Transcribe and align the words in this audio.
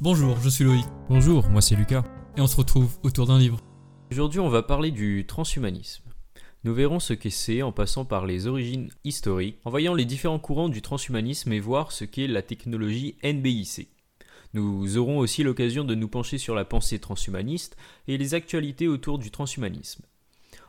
Bonjour, 0.00 0.38
je 0.40 0.48
suis 0.48 0.64
Loïc, 0.64 0.84
Bonjour, 1.08 1.48
moi 1.48 1.60
c'est 1.60 1.74
Lucas. 1.74 2.04
et 2.36 2.40
on 2.40 2.46
se 2.46 2.56
retrouve 2.56 2.98
autour 3.02 3.26
d'un 3.26 3.38
livre. 3.38 3.58
Aujourd'hui, 4.12 4.40
on 4.40 4.48
va 4.48 4.62
parler 4.62 4.90
du 4.90 5.26
transhumanisme. 5.26 6.04
Nous 6.64 6.72
verrons 6.74 7.00
ce 7.00 7.12
qu'est 7.14 7.30
c'est 7.30 7.62
en 7.62 7.72
passant 7.72 8.04
par 8.04 8.24
les 8.26 8.46
origines 8.46 8.90
historiques, 9.04 9.58
en 9.64 9.70
voyant 9.70 9.94
les 9.94 10.04
différents 10.04 10.38
courants 10.38 10.68
du 10.68 10.82
transhumanisme 10.82 11.52
et 11.52 11.60
voir 11.60 11.92
ce 11.92 12.04
qu'est 12.04 12.26
la 12.26 12.42
technologie 12.42 13.16
NBIC. 13.24 13.88
Nous 14.54 14.96
aurons 14.96 15.18
aussi 15.18 15.42
l'occasion 15.42 15.84
de 15.84 15.94
nous 15.94 16.08
pencher 16.08 16.38
sur 16.38 16.54
la 16.54 16.64
pensée 16.64 16.98
transhumaniste 16.98 17.76
et 18.06 18.16
les 18.18 18.34
actualités 18.34 18.88
autour 18.88 19.18
du 19.18 19.30
transhumanisme. 19.30 20.04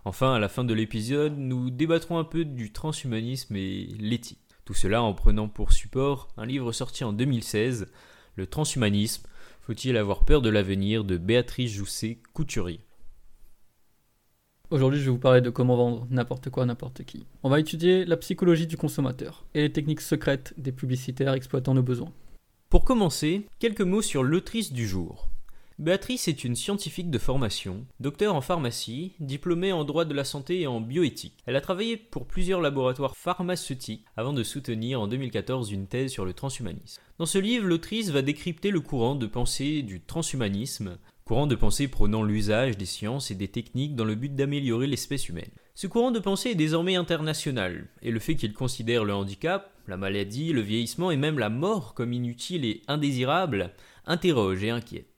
Enfin, 0.05 0.33
à 0.33 0.39
la 0.39 0.49
fin 0.49 0.63
de 0.63 0.73
l'épisode, 0.73 1.37
nous 1.37 1.69
débattrons 1.69 2.17
un 2.17 2.23
peu 2.23 2.45
du 2.45 2.71
transhumanisme 2.71 3.55
et 3.55 3.85
l'éthique. 3.99 4.39
Tout 4.65 4.73
cela 4.73 5.01
en 5.01 5.13
prenant 5.13 5.47
pour 5.47 5.71
support 5.71 6.27
un 6.37 6.45
livre 6.45 6.71
sorti 6.71 7.03
en 7.03 7.13
2016, 7.13 7.87
Le 8.39 8.47
transhumanisme, 8.47 9.23
faut-il 9.59 9.97
avoir 9.97 10.23
peur 10.23 10.41
de 10.41 10.49
l'avenir 10.49 11.03
de 11.03 11.17
Béatrice 11.17 11.73
Jousset 11.73 12.19
Couturier? 12.31 12.79
Aujourd'hui, 14.69 15.01
je 15.01 15.03
vais 15.03 15.11
vous 15.11 15.17
parler 15.17 15.41
de 15.41 15.49
comment 15.49 15.75
vendre 15.75 16.07
n'importe 16.09 16.49
quoi 16.49 16.63
à 16.63 16.65
n'importe 16.65 17.03
qui. 17.03 17.25
On 17.43 17.49
va 17.49 17.59
étudier 17.59 18.05
la 18.05 18.15
psychologie 18.15 18.65
du 18.65 18.77
consommateur 18.77 19.43
et 19.55 19.61
les 19.63 19.73
techniques 19.73 19.99
secrètes 19.99 20.53
des 20.55 20.71
publicitaires 20.71 21.33
exploitant 21.33 21.73
nos 21.73 21.83
besoins. 21.83 22.13
Pour 22.69 22.85
commencer, 22.85 23.45
quelques 23.59 23.81
mots 23.81 24.01
sur 24.01 24.23
l'autrice 24.23 24.71
du 24.71 24.87
jour. 24.87 25.28
Béatrice 25.79 26.27
est 26.27 26.43
une 26.43 26.57
scientifique 26.57 27.09
de 27.09 27.17
formation, 27.17 27.85
docteur 28.01 28.35
en 28.35 28.41
pharmacie, 28.41 29.13
diplômée 29.21 29.71
en 29.71 29.85
droit 29.85 30.03
de 30.03 30.13
la 30.13 30.25
santé 30.25 30.59
et 30.59 30.67
en 30.67 30.81
bioéthique. 30.81 31.37
Elle 31.45 31.55
a 31.55 31.61
travaillé 31.61 31.95
pour 31.95 32.27
plusieurs 32.27 32.59
laboratoires 32.59 33.15
pharmaceutiques 33.15 34.03
avant 34.17 34.33
de 34.33 34.43
soutenir 34.43 34.99
en 34.99 35.07
2014 35.07 35.71
une 35.71 35.87
thèse 35.87 36.11
sur 36.11 36.25
le 36.25 36.33
transhumanisme. 36.33 37.01
Dans 37.17 37.25
ce 37.25 37.37
livre, 37.37 37.65
l'autrice 37.65 38.09
va 38.09 38.21
décrypter 38.21 38.71
le 38.71 38.81
courant 38.81 39.15
de 39.15 39.25
pensée 39.25 39.81
du 39.81 40.01
transhumanisme, 40.01 40.97
courant 41.23 41.47
de 41.47 41.55
pensée 41.55 41.87
prônant 41.87 42.23
l'usage 42.23 42.75
des 42.75 42.85
sciences 42.85 43.31
et 43.31 43.35
des 43.35 43.47
techniques 43.47 43.95
dans 43.95 44.03
le 44.03 44.15
but 44.15 44.35
d'améliorer 44.35 44.85
l'espèce 44.85 45.29
humaine. 45.29 45.51
Ce 45.75 45.87
courant 45.87 46.11
de 46.11 46.19
pensée 46.19 46.49
est 46.49 46.55
désormais 46.55 46.97
international, 46.97 47.87
et 48.01 48.11
le 48.11 48.19
fait 48.19 48.35
qu'il 48.35 48.51
considère 48.51 49.05
le 49.05 49.13
handicap, 49.13 49.71
la 49.87 49.95
maladie, 49.95 50.51
le 50.51 50.59
vieillissement 50.59 51.09
et 51.09 51.15
même 51.15 51.39
la 51.39 51.49
mort 51.49 51.93
comme 51.93 52.11
inutile 52.11 52.65
et 52.65 52.81
indésirable 52.89 53.71
interroge 54.05 54.61
et 54.63 54.71
inquiète. 54.71 55.08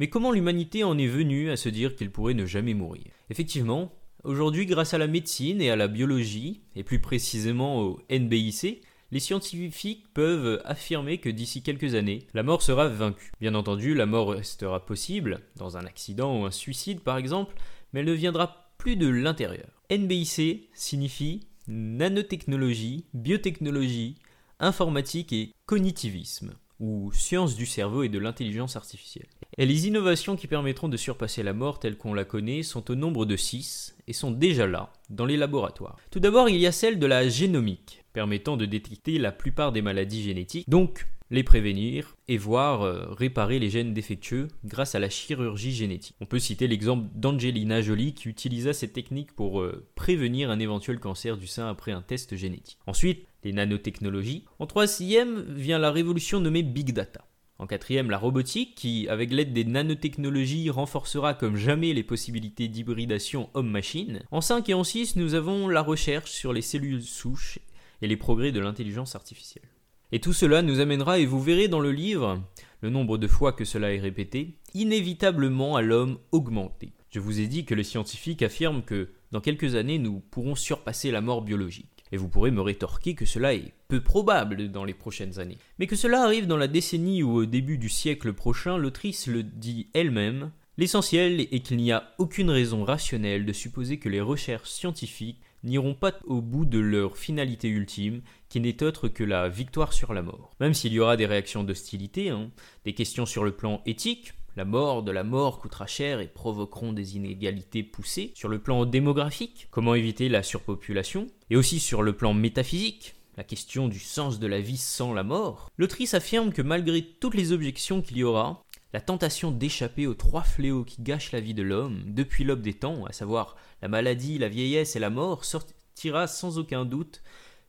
Mais 0.00 0.08
comment 0.08 0.32
l'humanité 0.32 0.82
en 0.82 0.96
est 0.96 1.06
venue 1.06 1.50
à 1.50 1.58
se 1.58 1.68
dire 1.68 1.94
qu'il 1.94 2.10
pourrait 2.10 2.32
ne 2.32 2.46
jamais 2.46 2.72
mourir? 2.72 3.04
Effectivement, 3.28 3.92
aujourd'hui 4.24 4.64
grâce 4.64 4.94
à 4.94 4.98
la 4.98 5.06
médecine 5.06 5.60
et 5.60 5.68
à 5.68 5.76
la 5.76 5.88
biologie, 5.88 6.62
et 6.74 6.84
plus 6.84 7.00
précisément 7.00 7.82
au 7.82 8.00
NBIC, 8.10 8.80
les 9.10 9.20
scientifiques 9.20 10.06
peuvent 10.14 10.62
affirmer 10.64 11.18
que 11.18 11.28
d'ici 11.28 11.62
quelques 11.62 11.94
années, 11.94 12.20
la 12.32 12.42
mort 12.42 12.62
sera 12.62 12.88
vaincue. 12.88 13.30
Bien 13.42 13.54
entendu, 13.54 13.92
la 13.92 14.06
mort 14.06 14.30
restera 14.30 14.86
possible, 14.86 15.42
dans 15.56 15.76
un 15.76 15.84
accident 15.84 16.40
ou 16.40 16.46
un 16.46 16.50
suicide 16.50 17.00
par 17.00 17.18
exemple, 17.18 17.54
mais 17.92 18.00
elle 18.00 18.06
ne 18.06 18.12
viendra 18.12 18.72
plus 18.78 18.96
de 18.96 19.06
l'intérieur. 19.06 19.82
NBIC 19.90 20.70
signifie 20.72 21.40
nanotechnologie, 21.68 23.04
biotechnologie, 23.12 24.16
informatique 24.60 25.34
et 25.34 25.52
cognitivisme, 25.66 26.54
ou 26.80 27.12
sciences 27.12 27.54
du 27.54 27.66
cerveau 27.66 28.02
et 28.02 28.08
de 28.08 28.18
l'intelligence 28.18 28.74
artificielle. 28.74 29.28
Et 29.58 29.66
les 29.66 29.86
innovations 29.86 30.36
qui 30.36 30.46
permettront 30.46 30.88
de 30.88 30.96
surpasser 30.96 31.42
la 31.42 31.52
mort 31.52 31.78
telle 31.78 31.98
qu'on 31.98 32.14
la 32.14 32.24
connaît 32.24 32.62
sont 32.62 32.90
au 32.90 32.94
nombre 32.94 33.26
de 33.26 33.36
6 33.36 33.96
et 34.08 34.12
sont 34.12 34.30
déjà 34.30 34.66
là, 34.66 34.92
dans 35.10 35.26
les 35.26 35.36
laboratoires. 35.36 35.98
Tout 36.10 36.20
d'abord, 36.20 36.48
il 36.48 36.56
y 36.56 36.66
a 36.66 36.72
celle 36.72 36.98
de 36.98 37.06
la 37.06 37.28
génomique, 37.28 37.99
permettant 38.12 38.56
de 38.56 38.66
détecter 38.66 39.18
la 39.18 39.32
plupart 39.32 39.72
des 39.72 39.82
maladies 39.82 40.22
génétiques, 40.22 40.68
donc 40.68 41.06
les 41.30 41.44
prévenir 41.44 42.16
et 42.28 42.36
voir 42.36 42.82
euh, 42.82 43.06
réparer 43.10 43.58
les 43.58 43.70
gènes 43.70 43.94
défectueux 43.94 44.48
grâce 44.64 44.94
à 44.94 44.98
la 44.98 45.08
chirurgie 45.08 45.72
génétique. 45.72 46.16
On 46.20 46.26
peut 46.26 46.40
citer 46.40 46.66
l'exemple 46.66 47.08
d'Angelina 47.14 47.80
Jolie 47.82 48.14
qui 48.14 48.28
utilisa 48.28 48.72
cette 48.72 48.92
technique 48.92 49.32
pour 49.32 49.60
euh, 49.60 49.86
prévenir 49.94 50.50
un 50.50 50.58
éventuel 50.58 50.98
cancer 50.98 51.36
du 51.36 51.46
sein 51.46 51.68
après 51.68 51.92
un 51.92 52.02
test 52.02 52.34
génétique. 52.34 52.78
Ensuite, 52.86 53.26
les 53.44 53.52
nanotechnologies. 53.52 54.44
En 54.58 54.66
troisième 54.66 55.42
vient 55.54 55.78
la 55.78 55.92
révolution 55.92 56.40
nommée 56.40 56.62
Big 56.62 56.92
Data. 56.92 57.24
En 57.58 57.66
quatrième, 57.66 58.10
la 58.10 58.16
robotique, 58.16 58.74
qui, 58.74 59.06
avec 59.08 59.30
l'aide 59.30 59.52
des 59.52 59.64
nanotechnologies, 59.64 60.70
renforcera 60.70 61.34
comme 61.34 61.56
jamais 61.56 61.92
les 61.92 62.02
possibilités 62.02 62.68
d'hybridation 62.68 63.50
homme-machine. 63.52 64.22
En 64.30 64.40
5 64.40 64.70
et 64.70 64.74
en 64.74 64.82
6, 64.82 65.16
nous 65.16 65.34
avons 65.34 65.68
la 65.68 65.82
recherche 65.82 66.30
sur 66.30 66.54
les 66.54 66.62
cellules 66.62 67.02
souches 67.02 67.58
et 68.02 68.08
les 68.08 68.16
progrès 68.16 68.52
de 68.52 68.60
l'intelligence 68.60 69.14
artificielle. 69.14 69.68
Et 70.12 70.20
tout 70.20 70.32
cela 70.32 70.62
nous 70.62 70.80
amènera, 70.80 71.18
et 71.18 71.26
vous 71.26 71.40
verrez 71.40 71.68
dans 71.68 71.80
le 71.80 71.92
livre, 71.92 72.42
le 72.80 72.90
nombre 72.90 73.16
de 73.16 73.28
fois 73.28 73.52
que 73.52 73.64
cela 73.64 73.92
est 73.92 74.00
répété, 74.00 74.56
inévitablement 74.74 75.76
à 75.76 75.82
l'homme 75.82 76.18
augmenté. 76.32 76.92
Je 77.10 77.20
vous 77.20 77.40
ai 77.40 77.46
dit 77.46 77.64
que 77.64 77.74
les 77.74 77.84
scientifiques 77.84 78.42
affirment 78.42 78.82
que 78.82 79.10
dans 79.30 79.40
quelques 79.40 79.74
années 79.74 79.98
nous 79.98 80.20
pourrons 80.20 80.54
surpasser 80.54 81.10
la 81.10 81.20
mort 81.20 81.42
biologique. 81.42 82.04
Et 82.12 82.16
vous 82.16 82.28
pourrez 82.28 82.50
me 82.50 82.60
rétorquer 82.60 83.14
que 83.14 83.24
cela 83.24 83.54
est 83.54 83.72
peu 83.86 84.00
probable 84.00 84.70
dans 84.72 84.84
les 84.84 84.94
prochaines 84.94 85.38
années. 85.38 85.58
Mais 85.78 85.86
que 85.86 85.94
cela 85.94 86.22
arrive 86.22 86.48
dans 86.48 86.56
la 86.56 86.66
décennie 86.66 87.22
ou 87.22 87.36
au 87.36 87.46
début 87.46 87.78
du 87.78 87.88
siècle 87.88 88.32
prochain, 88.32 88.78
l'autrice 88.78 89.28
le 89.28 89.44
dit 89.44 89.88
elle-même, 89.92 90.50
l'essentiel 90.76 91.40
est 91.40 91.60
qu'il 91.60 91.76
n'y 91.76 91.92
a 91.92 92.12
aucune 92.18 92.50
raison 92.50 92.84
rationnelle 92.84 93.46
de 93.46 93.52
supposer 93.52 93.98
que 93.98 94.08
les 94.08 94.20
recherches 94.20 94.70
scientifiques 94.70 95.40
n'iront 95.62 95.94
pas 95.94 96.12
au 96.24 96.40
bout 96.40 96.64
de 96.64 96.78
leur 96.78 97.16
finalité 97.16 97.68
ultime, 97.68 98.22
qui 98.48 98.60
n'est 98.60 98.82
autre 98.82 99.08
que 99.08 99.24
la 99.24 99.48
victoire 99.48 99.92
sur 99.92 100.12
la 100.14 100.22
mort. 100.22 100.50
Même 100.60 100.74
s'il 100.74 100.92
y 100.92 101.00
aura 101.00 101.16
des 101.16 101.26
réactions 101.26 101.64
d'hostilité, 101.64 102.30
hein, 102.30 102.50
des 102.84 102.94
questions 102.94 103.26
sur 103.26 103.44
le 103.44 103.52
plan 103.52 103.82
éthique, 103.86 104.34
la 104.56 104.64
mort 104.64 105.02
de 105.02 105.12
la 105.12 105.22
mort 105.22 105.60
coûtera 105.60 105.86
cher 105.86 106.20
et 106.20 106.26
provoqueront 106.26 106.92
des 106.92 107.16
inégalités 107.16 107.82
poussées. 107.82 108.32
Sur 108.34 108.48
le 108.48 108.58
plan 108.58 108.84
démographique, 108.84 109.68
comment 109.70 109.94
éviter 109.94 110.28
la 110.28 110.42
surpopulation? 110.42 111.28
Et 111.50 111.56
aussi 111.56 111.78
sur 111.78 112.02
le 112.02 112.14
plan 112.14 112.34
métaphysique, 112.34 113.14
la 113.36 113.44
question 113.44 113.88
du 113.88 114.00
sens 114.00 114.38
de 114.40 114.46
la 114.46 114.60
vie 114.60 114.76
sans 114.76 115.14
la 115.14 115.22
mort. 115.22 115.70
L'autrice 115.78 116.14
affirme 116.14 116.52
que 116.52 116.62
malgré 116.62 117.02
toutes 117.02 117.36
les 117.36 117.52
objections 117.52 118.02
qu'il 118.02 118.18
y 118.18 118.24
aura, 118.24 118.62
la 118.92 119.00
tentation 119.00 119.50
d'échapper 119.50 120.06
aux 120.06 120.14
trois 120.14 120.42
fléaux 120.42 120.84
qui 120.84 121.02
gâchent 121.02 121.32
la 121.32 121.40
vie 121.40 121.54
de 121.54 121.62
l'homme 121.62 122.02
depuis 122.06 122.44
l'aube 122.44 122.62
des 122.62 122.74
temps, 122.74 123.04
à 123.06 123.12
savoir 123.12 123.56
la 123.82 123.88
maladie, 123.88 124.38
la 124.38 124.48
vieillesse 124.48 124.96
et 124.96 125.00
la 125.00 125.10
mort, 125.10 125.44
sortira 125.44 126.26
sans 126.26 126.58
aucun 126.58 126.84
doute 126.84 127.22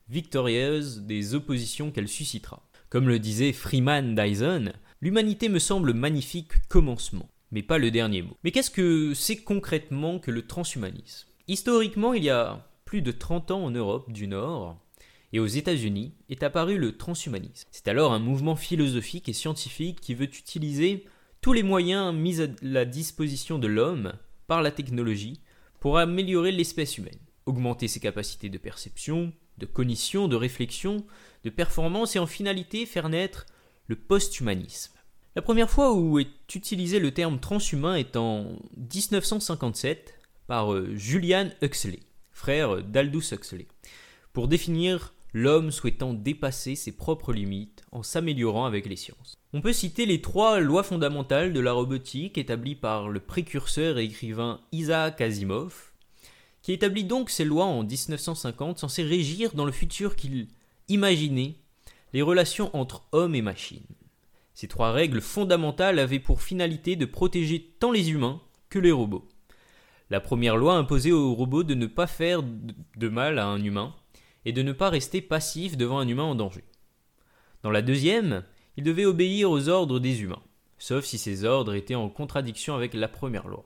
victorieuse 0.10 1.02
des 1.02 1.36
oppositions 1.36 1.92
qu'elle 1.92 2.08
suscitera. 2.08 2.64
Comme 2.90 3.08
le 3.08 3.20
disait 3.20 3.54
Freeman 3.54 4.16
Dyson, 4.16 4.74
l'humanité 5.00 5.48
me 5.48 5.60
semble 5.60 5.94
magnifique 5.94 6.68
commencement, 6.68 7.30
mais 7.52 7.64
pas 7.64 7.78
le 7.78 7.92
dernier 7.92 8.22
mot. 8.22 8.36
Mais 8.44 8.52
qu'est-ce 8.52 8.72
que 8.72 9.14
c'est 9.14 9.44
concrètement 9.44 10.20
que 10.20 10.32
le 10.32 10.46
transhumanisme? 10.46 11.30
Historiquement, 11.48 12.14
il 12.14 12.24
y 12.24 12.30
a 12.30 12.68
plus 12.84 13.02
de 13.02 13.12
30 13.12 13.52
ans 13.52 13.64
en 13.64 13.72
Europe 13.72 14.12
du 14.12 14.28
Nord, 14.28 14.78
et 15.34 15.40
aux 15.40 15.48
États-Unis 15.48 16.14
est 16.30 16.44
apparu 16.44 16.78
le 16.78 16.98
transhumanisme. 16.98 17.68
C'est 17.72 17.88
alors 17.88 18.14
un 18.14 18.20
mouvement 18.20 18.56
philosophique 18.56 19.30
et 19.30 19.34
scientifique 19.34 20.02
qui 20.02 20.14
veut 20.14 20.26
utiliser 20.26 21.06
tous 21.42 21.54
les 21.54 21.64
moyens 21.64 22.14
mis 22.14 22.42
à 22.42 22.48
la 22.62 22.86
disposition 22.86 23.58
de 23.58 23.68
l'homme 23.68 24.14
par 24.48 24.62
la 24.62 24.72
technologie 24.72 25.40
pour 25.80 25.98
améliorer 25.98 26.52
l'espèce 26.52 26.98
humaine, 26.98 27.20
augmenter 27.46 27.88
ses 27.88 28.00
capacités 28.00 28.50
de 28.50 28.58
perception, 28.58 29.34
de 29.58 29.66
cognition, 29.66 30.28
de 30.28 30.36
réflexion, 30.36 31.06
de 31.44 31.50
performance 31.50 32.16
et 32.16 32.20
en 32.20 32.28
finalité 32.28 32.86
faire 32.86 33.10
naître 33.10 33.46
le 33.88 33.96
post-humanisme. 33.96 34.94
La 35.36 35.42
première 35.42 35.70
fois 35.70 35.94
où 35.94 36.20
est 36.20 36.28
utilisé 36.54 37.00
le 37.00 37.12
terme 37.12 37.40
transhumain 37.40 37.96
est 37.96 38.18
en 38.18 38.60
1957 38.78 40.20
par 40.46 40.74
euh, 40.74 40.94
Julian 40.96 41.50
Huxley, 41.62 42.02
frère 42.32 42.84
d'Aldous 42.84 43.34
Huxley, 43.34 43.68
pour 44.34 44.50
définir 44.50 45.14
l'homme 45.34 45.72
souhaitant 45.72 46.14
dépasser 46.14 46.76
ses 46.76 46.92
propres 46.92 47.34
limites 47.34 47.84
en 47.92 48.04
s'améliorant 48.04 48.66
avec 48.66 48.86
les 48.86 48.96
sciences. 48.96 49.36
On 49.54 49.62
peut 49.62 49.74
citer 49.74 50.06
les 50.06 50.22
trois 50.22 50.60
lois 50.60 50.84
fondamentales 50.84 51.54
de 51.54 51.60
la 51.60 51.74
robotique 51.74 52.38
établies 52.38 52.76
par 52.76 53.10
le 53.10 53.20
précurseur 53.20 53.98
et 53.98 54.06
écrivain 54.06 54.60
Isaac 54.72 55.22
Asimov, 55.22 55.92
qui 56.62 56.74
établit 56.74 57.06
donc 57.06 57.30
ces 57.30 57.46
lois 57.46 57.66
en 57.66 57.84
1950 57.84 58.80
censées 58.80 59.04
régir 59.04 59.54
dans 59.54 59.66
le 59.66 59.72
futur 59.72 60.16
qu'il 60.16 60.48
imaginait 60.90 61.56
les 62.14 62.22
relations 62.22 62.76
entre 62.76 63.08
hommes 63.12 63.36
et 63.36 63.42
machines. 63.42 63.86
Ces 64.54 64.68
trois 64.68 64.92
règles 64.92 65.22
fondamentales 65.22 65.98
avaient 65.98 66.20
pour 66.20 66.42
finalité 66.42 66.96
de 66.96 67.06
protéger 67.06 67.74
tant 67.80 67.92
les 67.92 68.12
humains 68.12 68.42
que 68.70 68.80
les 68.80 68.92
robots. 68.92 69.28
La 70.10 70.20
première 70.20 70.58
loi 70.58 70.76
imposait 70.76 71.14
aux 71.14 71.34
robots 71.34 71.64
de 71.64 71.74
ne 71.74 71.88
pas 71.88 72.06
faire 72.06 72.44
de 72.44 73.10
mal 73.10 73.40
à 73.40 73.48
un 73.48 73.64
humain, 73.64 73.96
et 74.46 74.54
de 74.54 74.62
ne 74.62 74.72
pas 74.72 74.90
rester 74.90 75.22
passif 75.22 75.78
devant 75.78 76.00
un 76.00 76.08
humain 76.08 76.24
en 76.24 76.36
danger. 76.36 76.64
Dans 77.64 77.72
la 77.72 77.82
deuxième, 77.82 78.44
il 78.78 78.84
devait 78.84 79.06
obéir 79.06 79.52
aux 79.52 79.70
ordres 79.70 80.00
des 80.00 80.22
humains, 80.22 80.42
sauf 80.78 81.06
si 81.06 81.18
ces 81.18 81.46
ordres 81.46 81.74
étaient 81.74 81.96
en 81.96 82.10
contradiction 82.10 82.76
avec 82.76 82.94
la 82.94 83.08
première 83.08 83.48
loi. 83.48 83.66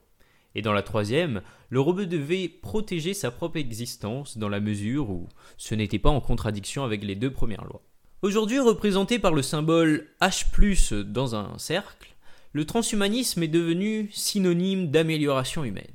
Et 0.56 0.62
dans 0.62 0.74
la 0.74 0.84
troisième, 0.84 1.42
le 1.70 1.82
robot 1.82 2.06
devait 2.06 2.48
protéger 2.48 3.14
sa 3.14 3.30
propre 3.30 3.58
existence 3.58 4.38
dans 4.38 4.50
la 4.50 4.62
mesure 4.62 5.10
où 5.10 5.28
ce 5.58 5.76
n'était 5.76 6.00
pas 6.00 6.10
en 6.10 6.22
contradiction 6.22 6.84
avec 6.84 7.04
les 7.04 7.16
deux 7.16 7.32
premières 7.32 7.66
lois. 7.66 7.82
Aujourd'hui 8.22 8.60
représenté 8.60 9.20
par 9.20 9.34
le 9.34 9.42
symbole 9.42 10.08
H 10.22 11.04
dans 11.04 11.36
un 11.36 11.58
cercle, 11.58 12.16
le 12.54 12.66
transhumanisme 12.66 13.44
est 13.44 13.50
devenu 13.50 14.10
synonyme 14.14 14.90
d'amélioration 14.90 15.66
humaine. 15.66 15.95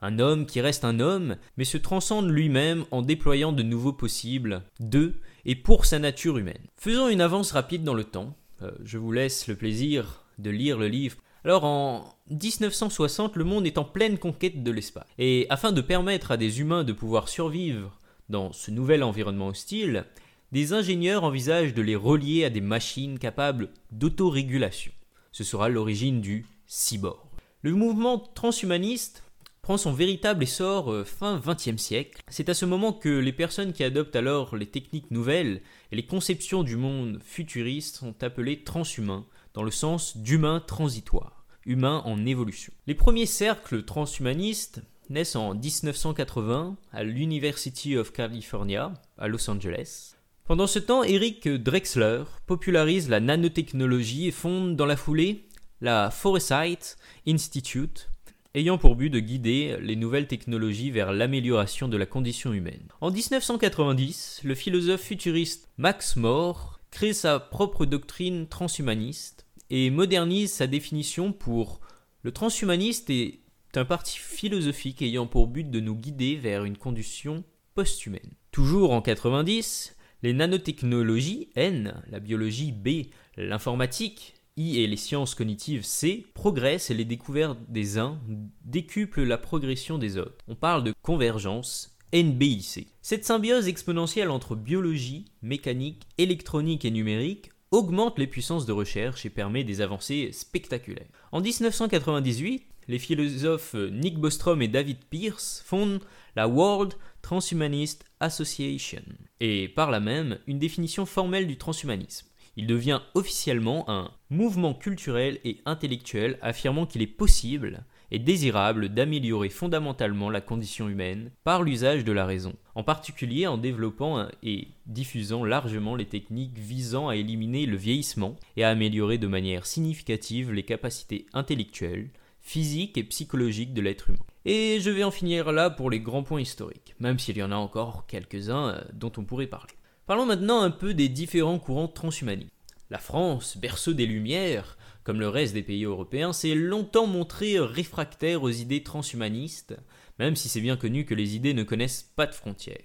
Un 0.00 0.18
homme 0.18 0.46
qui 0.46 0.60
reste 0.60 0.84
un 0.84 1.00
homme, 1.00 1.36
mais 1.56 1.64
se 1.64 1.76
transcende 1.76 2.30
lui-même 2.30 2.84
en 2.90 3.02
déployant 3.02 3.52
de 3.52 3.62
nouveaux 3.62 3.92
possibles 3.92 4.62
de 4.80 5.14
et 5.44 5.56
pour 5.56 5.86
sa 5.86 5.98
nature 5.98 6.38
humaine. 6.38 6.66
Faisons 6.76 7.08
une 7.08 7.20
avance 7.20 7.52
rapide 7.52 7.82
dans 7.82 7.94
le 7.94 8.04
temps. 8.04 8.36
Euh, 8.62 8.70
je 8.84 8.98
vous 8.98 9.12
laisse 9.12 9.48
le 9.48 9.56
plaisir 9.56 10.24
de 10.38 10.50
lire 10.50 10.78
le 10.78 10.88
livre. 10.88 11.16
Alors 11.44 11.64
en 11.64 12.14
1960, 12.30 13.36
le 13.36 13.44
monde 13.44 13.66
est 13.66 13.78
en 13.78 13.84
pleine 13.84 14.18
conquête 14.18 14.62
de 14.62 14.70
l'espace. 14.70 15.06
Et 15.18 15.46
afin 15.50 15.72
de 15.72 15.80
permettre 15.80 16.30
à 16.30 16.36
des 16.36 16.60
humains 16.60 16.84
de 16.84 16.92
pouvoir 16.92 17.28
survivre 17.28 17.98
dans 18.28 18.52
ce 18.52 18.70
nouvel 18.70 19.02
environnement 19.02 19.48
hostile, 19.48 20.04
des 20.52 20.72
ingénieurs 20.72 21.24
envisagent 21.24 21.74
de 21.74 21.82
les 21.82 21.96
relier 21.96 22.44
à 22.44 22.50
des 22.50 22.60
machines 22.60 23.18
capables 23.18 23.70
d'autorégulation. 23.92 24.92
Ce 25.32 25.44
sera 25.44 25.68
l'origine 25.68 26.20
du 26.20 26.46
cyborg. 26.66 27.18
Le 27.62 27.72
mouvement 27.72 28.18
transhumaniste 28.18 29.24
prend 29.68 29.76
son 29.76 29.92
véritable 29.92 30.44
essor 30.44 30.90
euh, 30.90 31.04
fin 31.04 31.42
XXe 31.46 31.76
siècle. 31.76 32.22
C'est 32.28 32.48
à 32.48 32.54
ce 32.54 32.64
moment 32.64 32.94
que 32.94 33.10
les 33.10 33.34
personnes 33.34 33.74
qui 33.74 33.84
adoptent 33.84 34.16
alors 34.16 34.56
les 34.56 34.64
techniques 34.64 35.10
nouvelles 35.10 35.60
et 35.92 35.96
les 35.96 36.06
conceptions 36.06 36.62
du 36.62 36.76
monde 36.76 37.20
futuriste 37.22 37.96
sont 37.96 38.22
appelées 38.22 38.64
transhumains, 38.64 39.26
dans 39.52 39.62
le 39.62 39.70
sens 39.70 40.16
d'humain 40.16 40.64
transitoire, 40.66 41.44
humain 41.66 42.00
en 42.06 42.24
évolution. 42.24 42.72
Les 42.86 42.94
premiers 42.94 43.26
cercles 43.26 43.82
transhumanistes 43.84 44.80
naissent 45.10 45.36
en 45.36 45.52
1980 45.52 46.78
à 46.90 47.04
l'University 47.04 47.98
of 47.98 48.14
California, 48.14 48.94
à 49.18 49.28
Los 49.28 49.50
Angeles. 49.50 50.14
Pendant 50.46 50.66
ce 50.66 50.78
temps, 50.78 51.02
Eric 51.02 51.46
Drexler 51.46 52.22
popularise 52.46 53.10
la 53.10 53.20
nanotechnologie 53.20 54.28
et 54.28 54.32
fonde 54.32 54.76
dans 54.76 54.86
la 54.86 54.96
foulée 54.96 55.44
la 55.80 56.10
Foresight 56.10 56.96
Institute, 57.26 58.10
ayant 58.58 58.76
pour 58.76 58.96
but 58.96 59.08
de 59.08 59.20
guider 59.20 59.76
les 59.80 59.94
nouvelles 59.94 60.26
technologies 60.26 60.90
vers 60.90 61.12
l'amélioration 61.12 61.86
de 61.88 61.96
la 61.96 62.06
condition 62.06 62.52
humaine. 62.52 62.88
En 63.00 63.10
1990, 63.10 64.40
le 64.42 64.54
philosophe 64.54 65.02
futuriste 65.02 65.68
Max 65.78 66.16
More 66.16 66.80
crée 66.90 67.12
sa 67.12 67.38
propre 67.38 67.86
doctrine 67.86 68.48
transhumaniste 68.48 69.46
et 69.70 69.90
modernise 69.90 70.52
sa 70.52 70.66
définition 70.66 71.32
pour 71.32 71.80
le 72.22 72.32
transhumaniste 72.32 73.10
est 73.10 73.40
un 73.76 73.84
parti 73.84 74.18
philosophique 74.18 75.02
ayant 75.02 75.26
pour 75.26 75.46
but 75.46 75.70
de 75.70 75.78
nous 75.78 75.94
guider 75.94 76.34
vers 76.34 76.64
une 76.64 76.76
condition 76.76 77.44
post-humaine. 77.74 78.32
Toujours 78.50 78.92
en 78.92 79.02
90, 79.02 79.94
les 80.22 80.32
nanotechnologies 80.32 81.50
N, 81.54 82.02
la 82.10 82.18
biologie 82.18 82.72
B, 82.72 83.12
l'informatique 83.36 84.34
Et 84.60 84.88
les 84.88 84.96
sciences 84.96 85.36
cognitives 85.36 85.84
C 85.84 86.26
progressent 86.34 86.90
et 86.90 86.94
les 86.94 87.04
découvertes 87.04 87.60
des 87.68 87.96
uns 87.96 88.18
décuplent 88.64 89.22
la 89.22 89.38
progression 89.38 89.98
des 89.98 90.18
autres. 90.18 90.44
On 90.48 90.56
parle 90.56 90.82
de 90.82 90.92
convergence 91.00 91.96
NBIC. 92.12 92.88
Cette 93.00 93.24
symbiose 93.24 93.68
exponentielle 93.68 94.30
entre 94.30 94.56
biologie, 94.56 95.26
mécanique, 95.42 96.08
électronique 96.18 96.84
et 96.84 96.90
numérique 96.90 97.52
augmente 97.70 98.18
les 98.18 98.26
puissances 98.26 98.66
de 98.66 98.72
recherche 98.72 99.24
et 99.24 99.30
permet 99.30 99.62
des 99.62 99.80
avancées 99.80 100.32
spectaculaires. 100.32 101.06
En 101.30 101.40
1998, 101.40 102.64
les 102.88 102.98
philosophes 102.98 103.74
Nick 103.74 104.18
Bostrom 104.18 104.60
et 104.60 104.68
David 104.68 104.98
Pierce 105.08 105.62
fondent 105.64 106.00
la 106.34 106.48
World 106.48 106.94
Transhumanist 107.22 108.04
Association, 108.18 109.02
et 109.38 109.68
par 109.68 109.92
là 109.92 110.00
même 110.00 110.38
une 110.46 110.58
définition 110.58 111.06
formelle 111.06 111.46
du 111.46 111.58
transhumanisme. 111.58 112.27
Il 112.58 112.66
devient 112.66 113.00
officiellement 113.14 113.88
un 113.88 114.10
mouvement 114.30 114.74
culturel 114.74 115.38
et 115.44 115.58
intellectuel 115.64 116.40
affirmant 116.42 116.86
qu'il 116.86 117.02
est 117.02 117.06
possible 117.06 117.84
et 118.10 118.18
désirable 118.18 118.88
d'améliorer 118.88 119.48
fondamentalement 119.48 120.28
la 120.28 120.40
condition 120.40 120.88
humaine 120.88 121.30
par 121.44 121.62
l'usage 121.62 122.04
de 122.04 122.10
la 122.10 122.26
raison, 122.26 122.56
en 122.74 122.82
particulier 122.82 123.46
en 123.46 123.58
développant 123.58 124.26
et 124.42 124.66
diffusant 124.86 125.44
largement 125.44 125.94
les 125.94 126.06
techniques 126.06 126.58
visant 126.58 127.06
à 127.06 127.14
éliminer 127.14 127.64
le 127.64 127.76
vieillissement 127.76 128.34
et 128.56 128.64
à 128.64 128.70
améliorer 128.70 129.18
de 129.18 129.28
manière 129.28 129.64
significative 129.64 130.50
les 130.50 130.64
capacités 130.64 131.26
intellectuelles, 131.34 132.10
physiques 132.40 132.98
et 132.98 133.04
psychologiques 133.04 133.72
de 133.72 133.82
l'être 133.82 134.10
humain. 134.10 134.18
Et 134.46 134.80
je 134.80 134.90
vais 134.90 135.04
en 135.04 135.12
finir 135.12 135.52
là 135.52 135.70
pour 135.70 135.90
les 135.90 136.00
grands 136.00 136.24
points 136.24 136.40
historiques, 136.40 136.96
même 136.98 137.20
s'il 137.20 137.36
y 137.36 137.42
en 137.44 137.52
a 137.52 137.56
encore 137.56 138.06
quelques-uns 138.08 138.70
euh, 138.70 138.80
dont 138.94 139.12
on 139.16 139.22
pourrait 139.22 139.46
parler. 139.46 139.77
Parlons 140.08 140.24
maintenant 140.24 140.62
un 140.62 140.70
peu 140.70 140.94
des 140.94 141.10
différents 141.10 141.58
courants 141.58 141.86
transhumanistes. 141.86 142.50
La 142.88 142.96
France, 142.96 143.58
berceau 143.58 143.92
des 143.92 144.06
Lumières, 144.06 144.78
comme 145.04 145.20
le 145.20 145.28
reste 145.28 145.52
des 145.52 145.62
pays 145.62 145.84
européens, 145.84 146.32
s'est 146.32 146.54
longtemps 146.54 147.06
montré 147.06 147.58
réfractaire 147.58 148.42
aux 148.42 148.48
idées 148.48 148.82
transhumanistes, 148.82 149.76
même 150.18 150.34
si 150.34 150.48
c'est 150.48 150.62
bien 150.62 150.78
connu 150.78 151.04
que 151.04 151.14
les 151.14 151.36
idées 151.36 151.52
ne 151.52 151.62
connaissent 151.62 152.10
pas 152.16 152.24
de 152.24 152.34
frontières. 152.34 152.80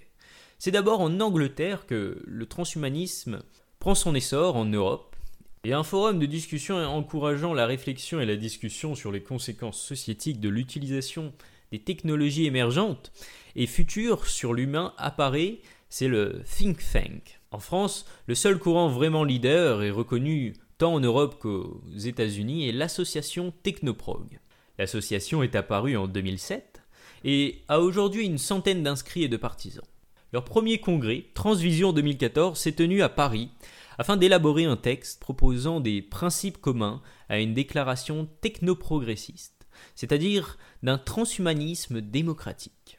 C'est 0.58 0.70
d'abord 0.70 1.00
en 1.00 1.18
Angleterre 1.18 1.86
que 1.86 2.22
le 2.26 2.44
transhumanisme 2.44 3.42
prend 3.78 3.94
son 3.94 4.14
essor 4.14 4.56
en 4.56 4.66
Europe, 4.66 5.16
et 5.64 5.72
un 5.72 5.82
forum 5.82 6.18
de 6.18 6.26
discussion 6.26 6.76
encourageant 6.76 7.54
la 7.54 7.64
réflexion 7.64 8.20
et 8.20 8.26
la 8.26 8.36
discussion 8.36 8.94
sur 8.94 9.10
les 9.10 9.22
conséquences 9.22 9.82
sociétiques 9.82 10.40
de 10.40 10.50
l'utilisation 10.50 11.32
des 11.72 11.78
technologies 11.78 12.44
émergentes 12.44 13.12
et 13.56 13.66
futures 13.66 14.26
sur 14.26 14.52
l'humain 14.52 14.92
apparaît, 14.98 15.60
c'est 15.94 16.08
le 16.08 16.42
think 16.44 16.78
tank. 16.92 17.40
En 17.52 17.60
France, 17.60 18.04
le 18.26 18.34
seul 18.34 18.58
courant 18.58 18.88
vraiment 18.88 19.22
leader 19.22 19.84
et 19.84 19.92
reconnu 19.92 20.54
tant 20.76 20.94
en 20.94 20.98
Europe 20.98 21.38
qu'aux 21.38 21.84
États-Unis 21.96 22.68
est 22.68 22.72
l'association 22.72 23.52
Technoprog. 23.62 24.40
L'association 24.76 25.44
est 25.44 25.54
apparue 25.54 25.96
en 25.96 26.08
2007 26.08 26.82
et 27.22 27.62
a 27.68 27.78
aujourd'hui 27.78 28.26
une 28.26 28.38
centaine 28.38 28.82
d'inscrits 28.82 29.22
et 29.22 29.28
de 29.28 29.36
partisans. 29.36 29.84
Leur 30.32 30.44
premier 30.44 30.80
congrès, 30.80 31.26
Transvision 31.32 31.92
2014, 31.92 32.58
s'est 32.58 32.72
tenu 32.72 33.00
à 33.00 33.08
Paris 33.08 33.50
afin 33.96 34.16
d'élaborer 34.16 34.64
un 34.64 34.76
texte 34.76 35.20
proposant 35.20 35.78
des 35.78 36.02
principes 36.02 36.60
communs 36.60 37.02
à 37.28 37.38
une 37.38 37.54
déclaration 37.54 38.28
technoprogressiste, 38.40 39.68
c'est-à-dire 39.94 40.58
d'un 40.82 40.98
transhumanisme 40.98 42.00
démocratique. 42.00 42.98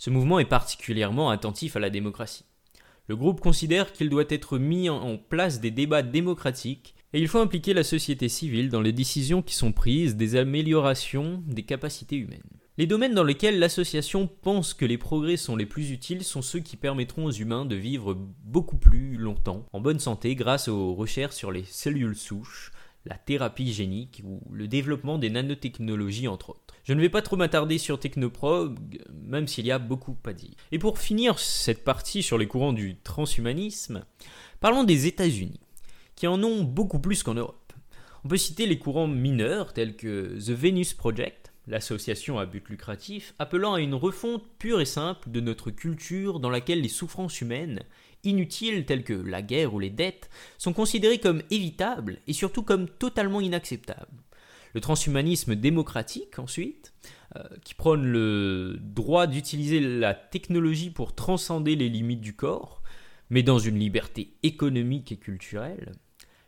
Ce 0.00 0.08
mouvement 0.08 0.38
est 0.38 0.46
particulièrement 0.46 1.28
attentif 1.28 1.76
à 1.76 1.78
la 1.78 1.90
démocratie. 1.90 2.46
Le 3.06 3.16
groupe 3.16 3.42
considère 3.42 3.92
qu'il 3.92 4.08
doit 4.08 4.24
être 4.30 4.56
mis 4.56 4.88
en 4.88 5.18
place 5.18 5.60
des 5.60 5.70
débats 5.70 6.00
démocratiques 6.00 6.94
et 7.12 7.20
il 7.20 7.28
faut 7.28 7.38
impliquer 7.38 7.74
la 7.74 7.84
société 7.84 8.30
civile 8.30 8.70
dans 8.70 8.80
les 8.80 8.94
décisions 8.94 9.42
qui 9.42 9.54
sont 9.54 9.72
prises 9.72 10.16
des 10.16 10.36
améliorations 10.36 11.42
des 11.46 11.64
capacités 11.64 12.16
humaines. 12.16 12.40
Les 12.78 12.86
domaines 12.86 13.12
dans 13.12 13.24
lesquels 13.24 13.58
l'association 13.58 14.26
pense 14.26 14.72
que 14.72 14.86
les 14.86 14.96
progrès 14.96 15.36
sont 15.36 15.54
les 15.54 15.66
plus 15.66 15.90
utiles 15.90 16.24
sont 16.24 16.40
ceux 16.40 16.60
qui 16.60 16.78
permettront 16.78 17.26
aux 17.26 17.30
humains 17.30 17.66
de 17.66 17.76
vivre 17.76 18.14
beaucoup 18.42 18.78
plus 18.78 19.18
longtemps, 19.18 19.66
en 19.74 19.80
bonne 19.80 19.98
santé, 19.98 20.34
grâce 20.34 20.68
aux 20.68 20.94
recherches 20.94 21.34
sur 21.34 21.52
les 21.52 21.64
cellules 21.64 22.16
souches, 22.16 22.72
la 23.06 23.16
thérapie 23.16 23.72
génique 23.72 24.22
ou 24.24 24.40
le 24.52 24.68
développement 24.68 25.18
des 25.18 25.30
nanotechnologies 25.30 26.28
entre 26.28 26.50
autres. 26.50 26.74
Je 26.84 26.92
ne 26.92 27.00
vais 27.00 27.08
pas 27.08 27.22
trop 27.22 27.36
m'attarder 27.36 27.78
sur 27.78 27.98
Technoprog, 27.98 28.78
même 29.24 29.48
s'il 29.48 29.66
y 29.66 29.72
a 29.72 29.78
beaucoup 29.78 30.16
à 30.26 30.32
dire. 30.32 30.50
Et 30.72 30.78
pour 30.78 30.98
finir 30.98 31.38
cette 31.38 31.84
partie 31.84 32.22
sur 32.22 32.38
les 32.38 32.46
courants 32.46 32.72
du 32.72 32.96
transhumanisme, 32.96 34.04
parlons 34.60 34.84
des 34.84 35.06
États-Unis, 35.06 35.60
qui 36.16 36.26
en 36.26 36.42
ont 36.42 36.62
beaucoup 36.62 36.98
plus 36.98 37.22
qu'en 37.22 37.34
Europe. 37.34 37.72
On 38.24 38.28
peut 38.28 38.36
citer 38.36 38.66
les 38.66 38.78
courants 38.78 39.08
mineurs 39.08 39.72
tels 39.72 39.96
que 39.96 40.36
The 40.38 40.50
Venus 40.50 40.92
Project, 40.92 41.52
l'association 41.66 42.38
à 42.38 42.44
but 42.44 42.68
lucratif, 42.68 43.34
appelant 43.38 43.74
à 43.74 43.80
une 43.80 43.94
refonte 43.94 44.44
pure 44.58 44.80
et 44.80 44.86
simple 44.86 45.30
de 45.30 45.40
notre 45.40 45.70
culture 45.70 46.40
dans 46.40 46.50
laquelle 46.50 46.82
les 46.82 46.88
souffrances 46.88 47.40
humaines, 47.40 47.82
inutiles 48.24 48.86
telles 48.86 49.04
que 49.04 49.14
la 49.14 49.42
guerre 49.42 49.74
ou 49.74 49.78
les 49.78 49.90
dettes, 49.90 50.30
sont 50.58 50.72
considérées 50.72 51.18
comme 51.18 51.42
évitables 51.50 52.18
et 52.26 52.32
surtout 52.32 52.62
comme 52.62 52.88
totalement 52.88 53.40
inacceptables. 53.40 54.22
Le 54.74 54.80
transhumanisme 54.80 55.56
démocratique, 55.56 56.38
ensuite, 56.38 56.92
euh, 57.36 57.42
qui 57.64 57.74
prône 57.74 58.04
le 58.04 58.78
droit 58.80 59.26
d'utiliser 59.26 59.80
la 59.80 60.14
technologie 60.14 60.90
pour 60.90 61.14
transcender 61.14 61.76
les 61.76 61.88
limites 61.88 62.20
du 62.20 62.34
corps, 62.34 62.82
mais 63.30 63.42
dans 63.42 63.58
une 63.58 63.78
liberté 63.78 64.34
économique 64.42 65.12
et 65.12 65.16
culturelle. 65.16 65.92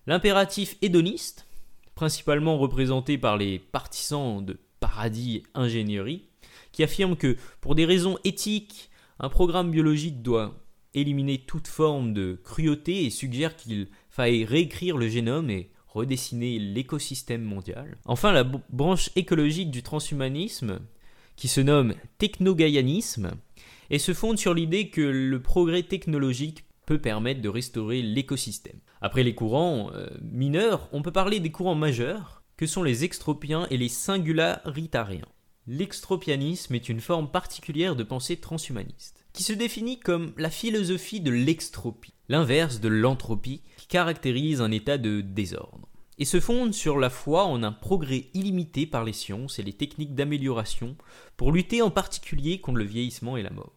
L'impératif 0.06 0.76
hédoniste, 0.82 1.46
principalement 1.94 2.58
représenté 2.58 3.18
par 3.18 3.36
les 3.36 3.58
partisans 3.58 4.44
de 4.44 4.58
paradis 4.80 5.44
ingénierie, 5.54 6.26
qui 6.72 6.82
affirme 6.82 7.16
que 7.16 7.36
pour 7.60 7.74
des 7.74 7.84
raisons 7.84 8.18
éthiques, 8.24 8.90
un 9.20 9.28
programme 9.28 9.70
biologique 9.70 10.22
doit 10.22 10.61
éliminer 10.94 11.38
toute 11.38 11.68
forme 11.68 12.12
de 12.12 12.40
cruauté 12.44 13.04
et 13.04 13.10
suggère 13.10 13.56
qu'il 13.56 13.88
faille 14.10 14.44
réécrire 14.44 14.96
le 14.96 15.08
génome 15.08 15.50
et 15.50 15.70
redessiner 15.88 16.58
l'écosystème 16.58 17.42
mondial. 17.42 17.98
Enfin, 18.04 18.32
la 18.32 18.44
branche 18.44 19.10
écologique 19.16 19.70
du 19.70 19.82
transhumanisme, 19.82 20.80
qui 21.36 21.48
se 21.48 21.60
nomme 21.60 21.94
technogaianisme, 22.18 23.32
et 23.90 23.98
se 23.98 24.14
fonde 24.14 24.38
sur 24.38 24.54
l'idée 24.54 24.88
que 24.88 25.02
le 25.02 25.42
progrès 25.42 25.82
technologique 25.82 26.64
peut 26.86 26.98
permettre 26.98 27.42
de 27.42 27.48
restaurer 27.48 28.02
l'écosystème. 28.02 28.80
Après 29.00 29.22
les 29.22 29.34
courants 29.34 29.90
euh, 29.94 30.06
mineurs, 30.22 30.88
on 30.92 31.02
peut 31.02 31.12
parler 31.12 31.40
des 31.40 31.50
courants 31.50 31.74
majeurs, 31.74 32.42
que 32.56 32.66
sont 32.66 32.82
les 32.82 33.04
extropiens 33.04 33.66
et 33.70 33.76
les 33.76 33.88
singularitariens. 33.88 35.26
L'extropianisme 35.66 36.74
est 36.74 36.88
une 36.88 37.00
forme 37.00 37.30
particulière 37.30 37.96
de 37.96 38.02
pensée 38.02 38.36
transhumaniste, 38.36 39.21
qui 39.32 39.42
se 39.42 39.52
définit 39.52 39.98
comme 39.98 40.32
la 40.36 40.50
philosophie 40.50 41.20
de 41.20 41.30
l'extropie, 41.30 42.14
l'inverse 42.28 42.80
de 42.80 42.88
l'entropie, 42.88 43.62
qui 43.76 43.86
caractérise 43.86 44.60
un 44.60 44.70
état 44.70 44.98
de 44.98 45.20
désordre, 45.20 45.88
et 46.18 46.24
se 46.24 46.40
fonde 46.40 46.74
sur 46.74 46.98
la 46.98 47.10
foi 47.10 47.44
en 47.44 47.62
un 47.62 47.72
progrès 47.72 48.26
illimité 48.34 48.86
par 48.86 49.04
les 49.04 49.12
sciences 49.12 49.58
et 49.58 49.62
les 49.62 49.72
techniques 49.72 50.14
d'amélioration 50.14 50.96
pour 51.36 51.52
lutter 51.52 51.82
en 51.82 51.90
particulier 51.90 52.60
contre 52.60 52.78
le 52.78 52.84
vieillissement 52.84 53.36
et 53.36 53.42
la 53.42 53.50
mort. 53.50 53.72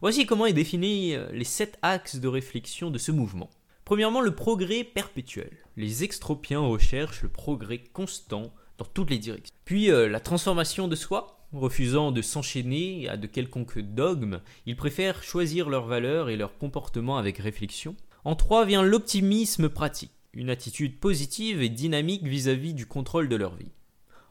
Voici 0.00 0.24
comment 0.24 0.46
est 0.46 0.54
défini 0.54 1.14
euh, 1.14 1.30
les 1.32 1.44
sept 1.44 1.78
axes 1.82 2.16
de 2.16 2.28
réflexion 2.28 2.90
de 2.90 2.96
ce 2.96 3.12
mouvement. 3.12 3.50
Premièrement, 3.84 4.20
le 4.20 4.34
progrès 4.34 4.84
perpétuel. 4.84 5.50
Les 5.76 6.04
extropiens 6.04 6.60
recherchent 6.60 7.22
le 7.22 7.28
progrès 7.28 7.82
constant 7.92 8.52
dans 8.78 8.84
toutes 8.84 9.10
les 9.10 9.18
directions. 9.18 9.54
Puis 9.64 9.90
euh, 9.90 10.08
la 10.08 10.20
transformation 10.20 10.88
de 10.88 10.96
soi. 10.96 11.39
Refusant 11.52 12.12
de 12.12 12.22
s'enchaîner 12.22 13.08
à 13.08 13.16
de 13.16 13.26
quelconques 13.26 13.80
dogmes, 13.80 14.40
ils 14.66 14.76
préfèrent 14.76 15.24
choisir 15.24 15.68
leurs 15.68 15.86
valeurs 15.86 16.30
et 16.30 16.36
leurs 16.36 16.56
comportements 16.58 17.18
avec 17.18 17.38
réflexion. 17.38 17.96
En 18.24 18.36
trois 18.36 18.64
vient 18.64 18.84
l'optimisme 18.84 19.68
pratique, 19.68 20.12
une 20.32 20.48
attitude 20.48 21.00
positive 21.00 21.60
et 21.60 21.68
dynamique 21.68 22.22
vis-à-vis 22.22 22.72
du 22.72 22.86
contrôle 22.86 23.28
de 23.28 23.34
leur 23.34 23.56
vie. 23.56 23.72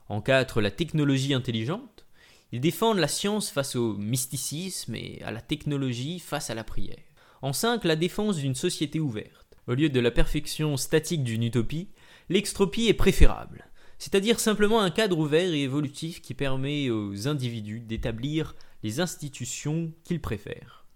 En 0.08 0.22
quatre, 0.22 0.62
la 0.62 0.70
technologie 0.70 1.34
intelligente. 1.34 2.06
Ils 2.52 2.60
défendent 2.60 2.98
la 2.98 3.06
science 3.06 3.50
face 3.50 3.76
au 3.76 3.94
mysticisme 3.98 4.94
et 4.94 5.20
à 5.22 5.30
la 5.30 5.42
technologie 5.42 6.20
face 6.20 6.48
à 6.48 6.54
la 6.54 6.64
prière. 6.64 6.96
En 7.42 7.52
cinq, 7.52 7.84
la 7.84 7.96
défense 7.96 8.38
d'une 8.38 8.54
société 8.54 8.98
ouverte. 8.98 9.58
Au 9.66 9.74
lieu 9.74 9.88
de 9.88 10.00
la 10.00 10.10
perfection 10.10 10.76
statique 10.78 11.22
d'une 11.22 11.44
utopie, 11.44 11.90
l'extropie 12.28 12.88
est 12.88 12.94
préférable, 12.94 13.69
c'est-à-dire 14.00 14.40
simplement 14.40 14.80
un 14.80 14.90
cadre 14.90 15.18
ouvert 15.18 15.52
et 15.52 15.62
évolutif 15.62 16.22
qui 16.22 16.32
permet 16.32 16.88
aux 16.88 17.28
individus 17.28 17.80
d'établir 17.80 18.56
les 18.82 18.98
institutions 18.98 19.92
qu'ils 20.04 20.22
préfèrent. 20.22 20.86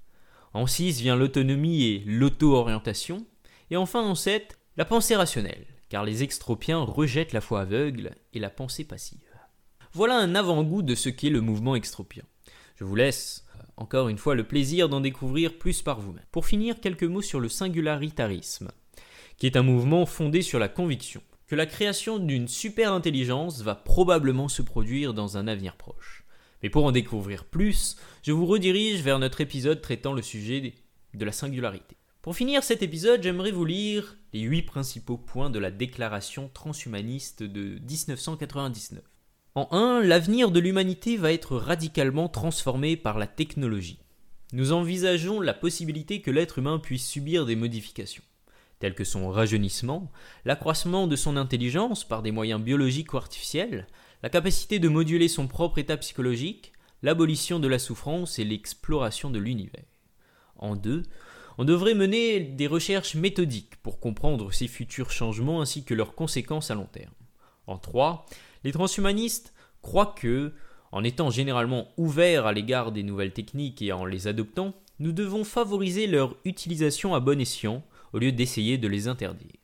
En 0.55 0.67
6 0.67 1.03
vient 1.03 1.15
l'autonomie 1.15 1.85
et 1.85 2.03
l'auto-orientation, 2.07 3.27
et 3.71 3.77
enfin 3.77 4.01
en 4.01 4.15
7, 4.15 4.59
la 4.79 4.87
pensée 4.87 5.17
rationnelle, 5.17 5.67
car 5.91 6.03
les 6.03 6.23
extropiens 6.23 6.79
rejettent 6.79 7.35
la 7.35 7.43
foi 7.43 7.61
aveugle 7.61 8.17
et 8.33 8.39
la 8.39 8.49
pensée 8.49 8.85
passive. 8.85 9.21
Voilà 9.93 10.17
un 10.17 10.35
avant-goût 10.35 10.81
de 10.81 10.95
ce 10.95 11.11
qu'est 11.11 11.29
le 11.29 11.43
mouvement 11.43 11.77
extropien. 11.77 12.25
Je 12.77 12.85
vous 12.85 12.97
laisse 12.97 13.45
encore 13.77 14.09
une 14.09 14.19
fois 14.19 14.35
le 14.35 14.49
plaisir 14.49 14.89
d'en 14.89 15.03
découvrir 15.03 15.59
plus 15.59 15.83
par 15.83 16.01
vous-même. 16.01 16.25
Pour 16.33 16.47
finir, 16.47 16.81
quelques 16.81 17.05
mots 17.05 17.21
sur 17.21 17.41
le 17.41 17.51
singularitarisme, 17.51 18.71
qui 19.37 19.45
est 19.47 19.59
un 19.59 19.63
mouvement 19.63 20.07
fondé 20.07 20.41
sur 20.41 20.59
la 20.59 20.69
conviction 20.69 21.21
que 21.47 21.55
la 21.55 21.67
création 21.67 22.19
d'une 22.19 22.49
super-intelligence 22.49 23.63
va 23.63 23.75
probablement 23.75 24.49
se 24.49 24.63
produire 24.63 25.15
dans 25.15 25.37
un 25.37 25.47
avenir 25.47 25.77
proche. 25.77 26.25
Mais 26.63 26.71
pour 26.71 26.85
en 26.85 26.93
découvrir 26.93 27.45
plus, 27.45 27.97
je 28.23 28.33
vous 28.33 28.47
redirige 28.47 29.03
vers 29.03 29.19
notre 29.19 29.41
épisode 29.41 29.83
traitant 29.83 30.15
le 30.15 30.23
sujet 30.23 30.75
de 31.13 31.25
la 31.25 31.33
singularité. 31.33 31.97
Pour 32.23 32.35
finir 32.35 32.65
cet 32.65 32.83
épisode, 32.83 33.23
j'aimerais 33.23 33.51
vous 33.51 33.67
lire 33.67 34.17
les 34.33 34.41
huit 34.41 34.63
principaux 34.63 35.19
points 35.19 35.51
de 35.51 35.59
la 35.59 35.71
déclaration 35.71 36.51
transhumaniste 36.55 37.43
de 37.43 37.79
1999. 37.81 39.03
En 39.55 39.69
1, 39.71 40.01
l'avenir 40.03 40.51
de 40.51 40.59
l'humanité 40.59 41.19
va 41.19 41.33
être 41.33 41.57
radicalement 41.57 42.29
transformé 42.29 42.97
par 42.97 43.19
la 43.19 43.27
technologie. 43.27 43.99
Nous 44.55 44.73
envisageons 44.73 45.41
la 45.41 45.53
possibilité 45.53 46.23
que 46.23 46.31
l'être 46.31 46.59
humain 46.59 46.79
puisse 46.79 47.07
subir 47.07 47.45
des 47.45 47.57
modifications, 47.57 48.25
telles 48.85 48.95
que 48.95 49.03
son 49.03 49.31
rajeunissement, 49.31 50.13
l'accroissement 50.45 51.07
de 51.07 51.17
son 51.17 51.39
intelligence 51.39 52.05
par 52.05 52.21
des 52.21 52.33
moyens 52.33 52.61
biologiques 52.61 53.15
ou 53.15 53.17
artificiels, 53.17 53.87
la 54.23 54.29
capacité 54.29 54.79
de 54.79 54.91
moduler 54.91 55.29
son 55.29 55.47
propre 55.47 55.79
état 55.79 55.97
psychologique, 55.97 56.75
l'abolition 57.03 57.59
de 57.59 57.67
la 57.67 57.79
souffrance 57.79 58.39
et 58.39 58.45
l'exploration 58.45 59.31
de 59.31 59.39
l'univers. 59.39 59.87
En 60.59 60.77
2, 60.77 61.03
on 61.57 61.65
devrait 61.65 61.95
mener 61.95 62.41
des 62.41 62.67
recherches 62.67 63.15
méthodiques 63.15 63.77
pour 63.77 64.01
comprendre 64.01 64.53
ces 64.53 64.69
futurs 64.69 65.11
changements 65.11 65.63
ainsi 65.63 65.83
que 65.83 65.95
leurs 65.95 66.15
conséquences 66.15 66.71
à 66.71 66.75
long 66.75 66.89
terme. 66.93 67.15
En 67.67 67.79
3, 67.79 68.27
les 68.65 68.73
transhumanistes 68.73 69.55
croient 69.81 70.15
que, 70.15 70.53
en 70.93 71.03
étant 71.05 71.31
généralement 71.31 71.89
ouverts 71.97 72.45
à 72.45 72.53
l'égard 72.53 72.93
des 72.93 73.03
nouvelles 73.03 73.33
techniques 73.33 73.81
et 73.81 73.93
en 73.93 74.05
les 74.05 74.27
adoptant, 74.27 74.75
nous 74.99 75.13
devons 75.13 75.43
favoriser 75.43 76.07
leur 76.07 76.37
utilisation 76.45 77.15
à 77.15 77.21
bon 77.21 77.41
escient 77.41 77.83
au 78.15 78.19
lieu 78.19 78.33
d'essayer 78.33 78.79
de 78.79 78.89
les 78.89 79.09
interdire. 79.09 79.59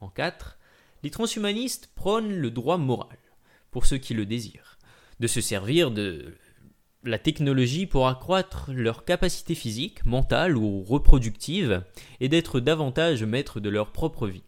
En 0.00 0.08
4, 0.08 0.58
les 1.02 1.10
transhumanistes 1.10 1.90
prônent 1.96 2.32
le 2.32 2.50
droit 2.52 2.78
moral, 2.78 3.18
pour 3.72 3.84
ceux 3.84 3.98
qui 3.98 4.14
le 4.14 4.24
désirent, 4.24 4.78
de 5.18 5.26
se 5.26 5.40
servir 5.40 5.90
de 5.90 6.34
la 7.02 7.18
technologie 7.18 7.86
pour 7.86 8.06
accroître 8.06 8.70
leur 8.72 9.04
capacité 9.04 9.56
physique, 9.56 10.04
mentale 10.06 10.56
ou 10.56 10.84
reproductive 10.84 11.82
et 12.20 12.28
d'être 12.28 12.60
davantage 12.60 13.24
maîtres 13.24 13.58
de 13.58 13.68
leur 13.68 13.90
propre 13.90 14.28
vie. 14.28 14.44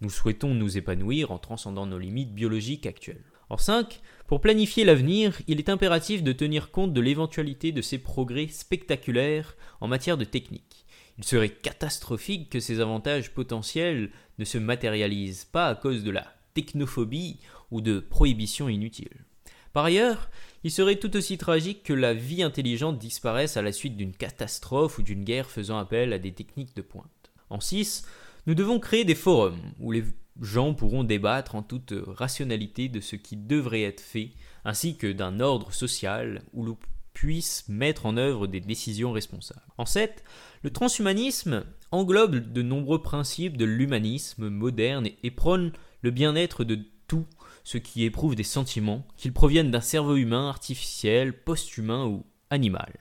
Nous 0.00 0.10
souhaitons 0.10 0.52
nous 0.52 0.76
épanouir 0.76 1.30
en 1.30 1.38
transcendant 1.38 1.86
nos 1.86 1.98
limites 1.98 2.34
biologiques 2.34 2.86
actuelles. 2.86 3.24
En 3.48 3.56
5, 3.56 4.00
pour 4.26 4.40
planifier 4.40 4.84
l'avenir, 4.84 5.40
il 5.46 5.60
est 5.60 5.68
impératif 5.68 6.24
de 6.24 6.32
tenir 6.32 6.72
compte 6.72 6.92
de 6.92 7.00
l'éventualité 7.00 7.70
de 7.70 7.82
ces 7.82 7.98
progrès 7.98 8.48
spectaculaires 8.48 9.56
en 9.80 9.86
matière 9.86 10.18
de 10.18 10.24
technique. 10.24 10.85
Il 11.18 11.24
serait 11.24 11.50
catastrophique 11.50 12.50
que 12.50 12.60
ces 12.60 12.80
avantages 12.80 13.32
potentiels 13.32 14.10
ne 14.38 14.44
se 14.44 14.58
matérialisent 14.58 15.46
pas 15.46 15.68
à 15.68 15.74
cause 15.74 16.04
de 16.04 16.10
la 16.10 16.26
technophobie 16.54 17.38
ou 17.70 17.80
de 17.80 18.00
prohibitions 18.00 18.68
inutiles. 18.68 19.24
Par 19.72 19.84
ailleurs, 19.84 20.30
il 20.64 20.70
serait 20.70 20.96
tout 20.96 21.14
aussi 21.16 21.36
tragique 21.36 21.82
que 21.82 21.92
la 21.92 22.14
vie 22.14 22.42
intelligente 22.42 22.98
disparaisse 22.98 23.56
à 23.56 23.62
la 23.62 23.72
suite 23.72 23.96
d'une 23.96 24.14
catastrophe 24.14 24.98
ou 24.98 25.02
d'une 25.02 25.24
guerre 25.24 25.50
faisant 25.50 25.78
appel 25.78 26.12
à 26.12 26.18
des 26.18 26.32
techniques 26.32 26.74
de 26.74 26.82
pointe. 26.82 27.30
En 27.50 27.60
6, 27.60 28.06
nous 28.46 28.54
devons 28.54 28.80
créer 28.80 29.04
des 29.04 29.14
forums 29.14 29.60
où 29.80 29.92
les 29.92 30.04
gens 30.40 30.74
pourront 30.74 31.04
débattre 31.04 31.54
en 31.54 31.62
toute 31.62 31.94
rationalité 32.06 32.88
de 32.88 33.00
ce 33.00 33.16
qui 33.16 33.36
devrait 33.36 33.82
être 33.82 34.00
fait, 34.00 34.30
ainsi 34.64 34.96
que 34.96 35.10
d'un 35.10 35.40
ordre 35.40 35.72
social 35.72 36.42
où 36.52 36.76
puisse 37.16 37.64
mettre 37.70 38.04
en 38.04 38.18
œuvre 38.18 38.46
des 38.46 38.60
décisions 38.60 39.10
responsables. 39.10 39.62
En 39.78 39.86
7, 39.86 40.22
le 40.62 40.68
transhumanisme 40.68 41.64
englobe 41.90 42.52
de 42.52 42.60
nombreux 42.60 43.00
principes 43.00 43.56
de 43.56 43.64
l'humanisme 43.64 44.50
moderne 44.50 45.08
et 45.22 45.30
prône 45.30 45.72
le 46.02 46.10
bien-être 46.10 46.62
de 46.62 46.78
tout 47.08 47.24
ce 47.64 47.78
qui 47.78 48.04
éprouve 48.04 48.34
des 48.34 48.42
sentiments, 48.42 49.06
qu'ils 49.16 49.32
proviennent 49.32 49.70
d'un 49.70 49.80
cerveau 49.80 50.16
humain, 50.16 50.50
artificiel, 50.50 51.32
post-humain 51.32 52.04
ou 52.04 52.26
animal. 52.50 52.92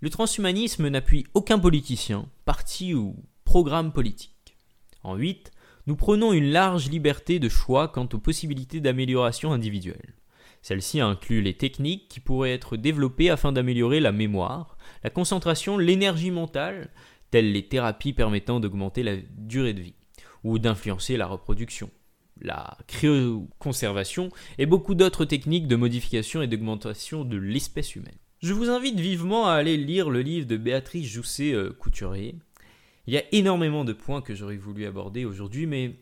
Le 0.00 0.10
transhumanisme 0.10 0.88
n'appuie 0.88 1.28
aucun 1.32 1.60
politicien, 1.60 2.28
parti 2.46 2.94
ou 2.94 3.14
programme 3.44 3.92
politique. 3.92 4.56
En 5.04 5.14
8, 5.14 5.52
nous 5.86 5.94
prenons 5.94 6.32
une 6.32 6.50
large 6.50 6.90
liberté 6.90 7.38
de 7.38 7.48
choix 7.48 7.86
quant 7.86 8.08
aux 8.12 8.18
possibilités 8.18 8.80
d'amélioration 8.80 9.52
individuelle. 9.52 10.14
Celle-ci 10.66 10.98
inclut 10.98 11.42
les 11.42 11.54
techniques 11.54 12.08
qui 12.08 12.18
pourraient 12.18 12.50
être 12.50 12.76
développées 12.76 13.30
afin 13.30 13.52
d'améliorer 13.52 14.00
la 14.00 14.10
mémoire, 14.10 14.76
la 15.04 15.10
concentration, 15.10 15.78
l'énergie 15.78 16.32
mentale, 16.32 16.90
telles 17.30 17.52
les 17.52 17.68
thérapies 17.68 18.12
permettant 18.12 18.58
d'augmenter 18.58 19.04
la 19.04 19.14
durée 19.38 19.74
de 19.74 19.82
vie, 19.82 19.94
ou 20.42 20.58
d'influencer 20.58 21.16
la 21.16 21.28
reproduction, 21.28 21.88
la 22.40 22.76
cryoconservation 22.88 24.30
et 24.58 24.66
beaucoup 24.66 24.96
d'autres 24.96 25.24
techniques 25.24 25.68
de 25.68 25.76
modification 25.76 26.42
et 26.42 26.48
d'augmentation 26.48 27.24
de 27.24 27.36
l'espèce 27.36 27.94
humaine. 27.94 28.18
Je 28.42 28.52
vous 28.52 28.68
invite 28.68 28.98
vivement 28.98 29.46
à 29.46 29.52
aller 29.52 29.76
lire 29.76 30.10
le 30.10 30.20
livre 30.20 30.48
de 30.48 30.56
Béatrice 30.56 31.06
Jousset-Couturier, 31.06 32.34
euh, 32.34 32.46
il 33.06 33.14
y 33.14 33.18
a 33.18 33.24
énormément 33.30 33.84
de 33.84 33.92
points 33.92 34.20
que 34.20 34.34
j'aurais 34.34 34.56
voulu 34.56 34.84
aborder 34.84 35.26
aujourd'hui, 35.26 35.66
mais 35.66 35.94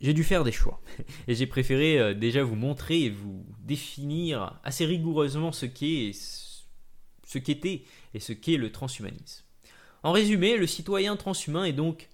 j'ai 0.00 0.14
dû 0.14 0.24
faire 0.24 0.44
des 0.44 0.52
choix. 0.52 0.80
Et 1.28 1.34
j'ai 1.34 1.46
préféré 1.46 1.98
euh, 1.98 2.14
déjà 2.14 2.42
vous 2.42 2.56
montrer 2.56 3.02
et 3.02 3.10
vous 3.10 3.44
définir 3.62 4.58
assez 4.64 4.84
rigoureusement 4.86 5.52
ce 5.52 5.66
qu'est 5.66 6.12
ce 6.12 7.38
qu'était 7.38 7.84
et 8.12 8.18
ce 8.18 8.32
qu'est 8.32 8.56
le 8.56 8.72
transhumanisme. 8.72 9.44
En 10.02 10.10
résumé, 10.12 10.56
le 10.56 10.66
citoyen 10.66 11.16
transhumain 11.16 11.64
est 11.64 11.72
donc 11.72 12.08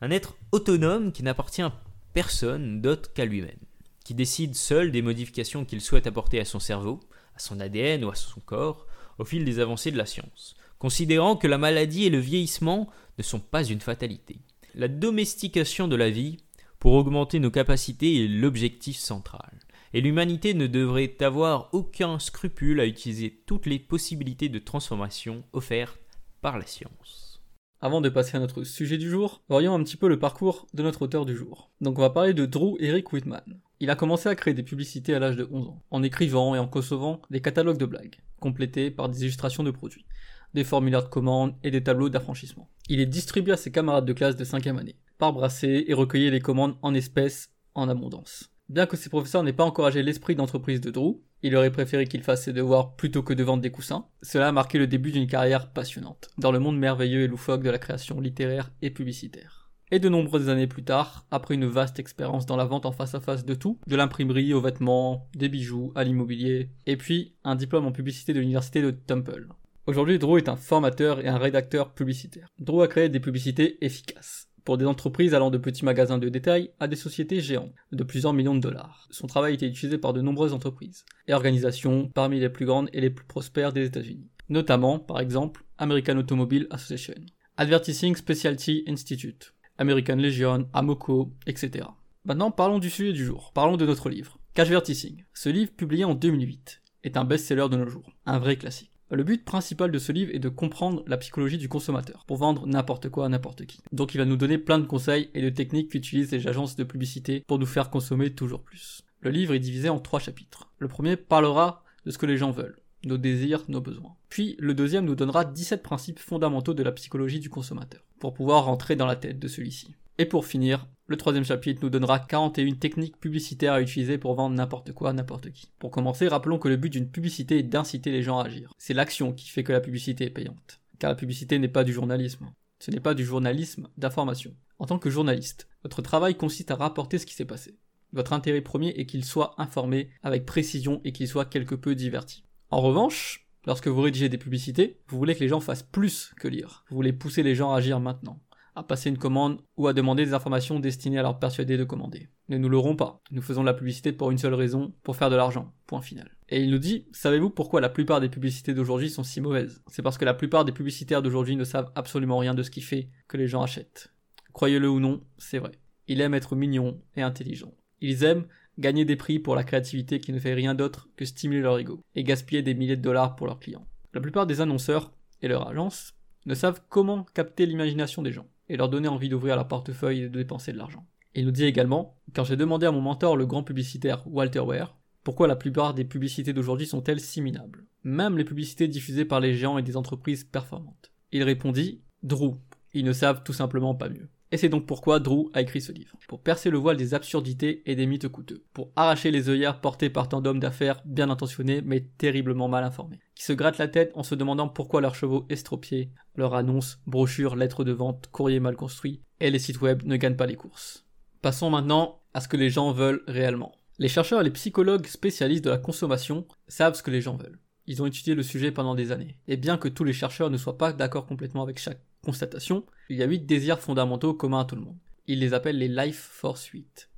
un 0.00 0.10
être 0.10 0.36
autonome 0.52 1.10
qui 1.10 1.24
n'appartient 1.24 1.62
à 1.62 1.82
personne 2.12 2.80
d'autre 2.80 3.12
qu'à 3.12 3.24
lui-même, 3.24 3.58
qui 4.04 4.14
décide 4.14 4.54
seul 4.54 4.92
des 4.92 5.02
modifications 5.02 5.64
qu'il 5.64 5.80
souhaite 5.80 6.06
apporter 6.06 6.38
à 6.38 6.44
son 6.44 6.60
cerveau, 6.60 7.00
à 7.34 7.40
son 7.40 7.58
ADN 7.58 8.04
ou 8.04 8.10
à 8.10 8.14
son 8.14 8.40
corps, 8.40 8.86
au 9.18 9.24
fil 9.24 9.44
des 9.44 9.58
avancées 9.58 9.90
de 9.90 9.98
la 9.98 10.06
science, 10.06 10.54
considérant 10.78 11.36
que 11.36 11.48
la 11.48 11.58
maladie 11.58 12.04
et 12.04 12.10
le 12.10 12.18
vieillissement 12.18 12.88
ne 13.18 13.22
sont 13.22 13.40
pas 13.40 13.64
une 13.64 13.80
fatalité. 13.80 14.38
La 14.74 14.88
domestication 14.88 15.88
de 15.88 15.96
la 15.96 16.10
vie, 16.10 16.38
pour 16.82 16.94
augmenter 16.94 17.38
nos 17.38 17.52
capacités, 17.52 18.24
est 18.24 18.26
l'objectif 18.26 18.96
central. 18.96 19.60
Et 19.94 20.00
l'humanité 20.00 20.52
ne 20.52 20.66
devrait 20.66 21.14
avoir 21.20 21.68
aucun 21.72 22.18
scrupule 22.18 22.80
à 22.80 22.86
utiliser 22.86 23.40
toutes 23.46 23.66
les 23.66 23.78
possibilités 23.78 24.48
de 24.48 24.58
transformation 24.58 25.44
offertes 25.52 26.00
par 26.40 26.58
la 26.58 26.66
science. 26.66 27.40
Avant 27.80 28.00
de 28.00 28.08
passer 28.08 28.36
à 28.36 28.40
notre 28.40 28.64
sujet 28.64 28.98
du 28.98 29.08
jour, 29.08 29.44
voyons 29.48 29.76
un 29.76 29.84
petit 29.84 29.96
peu 29.96 30.08
le 30.08 30.18
parcours 30.18 30.66
de 30.74 30.82
notre 30.82 31.02
auteur 31.02 31.24
du 31.24 31.36
jour. 31.36 31.70
Donc 31.80 31.98
on 31.98 32.02
va 32.02 32.10
parler 32.10 32.34
de 32.34 32.46
Drew 32.46 32.74
Eric 32.80 33.12
Whitman. 33.12 33.60
Il 33.78 33.88
a 33.88 33.94
commencé 33.94 34.28
à 34.28 34.34
créer 34.34 34.52
des 34.52 34.64
publicités 34.64 35.14
à 35.14 35.20
l'âge 35.20 35.36
de 35.36 35.48
11 35.52 35.68
ans, 35.68 35.84
en 35.92 36.02
écrivant 36.02 36.56
et 36.56 36.58
en 36.58 36.66
concevant 36.66 37.22
des 37.30 37.40
catalogues 37.40 37.78
de 37.78 37.86
blagues, 37.86 38.16
complétés 38.40 38.90
par 38.90 39.08
des 39.08 39.22
illustrations 39.22 39.62
de 39.62 39.70
produits, 39.70 40.04
des 40.52 40.64
formulaires 40.64 41.04
de 41.04 41.08
commandes 41.08 41.54
et 41.62 41.70
des 41.70 41.84
tableaux 41.84 42.08
d'affranchissement. 42.08 42.68
Il 42.88 42.98
est 42.98 43.06
distribué 43.06 43.52
à 43.52 43.56
ses 43.56 43.70
camarades 43.70 44.04
de 44.04 44.12
classe 44.12 44.34
de 44.34 44.44
5e 44.44 44.78
année, 44.78 44.96
par 45.30 45.48
et 45.62 45.94
recueillait 45.94 46.32
les 46.32 46.40
commandes 46.40 46.74
en 46.82 46.94
espèces 46.94 47.52
en 47.76 47.88
abondance. 47.88 48.50
Bien 48.68 48.86
que 48.86 48.96
ses 48.96 49.08
professeurs 49.08 49.44
n'aient 49.44 49.52
pas 49.52 49.62
encouragé 49.62 50.02
l'esprit 50.02 50.34
d'entreprise 50.34 50.80
de 50.80 50.90
Drew, 50.90 51.20
il 51.42 51.54
aurait 51.54 51.70
préféré 51.70 52.06
qu'il 52.06 52.24
fasse 52.24 52.42
ses 52.42 52.52
devoirs 52.52 52.96
plutôt 52.96 53.22
que 53.22 53.32
de 53.32 53.44
vendre 53.44 53.62
des 53.62 53.70
coussins. 53.70 54.06
Cela 54.22 54.48
a 54.48 54.52
marqué 54.52 54.78
le 54.78 54.88
début 54.88 55.12
d'une 55.12 55.28
carrière 55.28 55.72
passionnante, 55.72 56.30
dans 56.38 56.50
le 56.50 56.58
monde 56.58 56.76
merveilleux 56.76 57.22
et 57.22 57.28
loufoque 57.28 57.62
de 57.62 57.70
la 57.70 57.78
création 57.78 58.20
littéraire 58.20 58.72
et 58.82 58.90
publicitaire. 58.90 59.70
Et 59.92 60.00
de 60.00 60.08
nombreuses 60.08 60.48
années 60.48 60.66
plus 60.66 60.82
tard, 60.82 61.24
après 61.30 61.54
une 61.54 61.66
vaste 61.66 62.00
expérience 62.00 62.46
dans 62.46 62.56
la 62.56 62.64
vente 62.64 62.86
en 62.86 62.92
face 62.92 63.14
à 63.14 63.20
face 63.20 63.44
de 63.44 63.54
tout, 63.54 63.78
de 63.86 63.94
l'imprimerie 63.94 64.54
aux 64.54 64.60
vêtements, 64.60 65.28
des 65.36 65.48
bijoux, 65.48 65.92
à 65.94 66.02
l'immobilier, 66.02 66.70
et 66.86 66.96
puis 66.96 67.36
un 67.44 67.54
diplôme 67.54 67.86
en 67.86 67.92
publicité 67.92 68.32
de 68.32 68.40
l'université 68.40 68.82
de 68.82 68.90
Temple. 68.90 69.46
Aujourd'hui, 69.86 70.18
Drew 70.18 70.38
est 70.38 70.48
un 70.48 70.56
formateur 70.56 71.20
et 71.20 71.28
un 71.28 71.38
rédacteur 71.38 71.92
publicitaire. 71.92 72.48
Drew 72.58 72.82
a 72.82 72.88
créé 72.88 73.08
des 73.08 73.20
publicités 73.20 73.84
efficaces 73.84 74.48
pour 74.64 74.78
des 74.78 74.86
entreprises 74.86 75.34
allant 75.34 75.50
de 75.50 75.58
petits 75.58 75.84
magasins 75.84 76.18
de 76.18 76.28
détail 76.28 76.70
à 76.80 76.88
des 76.88 76.96
sociétés 76.96 77.40
géantes 77.40 77.72
de 77.90 78.04
plusieurs 78.04 78.32
millions 78.32 78.54
de 78.54 78.60
dollars. 78.60 79.08
Son 79.10 79.26
travail 79.26 79.52
a 79.52 79.54
été 79.54 79.66
utilisé 79.66 79.98
par 79.98 80.12
de 80.12 80.20
nombreuses 80.20 80.52
entreprises 80.52 81.04
et 81.28 81.34
organisations 81.34 82.08
parmi 82.14 82.40
les 82.40 82.48
plus 82.48 82.66
grandes 82.66 82.88
et 82.92 83.00
les 83.00 83.10
plus 83.10 83.26
prospères 83.26 83.72
des 83.72 83.86
États-Unis, 83.86 84.30
notamment 84.48 84.98
par 84.98 85.20
exemple 85.20 85.64
American 85.78 86.16
Automobile 86.16 86.66
Association, 86.70 87.14
Advertising 87.56 88.16
Specialty 88.16 88.84
Institute, 88.86 89.54
American 89.78 90.16
Legion, 90.16 90.68
Amoco, 90.72 91.32
etc. 91.46 91.86
Maintenant, 92.24 92.52
parlons 92.52 92.78
du 92.78 92.88
sujet 92.88 93.12
du 93.12 93.24
jour. 93.24 93.50
Parlons 93.52 93.76
de 93.76 93.84
notre 93.84 94.08
livre, 94.08 94.38
Cashvertising. 94.54 95.24
Ce 95.34 95.48
livre, 95.48 95.72
publié 95.72 96.04
en 96.04 96.14
2008, 96.14 96.80
est 97.02 97.16
un 97.16 97.24
best-seller 97.24 97.68
de 97.68 97.76
nos 97.76 97.88
jours, 97.88 98.12
un 98.26 98.38
vrai 98.38 98.56
classique. 98.56 98.91
Le 99.14 99.24
but 99.24 99.44
principal 99.44 99.90
de 99.90 99.98
ce 99.98 100.10
livre 100.10 100.34
est 100.34 100.38
de 100.38 100.48
comprendre 100.48 101.04
la 101.06 101.18
psychologie 101.18 101.58
du 101.58 101.68
consommateur, 101.68 102.24
pour 102.24 102.38
vendre 102.38 102.66
n'importe 102.66 103.10
quoi 103.10 103.26
à 103.26 103.28
n'importe 103.28 103.66
qui. 103.66 103.82
Donc 103.92 104.14
il 104.14 104.18
va 104.18 104.24
nous 104.24 104.38
donner 104.38 104.56
plein 104.56 104.78
de 104.78 104.86
conseils 104.86 105.28
et 105.34 105.42
de 105.42 105.50
techniques 105.50 105.90
qu'utilisent 105.90 106.32
les 106.32 106.48
agences 106.48 106.76
de 106.76 106.84
publicité 106.84 107.44
pour 107.46 107.58
nous 107.58 107.66
faire 107.66 107.90
consommer 107.90 108.30
toujours 108.30 108.62
plus. 108.62 109.02
Le 109.20 109.30
livre 109.30 109.52
est 109.52 109.58
divisé 109.58 109.90
en 109.90 110.00
trois 110.00 110.18
chapitres. 110.18 110.72
Le 110.78 110.88
premier 110.88 111.16
parlera 111.16 111.84
de 112.06 112.10
ce 112.10 112.16
que 112.16 112.24
les 112.24 112.38
gens 112.38 112.52
veulent, 112.52 112.80
nos 113.04 113.18
désirs, 113.18 113.64
nos 113.68 113.82
besoins. 113.82 114.16
Puis 114.30 114.56
le 114.58 114.72
deuxième 114.72 115.04
nous 115.04 115.14
donnera 115.14 115.44
17 115.44 115.82
principes 115.82 116.18
fondamentaux 116.18 116.72
de 116.72 116.82
la 116.82 116.92
psychologie 116.92 117.38
du 117.38 117.50
consommateur, 117.50 118.00
pour 118.18 118.32
pouvoir 118.32 118.64
rentrer 118.64 118.96
dans 118.96 119.04
la 119.04 119.16
tête 119.16 119.38
de 119.38 119.46
celui-ci. 119.46 119.94
Et 120.18 120.26
pour 120.26 120.46
finir, 120.46 120.86
le 121.06 121.16
troisième 121.16 121.44
chapitre 121.44 121.80
nous 121.82 121.90
donnera 121.90 122.18
41 122.18 122.74
techniques 122.74 123.18
publicitaires 123.18 123.72
à 123.72 123.80
utiliser 123.80 124.18
pour 124.18 124.34
vendre 124.34 124.54
n'importe 124.54 124.92
quoi 124.92 125.10
à 125.10 125.12
n'importe 125.12 125.50
qui. 125.50 125.70
Pour 125.78 125.90
commencer, 125.90 126.28
rappelons 126.28 126.58
que 126.58 126.68
le 126.68 126.76
but 126.76 126.90
d'une 126.90 127.10
publicité 127.10 127.58
est 127.58 127.62
d'inciter 127.62 128.10
les 128.10 128.22
gens 128.22 128.38
à 128.38 128.46
agir. 128.46 128.72
C'est 128.78 128.94
l'action 128.94 129.32
qui 129.32 129.48
fait 129.48 129.64
que 129.64 129.72
la 129.72 129.80
publicité 129.80 130.24
est 130.24 130.30
payante. 130.30 130.80
Car 130.98 131.10
la 131.10 131.16
publicité 131.16 131.58
n'est 131.58 131.68
pas 131.68 131.84
du 131.84 131.92
journalisme. 131.92 132.52
Ce 132.78 132.90
n'est 132.90 133.00
pas 133.00 133.14
du 133.14 133.24
journalisme 133.24 133.88
d'information. 133.96 134.54
En 134.78 134.86
tant 134.86 134.98
que 134.98 135.10
journaliste, 135.10 135.68
votre 135.82 136.02
travail 136.02 136.34
consiste 136.34 136.70
à 136.70 136.76
rapporter 136.76 137.18
ce 137.18 137.26
qui 137.26 137.34
s'est 137.34 137.44
passé. 137.44 137.78
Votre 138.12 138.34
intérêt 138.34 138.60
premier 138.60 138.88
est 138.90 139.06
qu'il 139.06 139.24
soit 139.24 139.54
informé 139.56 140.10
avec 140.22 140.44
précision 140.44 141.00
et 141.04 141.12
qu'il 141.12 141.28
soit 141.28 141.46
quelque 141.46 141.74
peu 141.74 141.94
diverti. 141.94 142.44
En 142.70 142.80
revanche, 142.80 143.48
lorsque 143.66 143.88
vous 143.88 144.00
rédigez 144.00 144.28
des 144.28 144.38
publicités, 144.38 145.00
vous 145.08 145.16
voulez 145.16 145.34
que 145.34 145.40
les 145.40 145.48
gens 145.48 145.60
fassent 145.60 145.82
plus 145.82 146.32
que 146.38 146.48
lire. 146.48 146.84
Vous 146.90 146.96
voulez 146.96 147.12
pousser 147.12 147.42
les 147.42 147.54
gens 147.54 147.72
à 147.72 147.78
agir 147.78 148.00
maintenant 148.00 148.40
à 148.74 148.82
passer 148.82 149.10
une 149.10 149.18
commande 149.18 149.60
ou 149.76 149.86
à 149.86 149.92
demander 149.92 150.24
des 150.24 150.34
informations 150.34 150.80
destinées 150.80 151.18
à 151.18 151.22
leur 151.22 151.38
persuader 151.38 151.76
de 151.76 151.84
commander. 151.84 152.28
Ne 152.48 152.58
nous 152.58 152.68
l'aurons 152.68 152.96
pas. 152.96 153.22
Nous 153.30 153.42
faisons 153.42 153.62
de 153.62 153.66
la 153.66 153.74
publicité 153.74 154.12
pour 154.12 154.30
une 154.30 154.38
seule 154.38 154.54
raison, 154.54 154.94
pour 155.02 155.16
faire 155.16 155.30
de 155.30 155.36
l'argent. 155.36 155.72
Point 155.86 156.00
final. 156.00 156.30
Et 156.48 156.60
il 156.60 156.70
nous 156.70 156.78
dit, 156.78 157.06
savez-vous 157.12 157.50
pourquoi 157.50 157.80
la 157.80 157.88
plupart 157.88 158.20
des 158.20 158.28
publicités 158.28 158.74
d'aujourd'hui 158.74 159.10
sont 159.10 159.24
si 159.24 159.40
mauvaises? 159.40 159.82
C'est 159.88 160.02
parce 160.02 160.18
que 160.18 160.24
la 160.24 160.34
plupart 160.34 160.64
des 160.64 160.72
publicitaires 160.72 161.22
d'aujourd'hui 161.22 161.56
ne 161.56 161.64
savent 161.64 161.92
absolument 161.94 162.38
rien 162.38 162.54
de 162.54 162.62
ce 162.62 162.70
qui 162.70 162.80
fait 162.80 163.08
que 163.28 163.36
les 163.36 163.48
gens 163.48 163.62
achètent. 163.62 164.12
Croyez-le 164.52 164.88
ou 164.88 165.00
non, 165.00 165.22
c'est 165.38 165.58
vrai. 165.58 165.72
Ils 166.08 166.20
aiment 166.20 166.34
être 166.34 166.56
mignons 166.56 167.00
et 167.16 167.22
intelligents. 167.22 167.74
Ils 168.00 168.24
aiment 168.24 168.46
gagner 168.78 169.04
des 169.04 169.16
prix 169.16 169.38
pour 169.38 169.54
la 169.54 169.64
créativité 169.64 170.18
qui 170.18 170.32
ne 170.32 170.38
fait 170.38 170.54
rien 170.54 170.74
d'autre 170.74 171.08
que 171.16 171.24
stimuler 171.24 171.60
leur 171.60 171.78
ego 171.78 172.00
et 172.14 172.24
gaspiller 172.24 172.62
des 172.62 172.74
milliers 172.74 172.96
de 172.96 173.02
dollars 173.02 173.36
pour 173.36 173.46
leurs 173.46 173.60
clients. 173.60 173.86
La 174.14 174.20
plupart 174.20 174.46
des 174.46 174.60
annonceurs 174.60 175.12
et 175.40 175.48
leurs 175.48 175.68
agences 175.68 176.14
ne 176.46 176.54
savent 176.54 176.82
comment 176.88 177.24
capter 177.34 177.66
l'imagination 177.66 178.22
des 178.22 178.32
gens 178.32 178.46
et 178.72 178.78
leur 178.78 178.88
donner 178.88 179.06
envie 179.06 179.28
d'ouvrir 179.28 179.54
leur 179.54 179.68
portefeuille 179.68 180.22
et 180.22 180.28
de 180.30 180.38
dépenser 180.38 180.72
de 180.72 180.78
l'argent. 180.78 181.06
Il 181.34 181.44
nous 181.44 181.50
dit 181.50 181.64
également, 181.64 182.18
quand 182.34 182.44
j'ai 182.44 182.56
demandé 182.56 182.86
à 182.86 182.90
mon 182.90 183.02
mentor, 183.02 183.36
le 183.36 183.44
grand 183.44 183.62
publicitaire 183.62 184.26
Walter 184.26 184.60
Ware, 184.60 184.98
pourquoi 185.22 185.46
la 185.46 185.56
plupart 185.56 185.92
des 185.92 186.06
publicités 186.06 186.54
d'aujourd'hui 186.54 186.86
sont-elles 186.86 187.20
si 187.20 187.42
minables? 187.42 187.86
Même 188.02 188.38
les 188.38 188.44
publicités 188.44 188.88
diffusées 188.88 189.26
par 189.26 189.40
les 189.40 189.54
géants 189.54 189.76
et 189.76 189.82
des 189.82 189.98
entreprises 189.98 190.44
performantes. 190.44 191.12
Il 191.32 191.42
répondit, 191.42 192.02
Drew, 192.22 192.56
ils 192.94 193.04
ne 193.04 193.12
savent 193.12 193.42
tout 193.42 193.52
simplement 193.52 193.94
pas 193.94 194.08
mieux. 194.08 194.30
Et 194.52 194.58
c'est 194.58 194.68
donc 194.68 194.84
pourquoi 194.84 195.18
Drew 195.18 195.50
a 195.54 195.62
écrit 195.62 195.80
ce 195.80 195.92
livre. 195.92 196.14
Pour 196.28 196.42
percer 196.42 196.68
le 196.68 196.76
voile 196.76 196.98
des 196.98 197.14
absurdités 197.14 197.82
et 197.86 197.96
des 197.96 198.04
mythes 198.04 198.28
coûteux. 198.28 198.62
Pour 198.74 198.92
arracher 198.96 199.30
les 199.30 199.48
œillères 199.48 199.80
portées 199.80 200.10
par 200.10 200.28
tant 200.28 200.42
d'hommes 200.42 200.60
d'affaires 200.60 201.00
bien 201.06 201.30
intentionnés 201.30 201.80
mais 201.82 202.02
terriblement 202.18 202.68
mal 202.68 202.84
informés. 202.84 203.20
Qui 203.34 203.44
se 203.44 203.54
grattent 203.54 203.78
la 203.78 203.88
tête 203.88 204.12
en 204.14 204.22
se 204.22 204.34
demandant 204.34 204.68
pourquoi 204.68 205.00
leurs 205.00 205.14
chevaux 205.14 205.46
estropiés, 205.48 206.10
leurs 206.36 206.54
annonces, 206.54 207.00
brochures, 207.06 207.56
lettres 207.56 207.82
de 207.82 207.92
vente, 207.92 208.28
courriers 208.30 208.60
mal 208.60 208.76
construits 208.76 209.22
et 209.40 209.50
les 209.50 209.58
sites 209.58 209.80
web 209.80 210.02
ne 210.04 210.16
gagnent 210.16 210.36
pas 210.36 210.46
les 210.46 210.54
courses. 210.54 211.06
Passons 211.40 211.70
maintenant 211.70 212.20
à 212.34 212.42
ce 212.42 212.48
que 212.48 212.58
les 212.58 212.68
gens 212.68 212.92
veulent 212.92 213.24
réellement. 213.26 213.72
Les 213.98 214.08
chercheurs 214.08 214.42
et 214.42 214.44
les 214.44 214.50
psychologues 214.50 215.06
spécialistes 215.06 215.64
de 215.64 215.70
la 215.70 215.78
consommation 215.78 216.46
savent 216.68 216.94
ce 216.94 217.02
que 217.02 217.10
les 217.10 217.22
gens 217.22 217.36
veulent. 217.36 217.58
Ils 217.86 218.02
ont 218.02 218.06
étudié 218.06 218.34
le 218.34 218.42
sujet 218.42 218.70
pendant 218.70 218.94
des 218.94 219.12
années. 219.12 219.38
Et 219.48 219.56
bien 219.56 219.78
que 219.78 219.88
tous 219.88 220.04
les 220.04 220.12
chercheurs 220.12 220.50
ne 220.50 220.58
soient 220.58 220.78
pas 220.78 220.92
d'accord 220.92 221.26
complètement 221.26 221.62
avec 221.62 221.78
chaque 221.78 222.02
constatation, 222.22 222.84
il 223.08 223.16
y 223.18 223.22
a 223.22 223.26
huit 223.26 223.44
désirs 223.44 223.80
fondamentaux 223.80 224.34
communs 224.34 224.60
à 224.60 224.64
tout 224.64 224.76
le 224.76 224.82
monde. 224.82 224.96
Ils 225.26 225.40
les 225.40 225.54
appellent 225.54 225.78
les 225.78 225.88
Life 225.88 226.28
Force 226.32 226.66
8. 226.66 227.10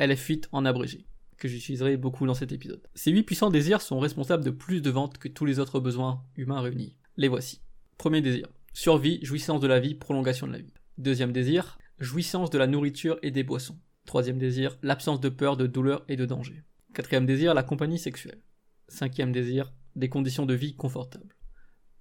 LF8 0.00 0.44
en 0.52 0.64
abrégé, 0.64 1.06
que 1.36 1.48
j'utiliserai 1.48 1.96
beaucoup 1.96 2.26
dans 2.26 2.34
cet 2.34 2.52
épisode. 2.52 2.82
Ces 2.94 3.10
huit 3.10 3.22
puissants 3.22 3.50
désirs 3.50 3.80
sont 3.80 3.98
responsables 3.98 4.44
de 4.44 4.50
plus 4.50 4.80
de 4.80 4.90
ventes 4.90 5.18
que 5.18 5.28
tous 5.28 5.44
les 5.44 5.58
autres 5.58 5.80
besoins 5.80 6.22
humains 6.36 6.60
réunis. 6.60 6.96
Les 7.16 7.28
voici. 7.28 7.60
Premier 7.96 8.20
désir. 8.20 8.48
Survie, 8.72 9.20
jouissance 9.22 9.60
de 9.60 9.68
la 9.68 9.78
vie, 9.78 9.94
prolongation 9.94 10.46
de 10.46 10.52
la 10.52 10.58
vie. 10.58 10.72
Deuxième 10.98 11.32
désir. 11.32 11.78
Jouissance 12.00 12.50
de 12.50 12.58
la 12.58 12.66
nourriture 12.66 13.18
et 13.22 13.30
des 13.30 13.44
boissons. 13.44 13.78
Troisième 14.04 14.38
désir. 14.38 14.76
L'absence 14.82 15.20
de 15.20 15.28
peur, 15.28 15.56
de 15.56 15.66
douleur 15.66 16.04
et 16.08 16.16
de 16.16 16.26
danger. 16.26 16.64
Quatrième 16.92 17.26
désir. 17.26 17.54
La 17.54 17.62
compagnie 17.62 17.98
sexuelle. 17.98 18.42
Cinquième 18.88 19.32
désir. 19.32 19.72
Des 19.94 20.08
conditions 20.08 20.44
de 20.44 20.54
vie 20.54 20.74
confortables. 20.74 21.36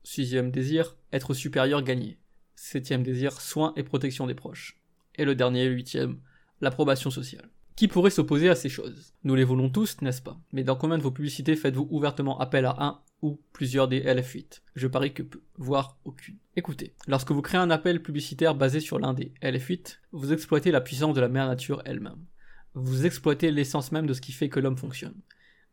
Sixième 0.04 0.52
désir. 0.52 0.98
Être 1.12 1.34
supérieur, 1.34 1.84
gagné. 1.84 2.18
Septième 2.56 3.04
désir, 3.04 3.40
soins 3.40 3.74
et 3.76 3.84
protection 3.84 4.28
des 4.28 4.36
proches. 4.36 4.80
Et 5.16 5.26
le 5.26 5.36
dernier, 5.36 5.66
huitième, 5.66 6.20
l'approbation 6.62 7.12
sociale. 7.12 7.50
Qui 7.76 7.88
pourrait 7.88 8.12
s'opposer 8.12 8.50
à 8.50 8.56
ces 8.56 8.70
choses? 8.70 9.14
Nous 9.24 9.34
les 9.34 9.44
voulons 9.44 9.70
tous, 9.70 10.02
n'est-ce 10.02 10.22
pas? 10.22 10.40
Mais 10.52 10.64
dans 10.64 10.76
combien 10.76 10.98
de 10.98 11.04
vos 11.04 11.12
publicités 11.12 11.56
faites-vous 11.56 11.88
ouvertement 11.90 12.40
appel 12.40 12.66
à 12.66 12.76
un 12.80 13.02
ou 13.24 13.40
plusieurs 13.52 13.88
des 13.88 14.02
LF8 14.02 14.62
Je 14.76 14.88
parie 14.88 15.14
que 15.14 15.24
peu, 15.24 15.42
voire 15.58 15.98
aucune. 16.06 16.38
Écoutez, 16.56 16.94
lorsque 17.08 17.32
vous 17.32 17.42
créez 17.42 17.60
un 17.60 17.72
appel 17.72 18.04
publicitaire 18.04 18.54
basé 18.54 18.80
sur 18.80 19.00
l'un 19.00 19.14
des 19.14 19.34
LF8, 19.42 19.98
vous 20.12 20.34
exploitez 20.34 20.72
la 20.72 20.82
puissance 20.82 21.16
de 21.16 21.22
la 21.22 21.30
mère 21.30 21.48
nature 21.48 21.82
elle-même. 21.86 22.24
Vous 22.76 23.06
exploitez 23.06 23.50
l'essence 23.52 23.92
même 23.92 24.06
de 24.06 24.14
ce 24.14 24.22
qui 24.22 24.34
fait 24.34 24.50
que 24.50 24.60
l'homme 24.60 24.78
fonctionne. 24.78 25.16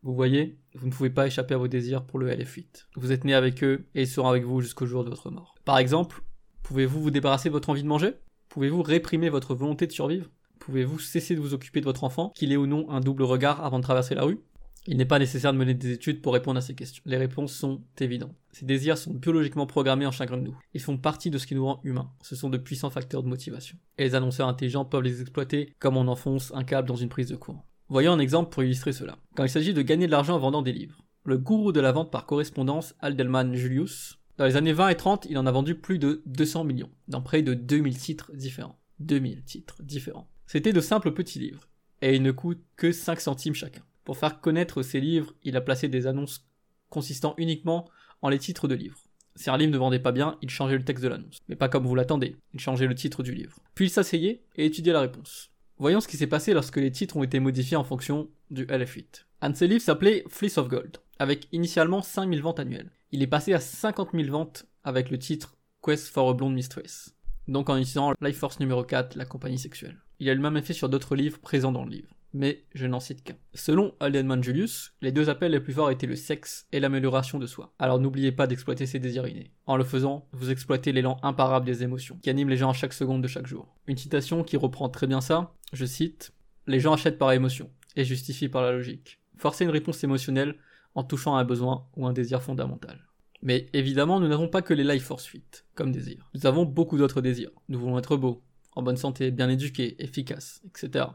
Vous 0.01 0.15
voyez, 0.15 0.57
vous 0.73 0.87
ne 0.87 0.91
pouvez 0.91 1.11
pas 1.11 1.27
échapper 1.27 1.53
à 1.53 1.57
vos 1.57 1.67
désirs 1.67 2.05
pour 2.05 2.17
le 2.17 2.31
LF8. 2.31 2.87
Vous 2.95 3.11
êtes 3.11 3.25
né 3.25 3.35
avec 3.35 3.63
eux 3.63 3.85
et 3.93 4.01
ils 4.01 4.07
seront 4.07 4.29
avec 4.29 4.43
vous 4.43 4.61
jusqu'au 4.61 4.87
jour 4.87 5.03
de 5.03 5.11
votre 5.11 5.29
mort. 5.29 5.53
Par 5.65 5.77
exemple, 5.77 6.23
Pouvez-vous 6.63 7.01
vous 7.01 7.11
débarrasser 7.11 7.49
de 7.49 7.53
votre 7.53 7.69
envie 7.69 7.83
de 7.83 7.87
manger? 7.87 8.13
Pouvez-vous 8.49 8.81
réprimer 8.81 9.29
votre 9.29 9.55
volonté 9.55 9.87
de 9.87 9.91
survivre? 9.91 10.29
Pouvez-vous 10.59 10.99
cesser 10.99 11.35
de 11.35 11.41
vous 11.41 11.53
occuper 11.53 11.79
de 11.79 11.85
votre 11.85 12.03
enfant, 12.03 12.31
qu'il 12.35 12.51
ait 12.51 12.57
ou 12.57 12.67
non 12.67 12.89
un 12.89 12.99
double 12.99 13.23
regard 13.23 13.63
avant 13.63 13.79
de 13.79 13.83
traverser 13.83 14.15
la 14.15 14.23
rue? 14.23 14.39
Il 14.87 14.97
n'est 14.97 15.05
pas 15.05 15.19
nécessaire 15.19 15.53
de 15.53 15.57
mener 15.57 15.75
des 15.75 15.91
études 15.91 16.21
pour 16.21 16.33
répondre 16.33 16.57
à 16.57 16.61
ces 16.61 16.73
questions. 16.73 17.03
Les 17.05 17.17
réponses 17.17 17.53
sont 17.53 17.81
évidentes. 17.99 18.35
Ces 18.51 18.65
désirs 18.65 18.97
sont 18.97 19.13
biologiquement 19.13 19.67
programmés 19.67 20.07
en 20.07 20.11
chacun 20.11 20.37
de 20.37 20.41
nous. 20.41 20.57
Ils 20.73 20.81
font 20.81 20.97
partie 20.97 21.29
de 21.29 21.37
ce 21.37 21.45
qui 21.45 21.53
nous 21.53 21.65
rend 21.65 21.81
humains. 21.83 22.11
Ce 22.21 22.35
sont 22.35 22.49
de 22.49 22.57
puissants 22.57 22.89
facteurs 22.89 23.21
de 23.21 23.27
motivation. 23.27 23.77
Et 23.99 24.03
les 24.03 24.15
annonceurs 24.15 24.47
intelligents 24.47 24.85
peuvent 24.85 25.03
les 25.03 25.21
exploiter 25.21 25.75
comme 25.79 25.97
on 25.97 26.07
enfonce 26.07 26.51
un 26.55 26.63
câble 26.63 26.87
dans 26.87 26.95
une 26.95 27.09
prise 27.09 27.29
de 27.29 27.35
courant. 27.35 27.65
Voyons 27.89 28.13
un 28.13 28.19
exemple 28.19 28.49
pour 28.49 28.63
illustrer 28.63 28.91
cela. 28.91 29.17
Quand 29.35 29.43
il 29.43 29.49
s'agit 29.49 29.73
de 29.73 29.81
gagner 29.83 30.07
de 30.07 30.11
l'argent 30.11 30.35
en 30.35 30.39
vendant 30.39 30.63
des 30.63 30.71
livres. 30.71 31.03
Le 31.25 31.37
gourou 31.37 31.71
de 31.71 31.79
la 31.79 31.91
vente 31.91 32.11
par 32.11 32.25
correspondance, 32.25 32.95
Aldelman 32.99 33.53
Julius, 33.53 34.17
dans 34.41 34.47
les 34.47 34.55
années 34.55 34.73
20 34.73 34.89
et 34.89 34.95
30, 34.95 35.27
il 35.29 35.37
en 35.37 35.45
a 35.45 35.51
vendu 35.51 35.75
plus 35.75 35.99
de 35.99 36.23
200 36.25 36.63
millions, 36.63 36.89
dans 37.07 37.21
près 37.21 37.43
de 37.43 37.53
2000 37.53 37.95
titres 37.95 38.31
différents. 38.33 38.79
2000 38.97 39.43
titres 39.43 39.83
différents. 39.83 40.31
C'était 40.47 40.73
de 40.73 40.81
simples 40.81 41.11
petits 41.11 41.37
livres, 41.37 41.69
et 42.01 42.15
ils 42.15 42.23
ne 42.23 42.31
coûtent 42.31 42.65
que 42.75 42.91
5 42.91 43.21
centimes 43.21 43.53
chacun. 43.53 43.83
Pour 44.03 44.17
faire 44.17 44.41
connaître 44.41 44.81
ces 44.81 44.99
livres, 44.99 45.35
il 45.43 45.55
a 45.57 45.61
placé 45.61 45.89
des 45.89 46.07
annonces 46.07 46.49
consistant 46.89 47.35
uniquement 47.37 47.87
en 48.23 48.29
les 48.29 48.39
titres 48.39 48.67
de 48.67 48.73
livres. 48.73 49.03
Si 49.35 49.51
un 49.51 49.57
livre 49.57 49.73
ne 49.73 49.77
vendait 49.77 49.99
pas 49.99 50.11
bien, 50.11 50.39
il 50.41 50.49
changeait 50.49 50.79
le 50.79 50.85
texte 50.85 51.03
de 51.03 51.09
l'annonce. 51.09 51.37
Mais 51.47 51.55
pas 51.55 51.69
comme 51.69 51.85
vous 51.85 51.93
l'attendez, 51.93 52.35
il 52.55 52.59
changeait 52.59 52.87
le 52.87 52.95
titre 52.95 53.21
du 53.21 53.35
livre. 53.35 53.59
Puis 53.75 53.85
il 53.85 53.89
s'asseyait 53.91 54.41
et 54.55 54.65
étudiait 54.65 54.93
la 54.93 55.01
réponse. 55.01 55.51
Voyons 55.77 56.01
ce 56.01 56.07
qui 56.07 56.17
s'est 56.17 56.25
passé 56.25 56.55
lorsque 56.55 56.77
les 56.77 56.91
titres 56.91 57.15
ont 57.15 57.23
été 57.23 57.39
modifiés 57.39 57.77
en 57.77 57.83
fonction 57.83 58.27
du 58.49 58.65
LF8. 58.65 59.25
Un 59.41 59.51
de 59.51 59.55
ces 59.55 59.67
livres 59.67 59.83
s'appelait 59.83 60.23
Fleece 60.29 60.57
of 60.57 60.67
Gold, 60.67 60.97
avec 61.21 61.47
initialement 61.51 62.01
5000 62.01 62.41
ventes 62.41 62.59
annuelles. 62.59 62.91
Il 63.11 63.21
est 63.21 63.27
passé 63.27 63.53
à 63.53 63.59
50 63.59 64.09
000 64.13 64.31
ventes 64.31 64.65
avec 64.83 65.11
le 65.11 65.19
titre 65.19 65.55
Quest 65.83 66.07
for 66.07 66.27
a 66.27 66.33
Blonde 66.33 66.55
Mistress, 66.55 67.15
donc 67.47 67.69
en 67.69 67.77
utilisant 67.77 68.13
Life 68.21 68.37
Force 68.37 68.59
numéro 68.59 68.83
4, 68.83 69.15
la 69.15 69.25
compagnie 69.25 69.59
sexuelle. 69.59 69.97
Il 70.19 70.29
a 70.31 70.33
le 70.33 70.41
même 70.41 70.57
effet 70.57 70.73
sur 70.73 70.89
d'autres 70.89 71.15
livres 71.15 71.39
présents 71.39 71.71
dans 71.71 71.85
le 71.85 71.91
livre 71.91 72.15
mais 72.33 72.63
je 72.73 72.87
n'en 72.87 72.99
cite 72.99 73.23
qu'un. 73.23 73.35
Selon 73.53 73.93
Aldenman 73.99 74.41
Julius, 74.41 74.93
les 75.01 75.11
deux 75.11 75.29
appels 75.29 75.51
les 75.51 75.59
plus 75.59 75.73
forts 75.73 75.91
étaient 75.91 76.07
le 76.07 76.15
sexe 76.15 76.65
et 76.71 76.79
l'amélioration 76.79 77.39
de 77.39 77.45
soi. 77.45 77.73
Alors 77.77 77.99
n'oubliez 77.99 78.31
pas 78.31 78.47
d'exploiter 78.47 78.85
ces 78.85 78.99
désirs 78.99 79.27
innés. 79.27 79.51
En 79.65 79.75
le 79.75 79.83
faisant, 79.83 80.29
vous 80.31 80.49
exploitez 80.49 80.93
l'élan 80.93 81.17
imparable 81.23 81.65
des 81.65 81.83
émotions, 81.83 82.17
qui 82.21 82.29
anime 82.29 82.47
les 82.47 82.55
gens 82.55 82.69
à 82.69 82.73
chaque 82.73 82.93
seconde 82.93 83.21
de 83.21 83.27
chaque 83.27 83.47
jour. 83.47 83.75
Une 83.87 83.97
citation 83.97 84.43
qui 84.43 84.55
reprend 84.55 84.87
très 84.87 85.07
bien 85.07 85.19
ça, 85.19 85.53
je 85.73 85.85
cite, 85.85 86.31
Les 86.67 86.79
gens 86.79 86.93
achètent 86.93 87.17
par 87.17 87.33
émotion, 87.33 87.69
et 87.97 88.05
justifient 88.05 88.47
par 88.47 88.61
la 88.61 88.71
logique. 88.71 89.19
Forcer 89.35 89.65
une 89.65 89.71
réponse 89.71 90.03
émotionnelle 90.03 90.55
en 90.95 91.03
touchant 91.03 91.35
un 91.35 91.43
besoin 91.43 91.87
ou 91.95 92.05
un 92.05 92.13
désir 92.13 92.41
fondamental. 92.41 93.07
Mais 93.41 93.67
évidemment, 93.73 94.19
nous 94.19 94.27
n'avons 94.27 94.47
pas 94.47 94.61
que 94.61 94.73
les 94.73 94.83
life 94.83 95.03
force 95.03 95.23
suite, 95.23 95.65
comme 95.73 95.91
désir. 95.91 96.29
Nous 96.35 96.45
avons 96.45 96.65
beaucoup 96.65 96.97
d'autres 96.97 97.21
désirs. 97.21 97.51
Nous 97.69 97.79
voulons 97.79 97.97
être 97.97 98.17
beaux, 98.17 98.43
en 98.75 98.83
bonne 98.83 98.97
santé, 98.97 99.31
bien 99.31 99.49
éduqués, 99.49 99.95
efficaces, 100.03 100.61
etc 100.67 101.05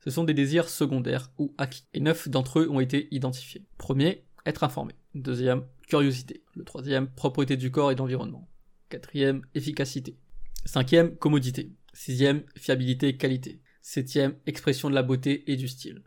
ce 0.00 0.10
sont 0.10 0.24
des 0.24 0.34
désirs 0.34 0.68
secondaires 0.68 1.30
ou 1.38 1.54
acquis, 1.58 1.84
et 1.92 2.00
neuf 2.00 2.28
d'entre 2.28 2.60
eux 2.60 2.68
ont 2.70 2.80
été 2.80 3.08
identifiés. 3.14 3.66
Premier, 3.76 4.24
être 4.46 4.64
informé. 4.64 4.94
Deuxième, 5.14 5.64
curiosité. 5.86 6.42
Le 6.54 6.64
troisième, 6.64 7.08
propreté 7.08 7.56
du 7.56 7.70
corps 7.70 7.92
et 7.92 7.94
d'environnement. 7.94 8.48
Quatrième, 8.88 9.42
efficacité. 9.54 10.16
Cinquième, 10.64 11.16
commodité. 11.16 11.72
Sixième, 11.92 12.42
fiabilité 12.56 13.08
et 13.08 13.16
qualité. 13.16 13.60
Septième, 13.82 14.36
expression 14.46 14.88
de 14.88 14.94
la 14.94 15.02
beauté 15.02 15.50
et 15.50 15.56
du 15.56 15.68
style. 15.68 16.02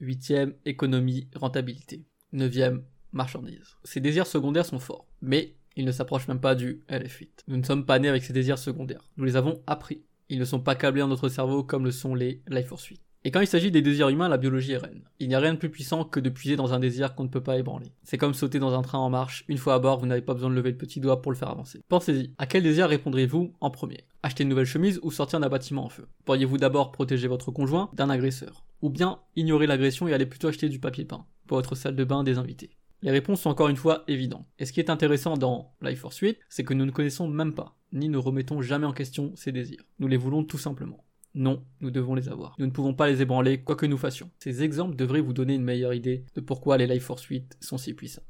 Huitième, 0.00 0.54
économie, 0.64 1.28
rentabilité. 1.34 2.04
Neuvième, 2.32 2.82
marchandise. 3.12 3.76
Ces 3.84 4.00
désirs 4.00 4.26
secondaires 4.26 4.66
sont 4.66 4.78
forts, 4.78 5.06
mais 5.22 5.54
ils 5.76 5.84
ne 5.84 5.92
s'approchent 5.92 6.28
même 6.28 6.40
pas 6.40 6.54
du 6.54 6.82
LF8. 6.88 7.28
Nous 7.48 7.56
ne 7.56 7.62
sommes 7.62 7.86
pas 7.86 7.98
nés 7.98 8.08
avec 8.08 8.24
ces 8.24 8.32
désirs 8.32 8.58
secondaires. 8.58 9.08
Nous 9.16 9.24
les 9.24 9.36
avons 9.36 9.62
appris. 9.66 10.02
Ils 10.28 10.40
ne 10.40 10.44
sont 10.44 10.60
pas 10.60 10.74
câblés 10.74 11.00
dans 11.00 11.08
notre 11.08 11.28
cerveau 11.28 11.62
comme 11.62 11.84
le 11.84 11.92
sont 11.92 12.14
les 12.14 12.42
Life 12.48 12.66
Force 12.66 12.84
8. 12.84 13.00
Et 13.24 13.30
quand 13.30 13.40
il 13.40 13.46
s'agit 13.46 13.70
des 13.70 13.82
désirs 13.82 14.08
humains, 14.08 14.28
la 14.28 14.38
biologie 14.38 14.72
est 14.72 14.78
reine. 14.78 15.02
Il 15.18 15.28
n'y 15.28 15.34
a 15.34 15.40
rien 15.40 15.54
de 15.54 15.58
plus 15.58 15.70
puissant 15.70 16.04
que 16.04 16.20
de 16.20 16.30
puiser 16.30 16.56
dans 16.56 16.74
un 16.74 16.78
désir 16.78 17.14
qu'on 17.14 17.24
ne 17.24 17.28
peut 17.28 17.42
pas 17.42 17.58
ébranler. 17.58 17.92
C'est 18.04 18.18
comme 18.18 18.34
sauter 18.34 18.58
dans 18.58 18.78
un 18.78 18.82
train 18.82 18.98
en 18.98 19.10
marche, 19.10 19.44
une 19.48 19.58
fois 19.58 19.74
à 19.74 19.78
bord, 19.78 19.98
vous 19.98 20.06
n'avez 20.06 20.22
pas 20.22 20.34
besoin 20.34 20.50
de 20.50 20.54
lever 20.54 20.70
le 20.70 20.76
petit 20.76 21.00
doigt 21.00 21.22
pour 21.22 21.32
le 21.32 21.36
faire 21.36 21.50
avancer. 21.50 21.82
Pensez-y, 21.88 22.32
à 22.38 22.46
quel 22.46 22.62
désir 22.62 22.88
répondrez-vous 22.88 23.52
en 23.60 23.70
premier? 23.70 24.04
Acheter 24.22 24.44
une 24.44 24.48
nouvelle 24.48 24.64
chemise 24.66 25.00
ou 25.02 25.10
sortir 25.10 25.40
d'un 25.40 25.48
bâtiment 25.48 25.84
en 25.84 25.88
feu? 25.88 26.06
Pourriez-vous 26.24 26.58
d'abord 26.58 26.92
protéger 26.92 27.26
votre 27.26 27.50
conjoint 27.50 27.90
d'un 27.94 28.10
agresseur? 28.10 28.64
Ou 28.82 28.90
bien 28.90 29.18
ignorer 29.34 29.66
l'agression 29.66 30.06
et 30.06 30.14
aller 30.14 30.26
plutôt 30.26 30.46
acheter 30.46 30.68
du 30.68 30.78
papier 30.78 31.04
peint? 31.04 31.26
Pour 31.46 31.58
votre 31.58 31.74
salle 31.74 31.96
de 31.96 32.04
bain 32.04 32.24
des 32.24 32.38
invités 32.38 32.70
les 33.02 33.10
réponses 33.10 33.42
sont 33.42 33.50
encore 33.50 33.68
une 33.68 33.76
fois 33.76 34.04
évidentes. 34.08 34.46
Et 34.58 34.66
ce 34.66 34.72
qui 34.72 34.80
est 34.80 34.90
intéressant 34.90 35.36
dans 35.36 35.74
Life 35.82 36.00
Force 36.00 36.18
8, 36.18 36.38
c'est 36.48 36.64
que 36.64 36.74
nous 36.74 36.86
ne 36.86 36.90
connaissons 36.90 37.28
même 37.28 37.54
pas, 37.54 37.76
ni 37.92 38.08
ne 38.08 38.18
remettons 38.18 38.62
jamais 38.62 38.86
en 38.86 38.92
question 38.92 39.32
ces 39.36 39.52
désirs. 39.52 39.84
Nous 39.98 40.08
les 40.08 40.16
voulons 40.16 40.44
tout 40.44 40.58
simplement. 40.58 41.04
Non, 41.34 41.62
nous 41.80 41.90
devons 41.90 42.14
les 42.14 42.30
avoir. 42.30 42.56
Nous 42.58 42.66
ne 42.66 42.70
pouvons 42.70 42.94
pas 42.94 43.08
les 43.08 43.20
ébranler, 43.20 43.62
quoi 43.62 43.76
que 43.76 43.84
nous 43.84 43.98
fassions. 43.98 44.30
Ces 44.38 44.62
exemples 44.62 44.96
devraient 44.96 45.20
vous 45.20 45.34
donner 45.34 45.54
une 45.54 45.64
meilleure 45.64 45.92
idée 45.92 46.24
de 46.34 46.40
pourquoi 46.40 46.78
les 46.78 46.86
Life 46.86 47.04
Force 47.04 47.24
8 47.24 47.58
sont 47.60 47.76
si 47.76 47.92
puissants. 47.92 48.22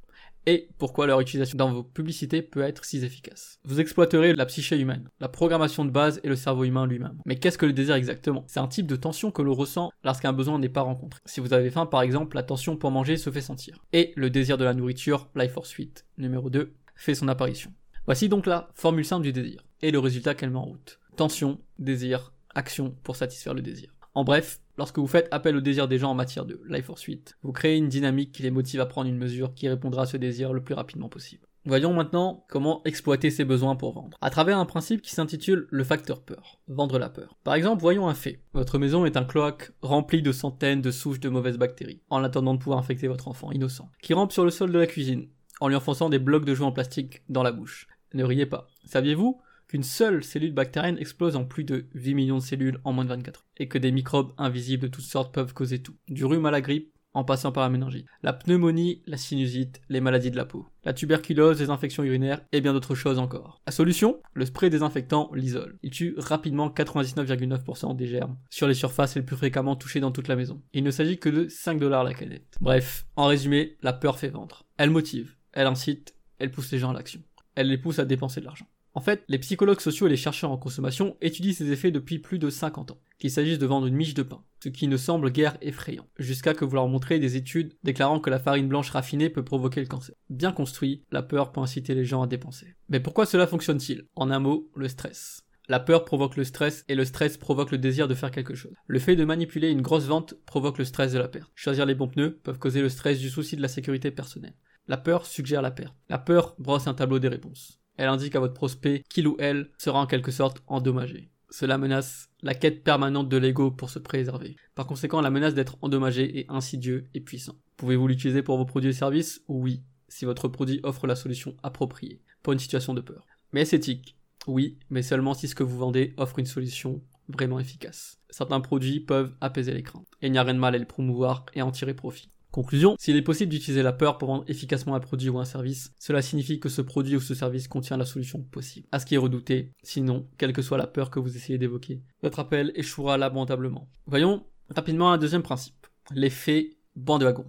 Et 0.47 0.69
pourquoi 0.79 1.07
leur 1.07 1.21
utilisation 1.21 1.59
dans 1.59 1.73
vos 1.73 1.83
publicités 1.83 2.41
peut 2.41 2.63
être 2.63 2.85
si 2.85 3.05
efficace. 3.05 3.59
Vous 3.65 3.81
exploiterez 3.81 4.33
la 4.33 4.47
psyché 4.47 4.79
humaine, 4.79 5.09
la 5.19 5.29
programmation 5.29 5.85
de 5.85 5.91
base 5.91 6.21
et 6.23 6.29
le 6.29 6.37
cerveau 6.37 6.63
humain 6.63 6.87
lui-même. 6.87 7.19
Mais 7.27 7.37
qu'est-ce 7.37 7.59
que 7.59 7.67
le 7.67 7.73
désir 7.73 7.97
exactement? 7.97 8.45
C'est 8.47 8.61
un 8.61 8.69
type 8.69 8.87
de 8.87 8.95
tension 8.95 9.33
que 9.33 9.43
l'on 9.43 9.55
ressent 9.55 9.91
lorsqu'un 10.05 10.33
besoin 10.33 10.61
n'est 10.61 10.69
pas 10.69 10.83
rencontré. 10.83 11.21
Si 11.25 11.41
vous 11.41 11.53
avez 11.53 11.71
faim 11.71 11.87
par 11.87 12.03
exemple, 12.03 12.37
la 12.37 12.45
tension 12.45 12.77
pour 12.77 12.93
manger 12.93 13.17
se 13.17 13.31
fait 13.31 13.41
sentir. 13.41 13.85
Et 13.93 14.13
le 14.15 14.31
désir 14.31 14.57
de 14.57 14.65
la 14.65 14.75
nourriture, 14.75 15.29
Life 15.35 15.53
Force 15.53 15.73
8, 15.73 16.07
numéro 16.19 16.49
2, 16.49 16.73
fait 16.95 17.17
son 17.17 17.27
apparition. 17.27 17.73
Voici 18.07 18.29
donc 18.29 18.47
la 18.47 18.69
formule 18.75 19.05
simple 19.05 19.25
du 19.25 19.33
désir, 19.33 19.65
et 19.83 19.91
le 19.91 19.99
résultat 19.99 20.37
qu'elle 20.37 20.51
met 20.51 20.59
en 20.59 20.65
route. 20.65 21.01
Tension, 21.17 21.61
désir, 21.81 22.33
action 22.55 22.95
pour 23.03 23.17
satisfaire 23.17 23.53
le 23.53 23.63
désir. 23.63 23.96
En 24.17 24.25
bref, 24.25 24.61
lorsque 24.79 24.99
vous 24.99 25.07
faites 25.07 25.29
appel 25.31 25.55
au 25.57 25.61
désir 25.61 25.89
des 25.89 25.99
gens 25.99 26.13
en 26.13 26.15
matière 26.15 26.47
de 26.47 26.59
Life 26.71 26.87
Force 26.87 27.03
8, 27.03 27.37
vous 27.43 27.53
créez 27.53 27.77
une 27.77 27.91
dynamique 27.91 28.33
qui 28.33 28.43
les 28.43 28.51
motive 28.51 28.81
à 28.81 28.87
prendre 28.87 29.11
une 29.11 29.19
mesure 29.19 29.53
qui 29.53 29.69
répondra 29.69 30.05
à 30.05 30.07
ce 30.07 30.17
désir 30.17 30.55
le 30.55 30.65
plus 30.65 30.73
rapidement 30.73 31.11
possible. 31.11 31.47
Voyons 31.67 31.93
maintenant 31.93 32.47
comment 32.49 32.81
exploiter 32.87 33.29
ces 33.29 33.45
besoins 33.45 33.77
pour 33.77 33.93
vendre, 33.93 34.17
à 34.23 34.31
travers 34.31 34.57
un 34.57 34.65
principe 34.65 35.03
qui 35.03 35.11
s'intitule 35.11 35.67
le 35.69 35.85
facteur 35.85 36.23
peur, 36.23 36.63
vendre 36.67 36.99
la 36.99 37.11
peur. 37.11 37.37
Par 37.45 37.53
exemple, 37.53 37.83
voyons 37.83 38.09
un 38.09 38.15
fait. 38.15 38.41
Votre 38.55 38.79
maison 38.79 39.05
est 39.05 39.19
un 39.19 39.25
cloaque 39.25 39.73
rempli 39.83 40.23
de 40.23 40.33
centaines 40.33 40.81
de 40.81 40.91
souches 40.91 41.21
de 41.21 41.29
mauvaises 41.29 41.59
bactéries, 41.59 42.01
en 42.09 42.25
attendant 42.25 42.55
de 42.55 42.59
pouvoir 42.59 42.79
infecter 42.79 43.09
votre 43.09 43.29
enfant 43.29 43.53
innocent, 43.53 43.91
qui 44.01 44.15
rampe 44.15 44.33
sur 44.33 44.47
le 44.47 44.51
sol 44.51 44.73
de 44.73 44.79
la 44.79 44.87
cuisine, 44.87 45.29
en 45.61 45.69
lui 45.69 45.77
enfonçant 45.77 46.09
des 46.09 46.19
blocs 46.19 46.47
de 46.47 46.55
jouets 46.55 46.65
en 46.65 46.73
plastique 46.73 47.23
dans 47.29 47.43
la 47.43 47.53
bouche. 47.53 47.87
Ne 48.15 48.25
riez 48.25 48.47
pas. 48.47 48.67
Saviez-vous 48.87 49.43
qu'une 49.69 49.83
seule 49.83 50.25
cellule 50.25 50.53
bactérienne 50.53 50.99
explose 50.99 51.37
en 51.37 51.45
plus 51.45 51.65
de 51.65 51.87
8 51.95 52.15
millions 52.15 52.39
de 52.39 52.43
cellules 52.43 52.81
en 52.85 52.93
moins 52.93 53.05
de 53.05 53.11
24 53.11 53.41
heures, 53.41 53.47
et 53.57 53.69
que 53.69 53.79
des 53.79 53.93
microbes 53.93 54.33
invisibles 54.39 54.85
de 54.85 54.89
toutes 54.89 55.05
sortes 55.05 55.35
peuvent 55.35 55.55
causer 55.55 55.81
tout, 55.81 55.97
du 56.09 56.25
rhume 56.25 56.47
à 56.47 56.51
la 56.51 56.61
grippe, 56.61 56.93
en 57.17 57.25
passant 57.25 57.51
par 57.51 57.63
la 57.63 57.71
méningite, 57.71 58.07
la 58.23 58.35
pneumonie, 58.35 59.03
la 59.07 59.17
sinusite, 59.17 59.81
les 59.89 60.03
maladies 60.03 60.31
de 60.31 60.37
la 60.37 60.45
peau, 60.45 60.67
la 60.85 60.93
tuberculose, 60.93 61.61
les 61.61 61.71
infections 61.71 62.05
urinaires 62.05 62.43
et 62.53 62.61
bien 62.61 62.75
d'autres 62.75 62.95
choses 62.95 63.19
encore. 63.19 63.63
La 63.67 63.73
solution? 63.73 64.21
Le 64.35 64.45
spray 64.45 64.69
désinfectant 64.69 65.31
l'isole. 65.33 65.79
Il 65.83 65.93
tue 65.93 66.15
rapidement 66.19 66.69
99,9% 66.69 67.97
des 67.97 68.07
germes 68.07 68.37
sur 68.51 68.69
les 68.69 68.75
surfaces 68.75 69.17
les 69.17 69.23
plus 69.23 69.37
fréquemment 69.37 69.77
touchées 69.77 70.01
dans 70.01 70.11
toute 70.11 70.29
la 70.29 70.37
maison. 70.37 70.63
Il 70.75 70.85
ne 70.85 70.91
s'agit 70.91 71.19
que 71.19 71.31
de 71.31 71.49
5 71.49 71.81
dollars 71.81 72.05
la 72.05 72.13
canette. 72.13 72.55
Bref, 72.61 73.07
en 73.17 73.25
résumé, 73.25 73.79
la 73.81 73.95
peur 73.95 74.19
fait 74.19 74.29
vendre. 74.29 74.67
Elle 74.77 74.91
motive, 74.91 75.37
elle 75.53 75.69
incite, 75.69 76.15
elle 76.39 76.51
pousse 76.51 76.71
les 76.71 76.79
gens 76.79 76.91
à 76.91 76.95
l'action. 76.95 77.23
Elle 77.55 77.69
les 77.69 77.79
pousse 77.79 77.99
à 77.99 78.05
dépenser 78.05 78.41
de 78.41 78.45
l'argent. 78.45 78.67
En 78.97 79.03
fait, 79.03 79.25
les 79.29 79.39
psychologues 79.39 79.81
sociaux 79.81 80.07
et 80.07 80.11
les 80.11 80.17
chercheurs 80.17 80.51
en 80.51 80.57
consommation 80.57 81.19
étudient 81.21 81.53
ces 81.53 81.71
effets 81.71 81.91
depuis 81.91 82.19
plus 82.19 82.39
de 82.39 82.49
50 82.49 82.93
ans, 82.93 83.01
qu'il 83.19 83.31
s'agisse 83.31 83.59
de 83.59 83.67
vendre 83.67 83.87
une 83.87 83.95
miche 83.95 84.15
de 84.15 84.23
pain, 84.23 84.43
ce 84.65 84.71
qui 84.71 84.89
ne 84.89 84.97
semble 84.97 85.31
guère 85.31 85.59
effrayant, 85.61 86.07
jusqu'à 86.19 86.55
que 86.55 86.65
vous 86.65 86.75
leur 86.75 86.89
montrez 86.89 87.19
des 87.19 87.37
études 87.37 87.75
déclarant 87.83 88.21
que 88.21 88.31
la 88.31 88.39
farine 88.39 88.69
blanche 88.69 88.89
raffinée 88.89 89.29
peut 89.29 89.45
provoquer 89.45 89.83
le 89.83 89.87
cancer. 89.87 90.15
Bien 90.31 90.51
construit, 90.51 91.05
la 91.13 91.23
peur 91.23 91.53
peut 91.53 91.61
inciter 91.61 91.95
les 91.95 92.07
gens 92.07 92.23
à 92.23 92.27
dépenser. 92.27 92.75
Mais 92.89 92.99
pourquoi 92.99 93.27
cela 93.27 93.47
fonctionne-t-il? 93.47 94.07
En 94.17 94.31
un 94.31 94.39
mot, 94.39 94.71
le 94.75 94.89
stress. 94.89 95.43
La 95.69 95.79
peur 95.79 96.07
provoque 96.07 96.37
le 96.37 96.45
stress 96.45 96.83
et 96.89 96.95
le 96.95 97.05
stress 97.05 97.37
provoque 97.37 97.73
le 97.73 97.79
désir 97.79 98.09
de 98.09 98.15
faire 98.15 98.31
quelque 98.31 98.55
chose. 98.55 98.73
Le 98.87 98.99
fait 98.99 99.15
de 99.15 99.27
manipuler 99.27 99.69
une 99.69 99.83
grosse 99.83 100.07
vente 100.07 100.33
provoque 100.47 100.79
le 100.79 100.87
stress 100.87 101.13
de 101.13 101.19
la 101.19 101.29
perte. 101.29 101.53
Choisir 101.55 101.85
les 101.85 101.95
bons 101.95 102.09
pneus 102.09 102.41
peuvent 102.43 102.59
causer 102.59 102.81
le 102.81 102.89
stress 102.89 103.19
du 103.19 103.29
souci 103.29 103.57
de 103.57 103.63
la 103.63 103.69
sécurité 103.69 104.11
personnelle. 104.11 104.57
La 104.89 104.97
peur 104.97 105.27
suggère 105.27 105.61
la 105.61 105.71
perte. 105.71 105.95
La 106.09 106.17
peur 106.17 106.55
brosse 106.59 106.87
un 106.87 106.95
tableau 106.95 107.19
des 107.19 107.29
réponses 107.29 107.83
elle 107.97 108.09
indique 108.09 108.35
à 108.35 108.41
votre 108.41 108.55
prospect 108.55 109.03
qu'il 109.09 109.29
ou 109.29 109.37
elle 109.39 109.71
sera 109.79 110.01
en 110.01 110.07
quelque 110.07 110.31
sorte 110.31 110.63
endommagé. 110.67 111.31
Cela 111.51 111.79
menace 111.79 112.29
la 112.43 112.55
quête 112.55 112.83
permanente 112.83 113.29
de 113.29 113.37
l'ego 113.37 113.71
pour 113.71 113.91
se 113.91 113.99
préserver. 113.99 114.57
Par 114.75 114.87
conséquent, 114.87 115.21
la 115.21 115.31
menace 115.31 115.55
d'être 115.55 115.79
endommagé 115.81 116.41
est 116.41 116.51
insidieux 116.51 117.09
et 117.15 117.21
puissant. 117.21 117.57
Pouvez-vous 117.77 118.09
l'utiliser 118.09 118.43
pour 118.43 118.59
vos 118.59 118.65
produits 118.65 118.91
et 118.91 118.95
services? 118.95 119.43
Oui, 119.49 119.83
si 120.09 120.25
votre 120.25 120.49
produit 120.49 120.81
offre 120.83 121.07
la 121.07 121.17
solution 121.17 121.57
appropriée 121.63 122.21
pour 122.43 122.53
une 122.53 122.59
situation 122.59 122.95
de 122.95 123.01
peur. 123.01 123.27
Mais 123.53 123.63
est-ce 123.63 123.77
éthique? 123.77 124.17
Oui, 124.47 124.79
mais 124.91 125.03
seulement 125.03 125.35
si 125.35 125.49
ce 125.49 125.55
que 125.55 125.63
vous 125.63 125.79
vendez 125.79 126.15
offre 126.17 126.39
une 126.39 126.47
solution 126.47 127.03
vraiment 127.29 127.59
efficace. 127.59 128.19
Certains 128.31 128.61
produits 128.61 129.01
peuvent 129.01 129.35
apaiser 129.41 129.73
les 129.73 129.83
craintes, 129.83 130.07
et 130.23 130.27
il 130.27 130.33
n'y 130.33 130.39
a 130.39 130.43
rien 130.43 130.55
de 130.55 130.59
mal 130.59 130.75
à 130.75 130.79
les 130.79 130.85
promouvoir 130.85 131.47
et 131.55 131.63
en 131.63 131.73
tirer 131.73 131.95
profit. 131.95 132.31
Conclusion, 132.57 132.97
s'il 132.99 133.17
est 133.17 133.23
possible 133.23 133.51
d'utiliser 133.51 133.83
la 133.83 133.93
peur 133.93 134.17
pour 134.17 134.29
vendre 134.29 134.45
efficacement 134.49 134.95
un 134.95 135.01
produit 135.01 135.29
ou 135.29 135.39
un 135.39 135.45
service, 135.45 135.93
cela 135.99 136.23
signifie 136.23 136.59
que 136.59 136.71
ce 136.71 136.81
produit 136.81 137.15
ou 137.15 137.21
ce 137.21 137.35
service 137.35 137.69
contient 137.69 137.99
la 137.99 138.07
solution 138.07 138.41
possible 138.41 138.89
à 138.93 138.99
ce 138.99 139.05
qui 139.05 139.15
est 139.15 139.19
redouté, 139.19 139.73
sinon, 139.83 140.27
quelle 140.39 140.55
que 140.55 140.63
soit 140.63 140.79
la 140.79 140.87
peur 140.87 141.11
que 141.11 141.21
vous 141.21 141.37
essayez 141.37 141.59
d'évoquer, 141.59 142.01
votre 142.23 142.39
appel 142.39 142.73
échouera 142.75 143.19
lamentablement. 143.19 143.91
Voyons 144.07 144.47
rapidement 144.75 145.13
un 145.13 145.19
deuxième 145.19 145.43
principe, 145.43 145.87
l'effet 146.15 146.79
banc 146.95 147.19
de 147.19 147.27
wagon. 147.27 147.45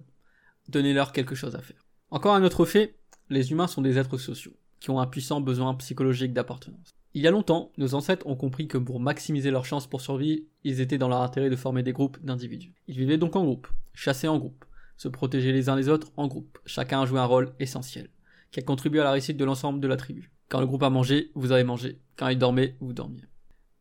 Donnez-leur 0.67 1.13
quelque 1.13 1.35
chose 1.35 1.55
à 1.55 1.61
faire. 1.61 1.87
Encore 2.11 2.35
un 2.35 2.43
autre 2.43 2.65
fait, 2.65 2.97
les 3.29 3.53
humains 3.53 3.67
sont 3.67 3.81
des 3.81 3.97
êtres 3.97 4.17
sociaux, 4.17 4.57
qui 4.81 4.89
ont 4.89 4.99
un 4.99 5.07
puissant 5.07 5.39
besoin 5.39 5.73
psychologique 5.75 6.33
d'appartenance. 6.33 6.89
Il 7.13 7.21
y 7.21 7.27
a 7.27 7.31
longtemps, 7.31 7.71
nos 7.77 7.95
ancêtres 7.95 8.27
ont 8.27 8.35
compris 8.35 8.67
que 8.67 8.77
pour 8.77 8.99
maximiser 8.99 9.51
leurs 9.51 9.65
chances 9.65 9.87
pour 9.87 10.01
survivre, 10.01 10.43
ils 10.65 10.81
étaient 10.81 10.97
dans 10.97 11.07
leur 11.07 11.21
intérêt 11.21 11.49
de 11.49 11.55
former 11.55 11.81
des 11.81 11.93
groupes 11.93 12.17
d'individus. 12.21 12.73
Ils 12.89 12.97
vivaient 12.97 13.17
donc 13.17 13.37
en 13.37 13.45
groupe, 13.45 13.69
chassaient 13.93 14.27
en 14.27 14.37
groupe, 14.37 14.65
se 14.97 15.07
protéger 15.07 15.51
les 15.51 15.69
uns 15.69 15.75
les 15.75 15.89
autres 15.89 16.11
en 16.17 16.27
groupe. 16.27 16.59
Chacun 16.65 17.01
a 17.01 17.05
joué 17.05 17.19
un 17.19 17.25
rôle 17.25 17.53
essentiel, 17.59 18.09
qui 18.51 18.59
a 18.59 18.63
contribué 18.63 18.99
à 18.99 19.05
la 19.05 19.11
réussite 19.11 19.37
de 19.37 19.45
l'ensemble 19.45 19.79
de 19.79 19.87
la 19.87 19.97
tribu. 19.97 20.31
Quand 20.49 20.59
le 20.59 20.67
groupe 20.67 20.83
a 20.83 20.89
mangé, 20.89 21.31
vous 21.35 21.51
avez 21.51 21.63
mangé. 21.63 21.99
Quand 22.15 22.29
il 22.29 22.37
dormait, 22.37 22.75
vous 22.79 22.93
dormiez. 22.93 23.23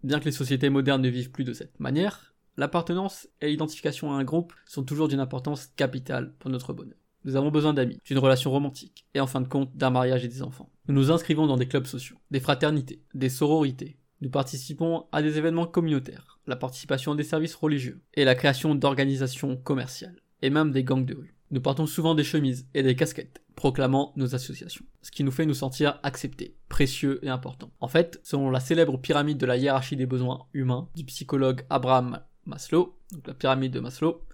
Bien 0.02 0.20
que 0.20 0.26
les 0.26 0.32
sociétés 0.32 0.68
modernes 0.68 1.02
ne 1.02 1.08
vivent 1.08 1.30
plus 1.30 1.44
de 1.44 1.52
cette 1.52 1.80
manière, 1.80 2.34
l'appartenance 2.56 3.28
et 3.40 3.48
l'identification 3.48 4.12
à 4.12 4.16
un 4.16 4.24
groupe 4.24 4.52
sont 4.66 4.84
toujours 4.84 5.08
d'une 5.08 5.20
importance 5.20 5.68
capitale 5.76 6.34
pour 6.38 6.50
notre 6.50 6.72
bonheur. 6.72 6.98
Nous 7.24 7.34
avons 7.34 7.50
besoin 7.50 7.74
d'amis, 7.74 7.98
d'une 8.04 8.18
relation 8.18 8.52
romantique, 8.52 9.04
et 9.14 9.20
en 9.20 9.26
fin 9.26 9.40
de 9.40 9.48
compte 9.48 9.76
d'un 9.76 9.90
mariage 9.90 10.24
et 10.24 10.28
des 10.28 10.42
enfants. 10.42 10.70
Nous 10.86 10.94
nous 10.94 11.10
inscrivons 11.10 11.48
dans 11.48 11.56
des 11.56 11.66
clubs 11.66 11.86
sociaux, 11.86 12.18
des 12.30 12.38
fraternités, 12.38 13.02
des 13.14 13.28
sororités. 13.28 13.98
Nous 14.20 14.30
participons 14.30 15.06
à 15.10 15.22
des 15.22 15.36
événements 15.36 15.66
communautaires, 15.66 16.38
la 16.46 16.56
participation 16.56 17.12
à 17.12 17.16
des 17.16 17.24
services 17.24 17.56
religieux 17.56 18.00
et 18.14 18.24
la 18.24 18.36
création 18.36 18.76
d'organisations 18.76 19.56
commerciales, 19.56 20.20
et 20.42 20.50
même 20.50 20.70
des 20.70 20.84
gangs 20.84 21.04
de 21.04 21.14
rue. 21.14 21.34
Nous 21.50 21.60
portons 21.60 21.86
souvent 21.86 22.14
des 22.14 22.24
chemises 22.24 22.66
et 22.74 22.82
des 22.82 22.96
casquettes, 22.96 23.42
proclamant 23.54 24.12
nos 24.16 24.34
associations, 24.34 24.84
ce 25.00 25.12
qui 25.12 25.22
nous 25.22 25.30
fait 25.30 25.46
nous 25.46 25.54
sentir 25.54 26.00
acceptés, 26.02 26.56
précieux 26.68 27.20
et 27.22 27.28
importants. 27.28 27.70
En 27.80 27.86
fait, 27.86 28.20
selon 28.24 28.50
la 28.50 28.58
célèbre 28.58 28.98
pyramide 28.98 29.38
de 29.38 29.46
la 29.46 29.56
hiérarchie 29.56 29.96
des 29.96 30.06
besoins 30.06 30.46
humains 30.54 30.88
du 30.96 31.04
psychologue 31.04 31.62
Abraham 31.70 32.20
Maslow, 32.46 32.98
donc 33.12 33.26
la 33.28 33.34
pyramide 33.34 33.72
de 33.72 33.80
Maslow, 33.80 34.24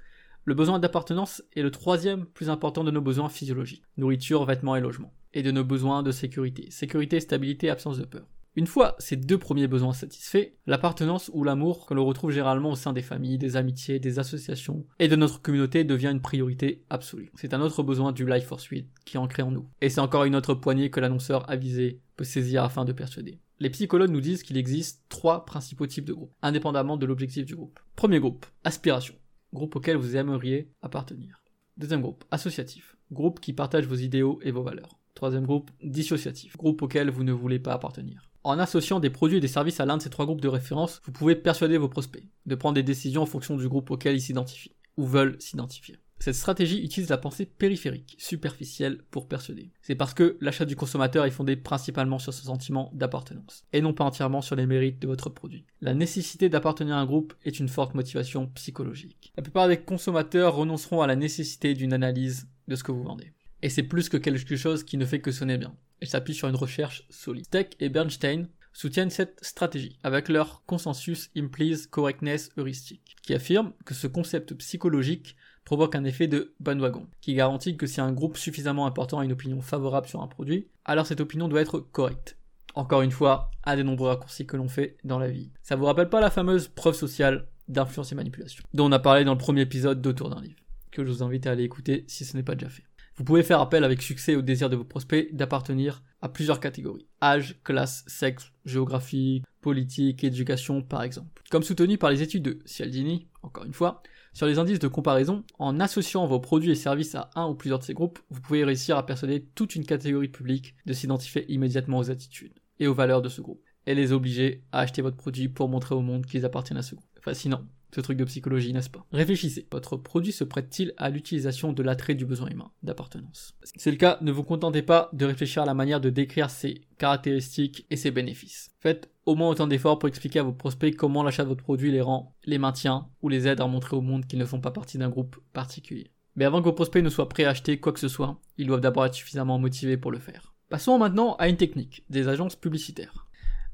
le 0.45 0.55
besoin 0.55 0.79
d'appartenance 0.79 1.43
est 1.55 1.63
le 1.63 1.71
troisième 1.71 2.27
plus 2.27 2.51
important 2.51 2.83
de 2.83 2.91
nos 2.91 3.03
besoins 3.03 3.29
physiologiques, 3.29 3.85
nourriture, 3.97 4.45
vêtements 4.45 4.75
et 4.75 4.81
logement, 4.81 5.13
et 5.35 5.43
de 5.43 5.51
nos 5.51 5.65
besoins 5.65 6.03
de 6.03 6.11
sécurité, 6.11 6.71
sécurité, 6.71 7.21
stabilité, 7.21 7.71
absence 7.71 7.99
de 7.99 8.05
peur. 8.05 8.27
Une 8.55 8.67
fois 8.67 8.97
ces 8.99 9.17
deux 9.17 9.39
premiers 9.39 9.67
besoins 9.67 9.95
satisfaits, 9.95 10.53
l'appartenance 10.67 11.31
ou 11.33 11.43
l'amour 11.43 11.87
que 11.87 11.95
l'on 11.95 12.05
retrouve 12.05 12.33
généralement 12.33 12.73
au 12.73 12.77
sein 12.77 12.93
des 12.93 13.01
familles, 13.01 13.39
des 13.39 13.57
amitiés, 13.57 13.99
des 13.99 14.19
associations 14.19 14.85
et 14.99 15.09
de 15.09 15.17
notre 15.17 15.41
communauté 15.41 15.85
devient 15.85 16.11
une 16.13 16.21
priorité 16.21 16.85
absolue. 16.91 17.33
C'est 17.35 17.55
un 17.55 17.63
autre 17.63 17.83
besoin 17.83 18.13
du 18.13 18.27
Life 18.27 18.45
Force 18.45 18.65
8 18.65 18.91
qui 19.07 19.17
est 19.17 19.21
ancré 19.21 19.43
en 19.43 19.51
nous. 19.51 19.71
Et 19.81 19.89
c'est 19.89 20.01
encore 20.03 20.25
une 20.25 20.37
autre 20.37 20.53
poignée 20.53 20.91
que 20.91 21.01
l'annonceur 21.01 21.49
avisé 21.51 22.03
peut 22.17 22.25
saisir 22.25 22.63
afin 22.63 22.85
de 22.85 22.93
persuader. 22.93 23.41
Les 23.59 23.71
psychologues 23.71 24.11
nous 24.11 24.21
disent 24.21 24.43
qu'il 24.43 24.59
existe 24.59 25.03
trois 25.09 25.47
principaux 25.47 25.87
types 25.87 26.05
de 26.05 26.13
groupes, 26.13 26.35
indépendamment 26.43 26.99
de 26.99 27.07
l'objectif 27.07 27.47
du 27.47 27.57
groupe. 27.57 27.81
Premier 27.97 28.21
groupe, 28.21 28.45
aspiration, 28.65 29.15
groupe 29.55 29.77
auquel 29.77 29.97
vous 29.97 30.17
aimeriez 30.17 30.71
appartenir. 30.83 31.43
Deuxième 31.79 32.03
groupe, 32.03 32.25
associatif, 32.31 32.97
groupe 33.13 33.41
qui 33.41 33.55
partage 33.55 33.87
vos 33.87 33.95
idéaux 33.95 34.41
et 34.43 34.51
vos 34.51 34.63
valeurs. 34.63 34.99
Troisième 35.15 35.47
groupe, 35.47 35.71
dissociatif, 35.83 36.57
groupe 36.59 36.83
auquel 36.83 37.09
vous 37.09 37.25
ne 37.25 37.33
voulez 37.33 37.59
pas 37.59 37.73
appartenir. 37.73 38.32
En 38.45 38.59
associant 38.59 38.99
des 38.99 39.11
produits 39.11 39.39
et 39.39 39.41
des 39.41 39.49
services 39.49 39.79
à 39.79 39.87
l'un 39.87 39.99
de 39.99 40.03
ces 40.03 40.11
trois 40.11 40.27
groupes 40.27 40.41
de 40.41 40.49
référence, 40.49 41.01
vous 41.05 41.13
pouvez 41.13 41.37
persuader 41.37 41.79
vos 41.79 41.89
prospects 41.89 42.27
de 42.47 42.55
prendre 42.57 42.75
des 42.75 42.83
décisions 42.83 43.23
en 43.23 43.27
fonction 43.27 43.57
du 43.57 43.69
groupe 43.69 43.91
auquel 43.91 44.17
ils 44.17 44.21
s'identifient, 44.21 44.75
ou 44.97 45.07
veulent 45.07 45.37
s'identifier. 45.41 45.99
Cette 46.19 46.35
stratégie 46.35 46.83
utilise 46.83 47.11
la 47.11 47.19
pensée 47.19 47.47
périphérique, 47.47 48.15
superficielle, 48.19 49.03
pour 49.11 49.27
persuader. 49.27 49.73
C'est 49.83 49.97
parce 49.97 50.15
que 50.15 50.37
l'achat 50.41 50.65
du 50.65 50.77
consommateur 50.77 51.25
est 51.25 51.33
fondé 51.33 51.57
principalement 51.57 52.21
sur 52.21 52.33
ce 52.33 52.45
sentiment 52.45 52.91
d'appartenance, 52.95 53.65
et 53.73 53.81
non 53.81 53.93
pas 53.93 54.05
entièrement 54.05 54.41
sur 54.41 54.55
les 54.55 54.67
mérites 54.67 55.01
de 55.01 55.09
votre 55.09 55.31
produit. 55.31 55.65
La 55.81 55.95
nécessité 55.95 56.49
d'appartenir 56.49 56.97
à 56.97 57.01
un 57.01 57.07
groupe 57.07 57.35
est 57.45 57.59
une 57.59 57.69
forte 57.69 57.95
motivation 57.95 58.47
psychologique. 58.55 59.33
La 59.37 59.43
plupart 59.43 59.67
des 59.67 59.81
consommateurs 59.81 60.55
renonceront 60.55 61.01
à 61.01 61.09
la 61.09 61.17
nécessité 61.17 61.75
d'une 61.75 61.93
analyse 61.93 62.49
de 62.69 62.77
ce 62.77 62.85
que 62.85 62.93
vous 62.93 63.03
vendez. 63.03 63.33
Et 63.63 63.69
c'est 63.69 63.83
plus 63.83 64.09
que 64.09 64.17
quelque 64.17 64.57
chose 64.57 64.85
qui 64.85 64.99
ne 64.99 65.07
fait 65.07 65.21
que 65.21 65.33
sonner 65.33 65.59
bien. 65.59 65.75
Elle 66.03 66.09
s'appuie 66.09 66.35
sur 66.35 66.49
une 66.49 66.57
recherche 66.57 67.05
solide. 67.11 67.45
Steck 67.45 67.77
et 67.79 67.89
Bernstein 67.89 68.49
soutiennent 68.73 69.09
cette 69.09 69.39
stratégie 69.41 70.01
avec 70.03 70.29
leur 70.29 70.65
consensus 70.67 71.31
implies 71.37 71.87
correctness 71.89 72.51
heuristique, 72.57 73.15
qui 73.23 73.35
affirme 73.35 73.73
que 73.85 73.95
ce 73.95 74.09
concept 74.09 74.53
psychologique 74.55 75.37
provoque 75.65 75.95
un 75.95 76.03
effet 76.03 76.27
de 76.27 76.55
bandwagon, 76.59 77.07
qui 77.21 77.35
garantit 77.35 77.77
que 77.77 77.87
si 77.87 78.01
un 78.01 78.11
groupe 78.11 78.37
suffisamment 78.37 78.87
important 78.87 79.21
a 79.21 79.25
une 79.25 79.31
opinion 79.31 79.61
favorable 79.61 80.09
sur 80.09 80.23
un 80.23 80.27
produit, 80.27 80.67
alors 80.85 81.07
cette 81.07 81.21
opinion 81.21 81.47
doit 81.47 81.61
être 81.61 81.79
correcte. 81.79 82.37
Encore 82.75 83.03
une 83.03 83.13
fois, 83.13 83.53
un 83.63 83.77
des 83.77 83.85
nombreux 83.85 84.09
raccourcis 84.09 84.45
que 84.45 84.57
l'on 84.57 84.69
fait 84.69 84.97
dans 85.05 85.21
la 85.21 85.29
vie. 85.29 85.53
Ça 85.63 85.77
vous 85.77 85.85
rappelle 85.85 86.09
pas 86.09 86.21
la 86.21 86.31
fameuse 86.31 86.67
preuve 86.67 86.97
sociale 86.97 87.47
d'influence 87.69 88.11
et 88.11 88.17
manipulation, 88.17 88.65
dont 88.75 88.87
on 88.87 88.93
a 88.93 88.99
parlé 88.99 89.23
dans 89.23 89.35
le 89.35 89.39
premier 89.39 89.61
épisode 89.61 90.03
d'Autour 90.03 90.31
d'un 90.31 90.41
livre, 90.41 90.59
que 90.91 91.05
je 91.05 91.13
vous 91.13 91.23
invite 91.23 91.47
à 91.47 91.53
aller 91.53 91.63
écouter 91.63 92.05
si 92.09 92.25
ce 92.25 92.37
n'est 92.37 92.43
pas 92.43 92.57
déjà 92.57 92.71
fait. 92.71 92.83
Vous 93.17 93.25
pouvez 93.25 93.43
faire 93.43 93.61
appel 93.61 93.85
avec 93.85 94.01
succès 94.01 94.37
au 94.37 94.43
désir 94.43 94.71
de 94.71 94.77
vos 94.77 94.85
prospects 94.85 95.35
d'appartenir 95.35 96.03
à 96.23 96.29
plusieurs 96.29 96.61
catégories. 96.61 97.07
Âge, 97.21 97.61
classe, 97.63 98.05
sexe, 98.07 98.53
géographie, 98.65 99.43
politique, 99.61 100.25
éducation 100.25 100.83
par 100.83 101.03
exemple. 101.03 101.43
Comme 101.51 101.63
soutenu 101.63 101.99
par 101.99 102.11
les 102.11 102.23
études 102.23 102.43
de 102.43 102.59
Cialdini, 102.65 103.29
encore 103.43 103.65
une 103.65 103.75
fois, 103.75 104.03
sur 104.33 104.47
les 104.47 104.59
indices 104.59 104.79
de 104.79 104.89
comparaison, 104.89 105.45
en 105.59 105.79
associant 105.79 106.27
vos 106.27 106.41
produits 106.41 106.71
et 106.71 106.75
services 106.75 107.15
à 107.15 107.29
un 107.35 107.47
ou 107.49 107.55
plusieurs 107.55 107.81
de 107.81 107.85
ces 107.85 107.93
groupes, 107.93 108.19
vous 108.31 108.41
pouvez 108.41 108.65
réussir 108.65 108.97
à 108.97 109.05
persuader 109.05 109.47
toute 109.55 109.77
une 109.77 109.85
catégorie 109.85 110.29
public 110.29 110.75
de 110.87 110.95
s'identifier 110.95 111.45
immédiatement 111.53 111.99
aux 111.99 112.11
attitudes 112.11 112.59
et 112.81 112.87
aux 112.87 112.95
valeurs 112.95 113.21
de 113.21 113.29
ce 113.29 113.43
groupe, 113.43 113.63
et 113.87 113.95
les 113.95 114.13
obliger 114.13 114.65
à 114.73 114.81
acheter 114.81 115.03
votre 115.03 115.19
produit 115.19 115.49
pour 115.49 115.69
montrer 115.69 115.95
au 115.95 116.01
monde 116.01 116.25
qu'ils 116.25 116.47
appartiennent 116.47 116.79
à 116.79 116.83
ce 116.83 116.95
groupe. 116.95 117.09
Fascinant. 117.21 117.67
Ce 117.95 118.01
truc 118.01 118.17
de 118.17 118.25
psychologie, 118.25 118.73
n'est-ce 118.73 118.89
pas? 118.89 119.05
Réfléchissez, 119.13 119.69
votre 119.71 119.99
produit 119.99 120.33
se 120.33 120.45
prête-t-il 120.45 120.95
à 120.97 121.11
l'utilisation 121.11 121.75
de 121.75 121.83
l'attrait 121.83 122.15
du 122.15 122.25
besoin 122.25 122.49
humain, 122.49 122.71
d'appartenance? 122.83 123.55
Si 123.65 123.75
c'est 123.77 123.91
le 123.91 123.99
cas, 123.99 124.17
ne 124.23 124.33
vous 124.33 124.45
contentez 124.45 124.81
pas 124.81 125.11
de 125.13 125.27
réfléchir 125.27 125.63
à 125.63 125.67
la 125.67 125.75
manière 125.75 126.01
de 126.01 126.09
décrire 126.09 126.49
ses 126.49 126.81
caractéristiques 126.97 127.87
et 127.91 127.97
ses 127.97 128.11
bénéfices. 128.11 128.71
Faites 128.81 129.11
au 129.27 129.35
moins 129.35 129.51
autant 129.51 129.67
d'efforts 129.67 129.99
pour 129.99 130.09
expliquer 130.09 130.39
à 130.39 130.43
vos 130.43 130.55
prospects 130.55 130.97
comment 130.97 131.23
l'achat 131.23 131.45
de 131.45 131.49
votre 131.49 131.63
produit 131.63 131.93
les 131.93 132.01
rend, 132.01 132.35
les 132.45 132.59
maintient 132.59 133.11
ou 133.21 133.29
les 133.29 133.47
aide 133.47 133.61
à 133.61 133.67
montrer 133.67 133.95
au 133.95 134.01
monde 134.01 134.27
qu'ils 134.27 134.39
ne 134.39 134.47
font 134.47 134.61
pas 134.61 134.71
partie 134.71 134.97
d'un 134.97 135.11
groupe 135.11 135.37
particulier. 135.53 136.13
Mais 136.35 136.47
avant 136.47 136.61
que 136.61 136.65
vos 136.65 136.73
prospects 136.73 137.05
ne 137.05 137.11
soient 137.11 137.29
prêts 137.29 137.45
à 137.45 137.51
acheter 137.51 137.79
quoi 137.79 137.93
que 137.93 138.01
ce 138.01 138.09
soit, 138.09 138.41
ils 138.57 138.67
doivent 138.67 138.81
d'abord 138.81 139.05
être 139.05 139.15
suffisamment 139.15 139.59
motivés 139.59 139.99
pour 139.99 140.11
le 140.11 140.19
faire. 140.19 140.55
Passons 140.71 140.99
maintenant 140.99 141.37
à 141.37 141.51
une 141.51 141.59
technique, 141.59 142.07
des 142.09 142.29
agences 142.29 142.57
publicitaires. 142.57 143.27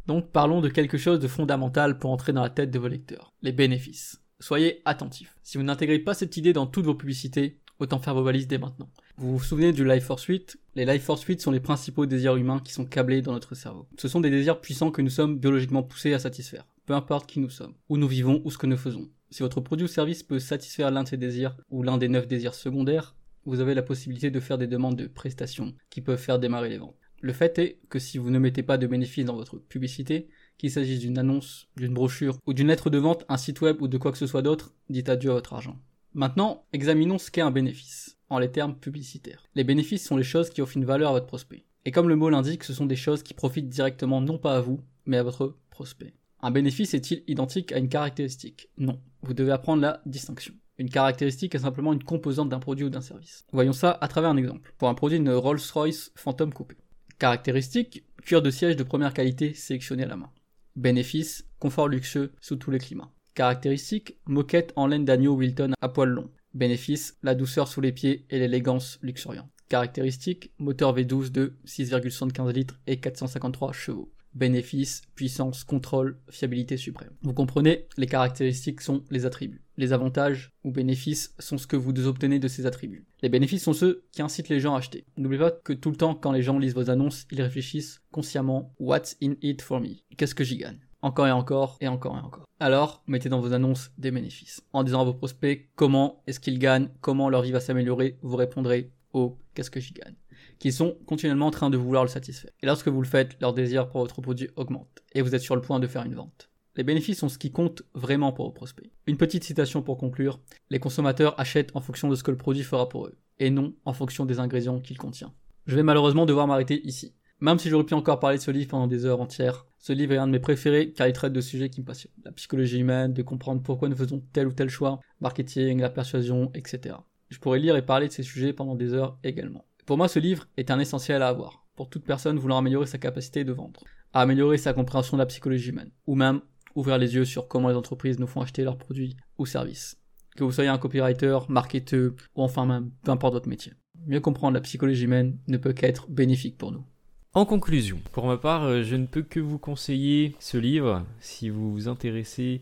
Donc 0.09 0.33
parlons 0.33 0.63
de 0.63 0.71
quelque 0.71 0.97
chose 0.97 1.21
de 1.21 1.29
fondamental 1.29 1.99
pour 1.99 2.11
entrer 2.11 2.33
dans 2.33 2.43
la 2.43 2.49
tête 2.49 2.71
de 2.71 2.79
vos 2.79 2.89
lecteurs, 2.89 3.35
les 3.43 3.53
bénéfices. 3.53 4.23
Soyez 4.41 4.81
attentifs. 4.87 5.37
Si 5.43 5.59
vous 5.59 5.65
n'intégrez 5.65 5.99
pas 5.99 6.15
cette 6.15 6.39
idée 6.39 6.55
dans 6.55 6.67
toutes 6.67 6.87
vos 6.87 6.95
publicités, 6.95 7.59
autant 7.79 7.99
faire 7.99 8.15
vos 8.15 8.23
valises 8.23 8.49
dès 8.49 8.57
maintenant. 8.57 8.89
Vous 9.19 9.37
vous 9.37 9.45
souvenez 9.45 9.71
du 9.71 9.87
Life 9.87 10.05
Force 10.05 10.25
8 10.25 10.59
Les 10.77 10.87
Life 10.87 11.03
Force 11.03 11.23
8 11.25 11.43
sont 11.43 11.51
les 11.51 11.61
principaux 11.61 12.07
désirs 12.07 12.37
humains 12.37 12.61
qui 12.65 12.73
sont 12.73 12.87
câblés 12.87 13.21
dans 13.21 13.33
notre 13.33 13.55
cerveau. 13.55 13.87
Ce 13.99 14.09
sont 14.09 14.21
des 14.21 14.31
désirs 14.31 14.63
puissants 14.63 14.91
que 14.91 15.03
nous 15.03 15.11
sommes 15.11 15.39
biologiquement 15.39 15.83
poussés 15.83 16.15
à 16.15 16.19
satisfaire, 16.19 16.65
peu 16.87 16.95
importe 16.95 17.29
qui 17.29 17.41
nous 17.41 17.51
sommes, 17.51 17.75
où 17.91 17.99
nous 17.99 18.09
vivons 18.09 18.41
ou 18.47 18.51
ce 18.51 18.57
que 18.57 18.67
nous 18.67 18.79
faisons. 18.79 19.11
Si 19.31 19.43
votre 19.43 19.61
produit 19.61 19.85
ou 19.85 19.89
service 19.89 20.23
peut 20.23 20.39
satisfaire 20.39 20.91
l'un 20.91 21.03
de 21.03 21.09
ces 21.09 21.19
désirs 21.19 21.55
ou 21.69 21.83
l'un 21.83 21.99
des 21.99 22.09
neuf 22.09 22.27
désirs 22.27 22.55
secondaires, 22.55 23.15
vous 23.45 23.61
avez 23.61 23.75
la 23.75 23.83
possibilité 23.83 24.31
de 24.31 24.41
faire 24.41 24.57
des 24.57 24.67
demandes 24.67 24.97
de 24.97 25.07
prestations 25.07 25.75
qui 25.91 26.01
peuvent 26.01 26.19
faire 26.19 26.39
démarrer 26.39 26.71
les 26.71 26.79
ventes. 26.79 26.97
Le 27.21 27.33
fait 27.33 27.59
est 27.59 27.79
que 27.89 27.99
si 27.99 28.19
vous 28.19 28.31
ne 28.31 28.39
mettez 28.39 28.63
pas 28.63 28.79
de 28.79 28.87
bénéfices 28.87 29.25
dans 29.25 29.37
votre 29.37 29.59
publicité, 29.59 30.29
qu'il 30.57 30.71
s'agisse 30.71 31.01
d'une 31.01 31.19
annonce, 31.19 31.69
d'une 31.77 31.95
brochure 31.95 32.39
ou 32.47 32.53
d'une 32.53 32.69
lettre 32.69 32.91
de 32.91 32.99
vente, 32.99 33.25
un 33.29 33.37
site 33.37 33.61
web 33.61 33.81
ou 33.83 33.89
de 33.89 33.99
quoi 33.99 34.13
que 34.13 34.19
ce 34.19 34.27
soit 34.27 34.43
d'autre, 34.43 34.75
dites 34.89 35.09
adieu 35.09 35.31
à 35.31 35.35
votre 35.35 35.53
argent. 35.53 35.79
Maintenant, 36.15 36.65
examinons 36.73 37.19
ce 37.19 37.31
qu'est 37.31 37.41
un 37.41 37.51
bénéfice, 37.51 38.19
en 38.31 38.39
les 38.39 38.51
termes 38.51 38.77
publicitaires. 38.77 39.45
Les 39.55 39.65
bénéfices 39.65 40.07
sont 40.07 40.17
les 40.17 40.25
choses 40.25 40.51
qui 40.51 40.63
offrent 40.63 40.77
une 40.77 40.85
valeur 40.85 41.11
à 41.11 41.13
votre 41.13 41.27
prospect. 41.27 41.65
Et 41.85 41.91
comme 41.91 42.09
le 42.09 42.17
mot 42.17 42.31
l'indique, 42.31 42.65
ce 42.65 42.75
sont 42.75 42.87
des 42.87 42.97
choses 42.97 43.23
qui 43.23 43.35
profitent 43.35 43.69
directement 43.69 44.21
non 44.21 44.39
pas 44.39 44.57
à 44.57 44.61
vous, 44.61 44.81
mais 45.07 45.17
à 45.17 45.23
votre 45.23 45.57
prospect. 45.71 46.15
Un 46.41 46.51
bénéfice 46.51 46.95
est-il 46.95 47.25
identique 47.27 47.73
à 47.73 47.79
une 47.79 47.89
caractéristique? 47.89 48.69
Non. 48.79 49.01
Vous 49.23 49.35
devez 49.35 49.53
apprendre 49.53 49.83
la 49.83 50.01
distinction. 50.07 50.55
Une 50.79 50.91
caractéristique 50.91 51.55
est 51.57 51.61
simplement 51.61 51.93
une 51.93 52.05
composante 52.05 52.49
d'un 52.49 52.61
produit 52.61 52.87
ou 52.87 52.91
d'un 52.91 53.01
service. 53.01 53.45
Voyons 53.53 53.73
ça 53.73 53.99
à 54.01 54.07
travers 54.07 54.31
un 54.31 54.37
exemple. 54.37 54.73
Pour 54.79 54.89
un 54.89 54.95
produit 54.95 55.19
de 55.19 55.33
Rolls-Royce 55.33 56.13
Phantom 56.15 56.53
Coupé. 56.53 56.77
Caractéristique, 57.19 58.05
cuir 58.23 58.43
de 58.43 58.51
siège 58.51 58.77
de 58.77 58.85
première 58.85 59.13
qualité 59.13 59.53
sélectionné 59.53 60.05
à 60.05 60.07
la 60.07 60.17
main. 60.17 60.31
Bénéfice, 60.77 61.49
confort 61.59 61.89
luxueux 61.89 62.33
sous 62.41 62.55
tous 62.55 62.71
les 62.71 62.79
climats. 62.79 63.11
Caractéristique, 63.35 64.19
moquette 64.27 64.73
en 64.77 64.87
laine 64.87 65.05
d'agneau 65.05 65.35
Wilton 65.35 65.73
à 65.81 65.89
poil 65.89 66.11
long. 66.11 66.31
Bénéfice, 66.55 67.19
la 67.25 67.35
douceur 67.35 67.67
sous 67.67 67.81
les 67.81 67.91
pieds 67.91 68.25
et 68.31 68.39
l'élégance 68.39 69.01
luxuriante. 69.03 69.51
Caractéristique, 69.69 70.53
moteur 70.59 70.97
V12 70.97 71.33
de 71.33 71.59
6,75 71.67 72.53
litres 72.53 72.79
et 72.87 73.01
453 73.01 73.73
chevaux. 73.73 74.13
Bénéfice, 74.35 75.03
puissance, 75.15 75.65
contrôle, 75.65 76.19
fiabilité 76.31 76.77
suprême. 76.77 77.13
Vous 77.23 77.33
comprenez, 77.33 77.87
les 77.97 78.07
caractéristiques 78.07 78.81
sont 78.81 79.03
les 79.11 79.27
attributs. 79.27 79.63
Les 79.77 79.93
avantages 79.93 80.53
ou 80.65 80.71
bénéfices 80.71 81.35
sont 81.39 81.59
ce 81.59 81.67
que 81.67 81.77
vous 81.77 82.07
obtenez 82.07 82.39
de 82.39 82.49
ces 82.49 82.67
attributs. 82.67 83.07
Les 83.23 83.29
bénéfices 83.29 83.63
sont 83.63 83.73
ceux 83.73 84.05
qui 84.13 84.23
incitent 84.23 84.49
les 84.49 84.61
gens 84.61 84.75
à 84.75 84.79
acheter. 84.79 85.07
N'oubliez 85.17 85.41
pas 85.41 85.51
que 85.51 85.73
tout 85.73 85.91
le 85.91 85.97
temps, 85.97 86.15
quand 86.15 86.33
les 86.33 86.43
gens 86.43 86.59
lisent 86.59 86.75
vos 86.75 86.91
annonces, 86.91 87.27
ils 87.31 87.43
réfléchissent 87.43 88.03
consciemment 88.11 88.75
What's 88.79 89.17
in 89.23 89.35
it 89.43 89.63
for 89.63 89.81
me? 89.81 89.97
Qu'est-ce 90.17 90.35
que 90.35 90.45
j'y 90.45 90.57
gagne? 90.57 90.79
Encore 91.01 91.29
et 91.29 91.33
encore 91.33 91.77
et 91.81 91.89
encore 91.89 92.17
et 92.17 92.21
encore. 92.21 92.45
Alors, 92.59 93.05
mettez 93.07 93.29
dans 93.29 93.41
vos 93.41 93.53
annonces 93.53 93.93
des 93.99 94.11
bénéfices. 94.11 94.63
En 94.73 94.83
disant 94.83 95.01
à 95.01 95.05
vos 95.05 95.15
prospects 95.15 95.69
comment 95.77 96.23
est-ce 96.27 96.41
qu'ils 96.41 96.59
gagnent, 96.59 96.91
comment 97.01 97.29
leur 97.29 97.43
vie 97.43 97.53
va 97.53 97.61
s'améliorer, 97.61 98.19
vous 98.23 98.37
répondrez 98.37 98.91
au 99.13 99.39
qu'est-ce 99.55 99.71
que 99.71 99.81
j'y 99.81 99.95
gagne? 99.95 100.17
Qui 100.59 100.73
sont 100.73 100.97
continuellement 101.07 101.47
en 101.47 101.51
train 101.51 101.71
de 101.71 101.77
vouloir 101.77 102.05
le 102.05 102.09
satisfaire. 102.09 102.51
Et 102.63 102.67
lorsque 102.67 102.89
vous 102.89 103.01
le 103.01 103.07
faites, 103.07 103.37
leur 103.41 103.55
désir 103.55 103.89
pour 103.89 104.01
votre 104.01 104.21
produit 104.21 104.51
augmente, 104.57 105.03
et 105.13 105.23
vous 105.23 105.35
êtes 105.35 105.43
sur 105.43 105.57
le 105.57 105.63
point 105.63 105.81
de 105.81 105.87
faire 105.87 106.05
une 106.05 106.15
vente. 106.15 106.51
Les 106.77 106.85
bénéfices 106.85 107.19
sont 107.19 107.29
ce 107.29 107.39
qui 107.39 107.51
compte 107.51 107.83
vraiment 107.95 108.33
pour 108.33 108.47
vos 108.47 108.53
prospects. 108.53 108.91
Une 109.07 109.17
petite 109.17 109.45
citation 109.45 109.83
pour 109.83 109.99
conclure, 109.99 110.41
les 110.71 110.79
consommateurs 110.79 111.39
achètent 111.41 111.75
en 111.75 111.81
fonction 111.81 112.09
de 112.09 112.15
ce 112.15 112.23
que 112.23 112.31
le 112.31 112.37
produit 112.37 112.63
fera 112.63 112.89
pour 112.89 113.07
eux, 113.07 113.19
et 113.39 113.51
non 113.51 113.75
en 113.85 113.93
fonction 113.93 114.27
des 114.27 114.39
ingrédients 114.39 114.81
qu'il 114.81 114.99
contient. 114.99 115.33
Je 115.67 115.75
vais 115.75 115.83
malheureusement 115.83 116.27
devoir 116.27 116.47
m'arrêter 116.47 116.81
ici. 116.87 117.15
Même 117.41 117.59
si 117.59 117.69
j'aurais 117.69 117.85
pu 117.85 117.95
encore 117.95 118.19
parler 118.19 118.39
de 118.39 118.43
ce 118.43 118.51
livre 118.51 118.69
pendant 118.69 118.89
des 118.89 119.07
heures 119.07 119.21
entières, 119.21 119.67
ce 119.79 119.93
livre 119.93 120.13
est 120.13 120.19
un 120.19 120.27
de 120.27 120.33
mes 120.33 120.41
préférés 120.41 120.93
car 120.93 121.07
il 121.07 121.13
traite 121.13 121.33
de 121.33 121.41
sujets 121.41 121.71
qui 121.71 121.81
me 121.81 121.87
passionnent. 121.87 122.13
La 122.25 122.33
psychologie 122.33 122.81
humaine, 122.81 123.13
de 123.13 123.23
comprendre 123.23 123.63
pourquoi 123.63 123.89
nous 123.89 123.97
faisons 123.97 124.23
tel 124.33 124.49
ou 124.49 124.53
tel 124.53 124.69
choix, 124.69 124.99
marketing, 125.21 125.81
la 125.81 125.91
persuasion, 125.91 126.51
etc. 126.55 126.97
Je 127.29 127.39
pourrais 127.39 127.61
lire 127.61 127.77
et 127.77 127.83
parler 127.83 128.09
de 128.09 128.13
ces 128.13 128.25
sujets 128.25 128.53
pendant 128.53 128.75
des 128.75 128.93
heures 128.93 129.19
également. 129.23 129.65
Pour 129.89 129.97
moi, 129.97 130.09
ce 130.09 130.19
livre 130.19 130.47
est 130.59 130.71
un 130.71 130.79
essentiel 130.79 131.23
à 131.23 131.29
avoir, 131.29 131.65
pour 131.75 131.89
toute 131.89 132.05
personne 132.05 132.39
voulant 132.39 132.59
améliorer 132.59 132.85
sa 132.85 132.99
capacité 132.99 133.43
de 133.43 133.53
vendre, 133.53 133.85
améliorer 134.13 134.59
sa 134.59 134.75
compréhension 134.75 135.17
de 135.17 135.23
la 135.23 135.27
psychologie 135.27 135.71
humaine, 135.71 135.93
ou 136.07 136.15
même 136.15 136.43
ouvrir 136.75 136.99
les 136.99 137.15
yeux 137.15 137.25
sur 137.25 137.49
comment 137.49 137.71
les 137.71 137.75
entreprises 137.75 138.19
nous 138.19 138.27
font 138.27 138.43
acheter 138.43 138.65
leurs 138.65 138.77
produits 138.77 139.17
ou 139.39 139.47
services. 139.47 139.97
Que 140.37 140.45
vous 140.45 140.53
soyez 140.53 140.69
un 140.69 140.77
copywriter, 140.77 141.39
marketeur 141.49 142.13
ou 142.35 142.43
enfin 142.43 142.67
même 142.67 142.91
peu 143.03 143.13
importe 143.13 143.33
votre 143.33 143.49
métier. 143.49 143.73
Mieux 144.07 144.21
comprendre 144.21 144.53
la 144.53 144.61
psychologie 144.61 145.05
humaine 145.05 145.39
ne 145.49 145.57
peut 145.57 145.73
qu'être 145.73 146.11
bénéfique 146.11 146.59
pour 146.59 146.71
nous. 146.71 146.85
En 147.33 147.47
conclusion, 147.47 147.99
pour 148.13 148.27
ma 148.27 148.37
part, 148.37 148.65
euh, 148.65 148.83
je 148.83 148.95
ne 148.95 149.07
peux 149.07 149.23
que 149.23 149.41
vous 149.41 149.59
conseiller 149.59 150.37
ce 150.39 150.59
livre 150.59 151.07
si 151.19 151.49
vous 151.49 151.73
vous 151.73 151.89
intéressez 151.89 152.61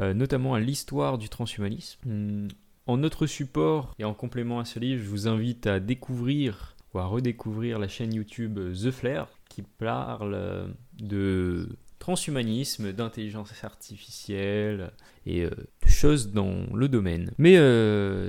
euh, 0.00 0.14
notamment 0.14 0.54
à 0.54 0.60
l'histoire 0.60 1.18
du 1.18 1.28
transhumanisme. 1.28 2.48
En 2.86 2.98
notre 2.98 3.26
support 3.26 3.94
et 3.98 4.04
en 4.04 4.12
complément 4.12 4.60
à 4.60 4.66
ce 4.66 4.78
livre, 4.78 5.02
je 5.02 5.08
vous 5.08 5.26
invite 5.26 5.66
à 5.66 5.80
découvrir 5.80 6.76
ou 6.92 6.98
à 6.98 7.06
redécouvrir 7.06 7.78
la 7.78 7.88
chaîne 7.88 8.12
YouTube 8.12 8.58
euh, 8.58 8.74
The 8.74 8.90
Flair 8.90 9.26
qui 9.48 9.62
parle 9.62 10.34
euh, 10.34 10.66
de 10.98 11.66
transhumanisme, 11.98 12.92
d'intelligence 12.92 13.64
artificielle 13.64 14.92
et 15.24 15.44
euh, 15.44 15.50
de 15.50 15.88
choses 15.88 16.32
dans 16.32 16.66
le 16.74 16.88
domaine. 16.88 17.30
Mais 17.38 17.56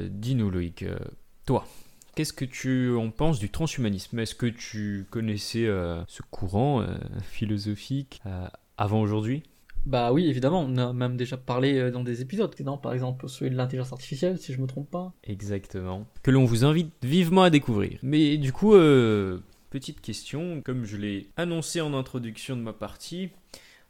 dis-nous 0.09 0.49
Loïc, 0.49 0.85
toi, 1.45 1.67
qu'est-ce 2.15 2.31
que 2.31 2.45
tu 2.45 2.95
en 2.95 3.11
penses 3.11 3.39
du 3.39 3.49
transhumanisme? 3.49 4.17
Est-ce 4.19 4.35
que 4.35 4.45
tu 4.45 5.05
connaissais 5.09 5.65
ce 6.07 6.21
courant 6.31 6.85
philosophique 7.23 8.21
avant 8.77 9.01
aujourd'hui? 9.01 9.43
Bah 9.85 10.11
oui, 10.11 10.27
évidemment, 10.27 10.61
on 10.61 10.77
a 10.77 10.93
même 10.93 11.15
déjà 11.15 11.37
parlé 11.37 11.77
euh, 11.77 11.91
dans 11.91 12.03
des 12.03 12.21
épisodes, 12.21 12.53
non 12.61 12.77
Par 12.77 12.93
exemple, 12.93 13.29
celui 13.29 13.51
de 13.51 13.55
l'intelligence 13.55 13.93
artificielle, 13.93 14.39
si 14.39 14.51
je 14.51 14.59
me 14.59 14.65
trompe 14.65 14.89
pas. 14.89 15.13
Exactement. 15.23 16.07
Que 16.23 16.31
l'on 16.31 16.45
vous 16.45 16.65
invite 16.65 16.91
vivement 17.03 17.43
à 17.43 17.51
découvrir. 17.51 17.99
Mais 18.01 18.37
du 18.37 18.51
coup, 18.51 18.73
euh, 18.73 19.39
petite 19.69 20.01
question, 20.01 20.61
comme 20.61 20.85
je 20.85 20.97
l'ai 20.97 21.29
annoncé 21.37 21.81
en 21.81 21.93
introduction 21.93 22.55
de 22.55 22.61
ma 22.61 22.73
partie, 22.73 23.29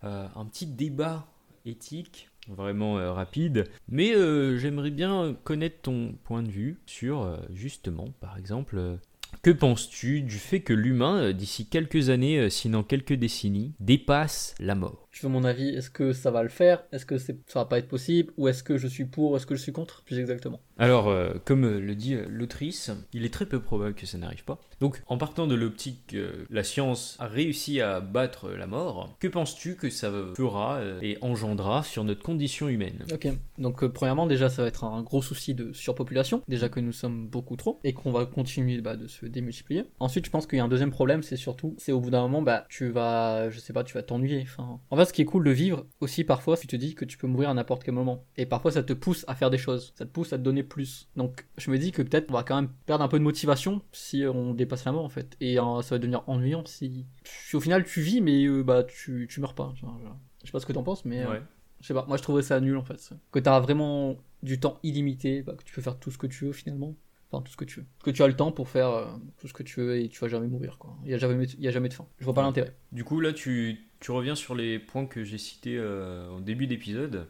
euh, 0.04 0.28
un 0.36 0.46
petit 0.46 0.66
débat 0.66 1.28
éthique, 1.66 2.30
vraiment 2.50 2.96
rapide. 3.14 3.64
Mais 3.90 4.14
j'aimerais 4.60 4.92
bien 4.92 5.36
connaître 5.44 5.82
ton 5.82 6.14
point 6.24 6.44
de 6.44 6.52
vue 6.52 6.78
sur, 6.86 7.40
justement, 7.52 8.10
par 8.20 8.38
exemple, 8.38 9.00
que 9.46 9.52
penses-tu 9.52 10.24
du 10.24 10.40
fait 10.40 10.62
que 10.62 10.74
l'humain, 10.74 11.18
euh, 11.22 11.32
d'ici 11.32 11.68
quelques 11.68 12.10
années, 12.10 12.40
euh, 12.40 12.50
sinon 12.50 12.82
quelques 12.82 13.14
décennies, 13.14 13.76
dépasse 13.80 14.56
la 14.60 14.74
mort? 14.74 15.08
Tu 15.12 15.24
veux 15.24 15.32
mon 15.32 15.44
avis? 15.44 15.70
Est-ce 15.70 15.92
que 15.92 16.14
ça 16.14 16.32
va 16.32 16.42
le 16.42 16.50
faire? 16.50 16.84
Est-ce 16.92 17.06
que 17.06 17.20
ça 17.20 17.34
va 17.54 17.66
pas 17.66 17.78
être 17.78 17.88
possible? 17.88 18.34
Ou 18.38 18.48
est-ce 18.48 18.64
que 18.64 18.80
je 18.80 18.88
suis 18.88 19.06
pour? 19.06 19.38
Est-ce 19.38 19.46
que 19.46 19.56
je 19.56 19.62
suis 19.62 19.72
contre? 19.72 20.04
Plus 20.04 20.18
exactement. 20.18 20.62
Alors, 20.78 21.08
euh, 21.08 21.34
comme 21.46 21.64
euh, 21.64 21.80
le 21.80 21.96
dit 21.96 22.16
euh, 22.16 22.26
l'autrice, 22.28 22.92
il 23.14 23.24
est 23.24 23.34
très 23.34 23.46
peu 23.46 23.62
probable 23.62 23.96
que 23.96 24.06
ça 24.06 24.18
n'arrive 24.18 24.44
pas. 24.44 24.60
Donc, 24.82 25.02
en 25.08 25.18
partant 25.18 25.48
de 25.48 25.56
l'optique 25.56 26.08
que 26.08 26.46
la 26.50 26.64
science 26.64 27.16
a 27.20 27.28
réussi 27.28 27.80
à 27.80 28.02
battre 28.02 28.50
la 28.50 28.68
mort, 28.68 29.16
que 29.20 29.28
penses-tu 29.28 29.76
que 29.76 29.90
ça 29.90 30.12
fera 30.36 30.76
euh, 30.76 31.00
et 31.02 31.18
engendra 31.22 31.84
sur 31.84 32.04
notre 32.04 32.22
condition 32.22 32.68
humaine? 32.68 33.06
Ok, 33.14 33.28
donc 33.58 33.84
euh, 33.84 33.90
premièrement 33.90 34.28
déjà 34.28 34.50
ça 34.50 34.64
va 34.64 34.68
être 34.68 34.84
un 34.84 35.02
gros 35.02 35.22
souci 35.22 35.54
de 35.54 35.72
surpopulation, 35.72 36.42
déjà 36.48 36.68
que 36.68 36.80
nous 36.80 36.92
sommes 36.92 37.28
beaucoup 37.28 37.56
trop 37.56 37.80
et 37.84 37.94
qu'on 37.94 38.12
va 38.12 38.26
continuer 38.26 38.82
bah, 38.82 38.98
de 38.98 39.08
se 39.08 39.26
démultiplier. 39.26 39.86
Ensuite 40.00 40.26
je 40.26 40.30
pense 40.32 40.46
qu'il 40.46 40.58
y 40.58 40.62
a 40.62 40.66
un 40.66 40.70
deuxième 40.70 40.92
problème, 40.92 41.24
c'est 41.24 41.38
surtout, 41.38 41.76
c'est 41.78 41.92
au 41.92 42.02
bout 42.02 42.10
d'un 42.10 42.22
moment 42.22 42.42
bah 42.42 42.66
tu 42.70 42.90
vas, 42.90 43.50
je 43.50 43.60
sais 43.60 43.74
pas, 43.74 43.84
tu 43.84 43.94
vas 43.94 44.04
t'ennuyer. 44.04 44.42
Enfin, 44.44 44.80
en 44.90 44.98
fait 44.98 45.06
ce 45.06 45.14
qui 45.14 45.22
est 45.22 45.26
cool 45.26 45.46
de 45.46 45.52
vivre 45.52 45.86
aussi 46.02 46.26
parfois, 46.26 46.58
tu 46.58 46.68
te 46.68 46.76
dis 46.76 46.96
que 46.96 47.06
tu 47.06 47.18
peux 47.18 47.28
mourir 47.28 47.50
à 47.50 47.54
n'importe 47.54 47.84
quel 47.84 47.94
moment 47.94 48.26
et 48.36 48.46
parfois 48.46 48.72
ça 48.72 48.84
te 48.84 48.94
pousse 48.94 49.24
à 49.28 49.36
faire 49.36 49.50
des 49.50 49.58
choses, 49.58 49.94
ça 49.96 50.06
te 50.06 50.12
pousse 50.12 50.34
à 50.34 50.38
te 50.38 50.44
donner 50.44 50.64
plus. 50.68 51.08
Donc 51.16 51.46
je 51.58 51.72
me 51.72 51.78
dis 51.78 51.92
que 51.92 52.02
peut-être 52.02 52.30
on 52.30 52.34
va 52.34 52.44
quand 52.44 52.56
même 52.56 52.70
perdre 52.86 53.04
un 53.04 53.08
peu 53.08 53.18
de 53.20 53.24
motivation 53.24 53.82
si 53.92 54.24
on 54.26 54.54
dépasse 54.54 54.86
la 54.86 54.92
mort 54.92 55.06
en 55.06 55.10
fait 55.10 55.36
et 55.42 55.60
euh, 55.60 55.82
ça 55.82 55.96
va 55.96 56.00
devenir 56.00 56.24
ennuyant 56.28 56.64
si, 56.66 57.06
si 57.24 57.56
au 57.56 57.60
final 57.60 57.84
tu 57.84 58.02
vis 58.02 58.22
mais 58.22 58.46
euh, 58.46 58.64
bah 58.64 58.84
tu 58.84 59.28
tu 59.30 59.40
meurs 59.42 59.54
pas. 59.56 59.74
Genre, 59.80 59.98
genre. 60.02 60.18
Je 60.42 60.48
sais 60.48 60.52
pas 60.52 60.60
ce 60.60 60.66
que 60.66 60.74
t'en 60.74 60.84
penses 60.84 61.06
mais 61.06 61.22
euh, 61.24 61.30
Ouais. 61.32 61.42
je 61.82 61.88
sais 61.88 61.94
pas, 61.94 62.06
moi 62.08 62.18
je 62.18 62.24
trouvais 62.24 62.42
ça 62.42 62.60
nul 62.60 62.78
en 62.78 62.84
fait. 62.84 63.14
Que 63.32 63.40
t'as 63.40 63.60
vraiment 63.60 64.18
du 64.44 64.60
temps 64.60 64.78
illimité, 64.84 65.42
bah, 65.42 65.54
que 65.58 65.64
tu 65.64 65.74
peux 65.74 65.82
faire 65.82 65.98
tout 66.00 66.12
ce 66.12 66.18
que 66.18 66.28
tu 66.28 66.46
veux 66.46 66.52
finalement. 66.54 66.96
Enfin, 67.32 67.42
tout 67.42 67.52
ce 67.52 67.58
que 67.58 67.66
tu 67.66 67.80
veux. 67.80 67.86
Que 68.04 68.12
tu 68.12 68.22
as 68.22 68.28
le 68.28 68.36
temps 68.36 68.52
pour 68.52 68.70
faire 68.70 68.90
euh, 68.90 69.08
tout 69.40 69.48
ce 69.48 69.54
que 69.54 69.64
tu 69.64 69.80
veux 69.82 69.98
et 70.00 70.08
tu 70.10 70.20
vas 70.20 70.28
jamais 70.28 70.48
mourir 70.48 70.78
quoi. 70.78 70.96
Il 71.04 71.10
y 71.10 71.14
a 71.16 71.18
jamais, 71.18 71.46
il 71.46 71.64
y 71.64 71.68
a 71.68 71.72
jamais 71.72 71.90
de 71.90 71.94
fin. 71.96 72.06
Je 72.20 72.24
vois 72.26 72.36
pas 72.36 72.42
Ouais. 72.42 72.48
l'intérêt. 72.48 72.76
Du 72.92 73.04
coup, 73.04 73.20
là, 73.20 73.34
tu, 73.34 73.90
tu 74.00 74.12
reviens 74.12 74.36
sur 74.36 74.54
les 74.54 74.78
points 74.78 75.08
que 75.08 75.24
j'ai 75.24 75.40
cités 75.40 75.76
euh, 75.76 76.30
au 76.30 76.40
début 76.40 76.68
d'épisode, 76.68 77.28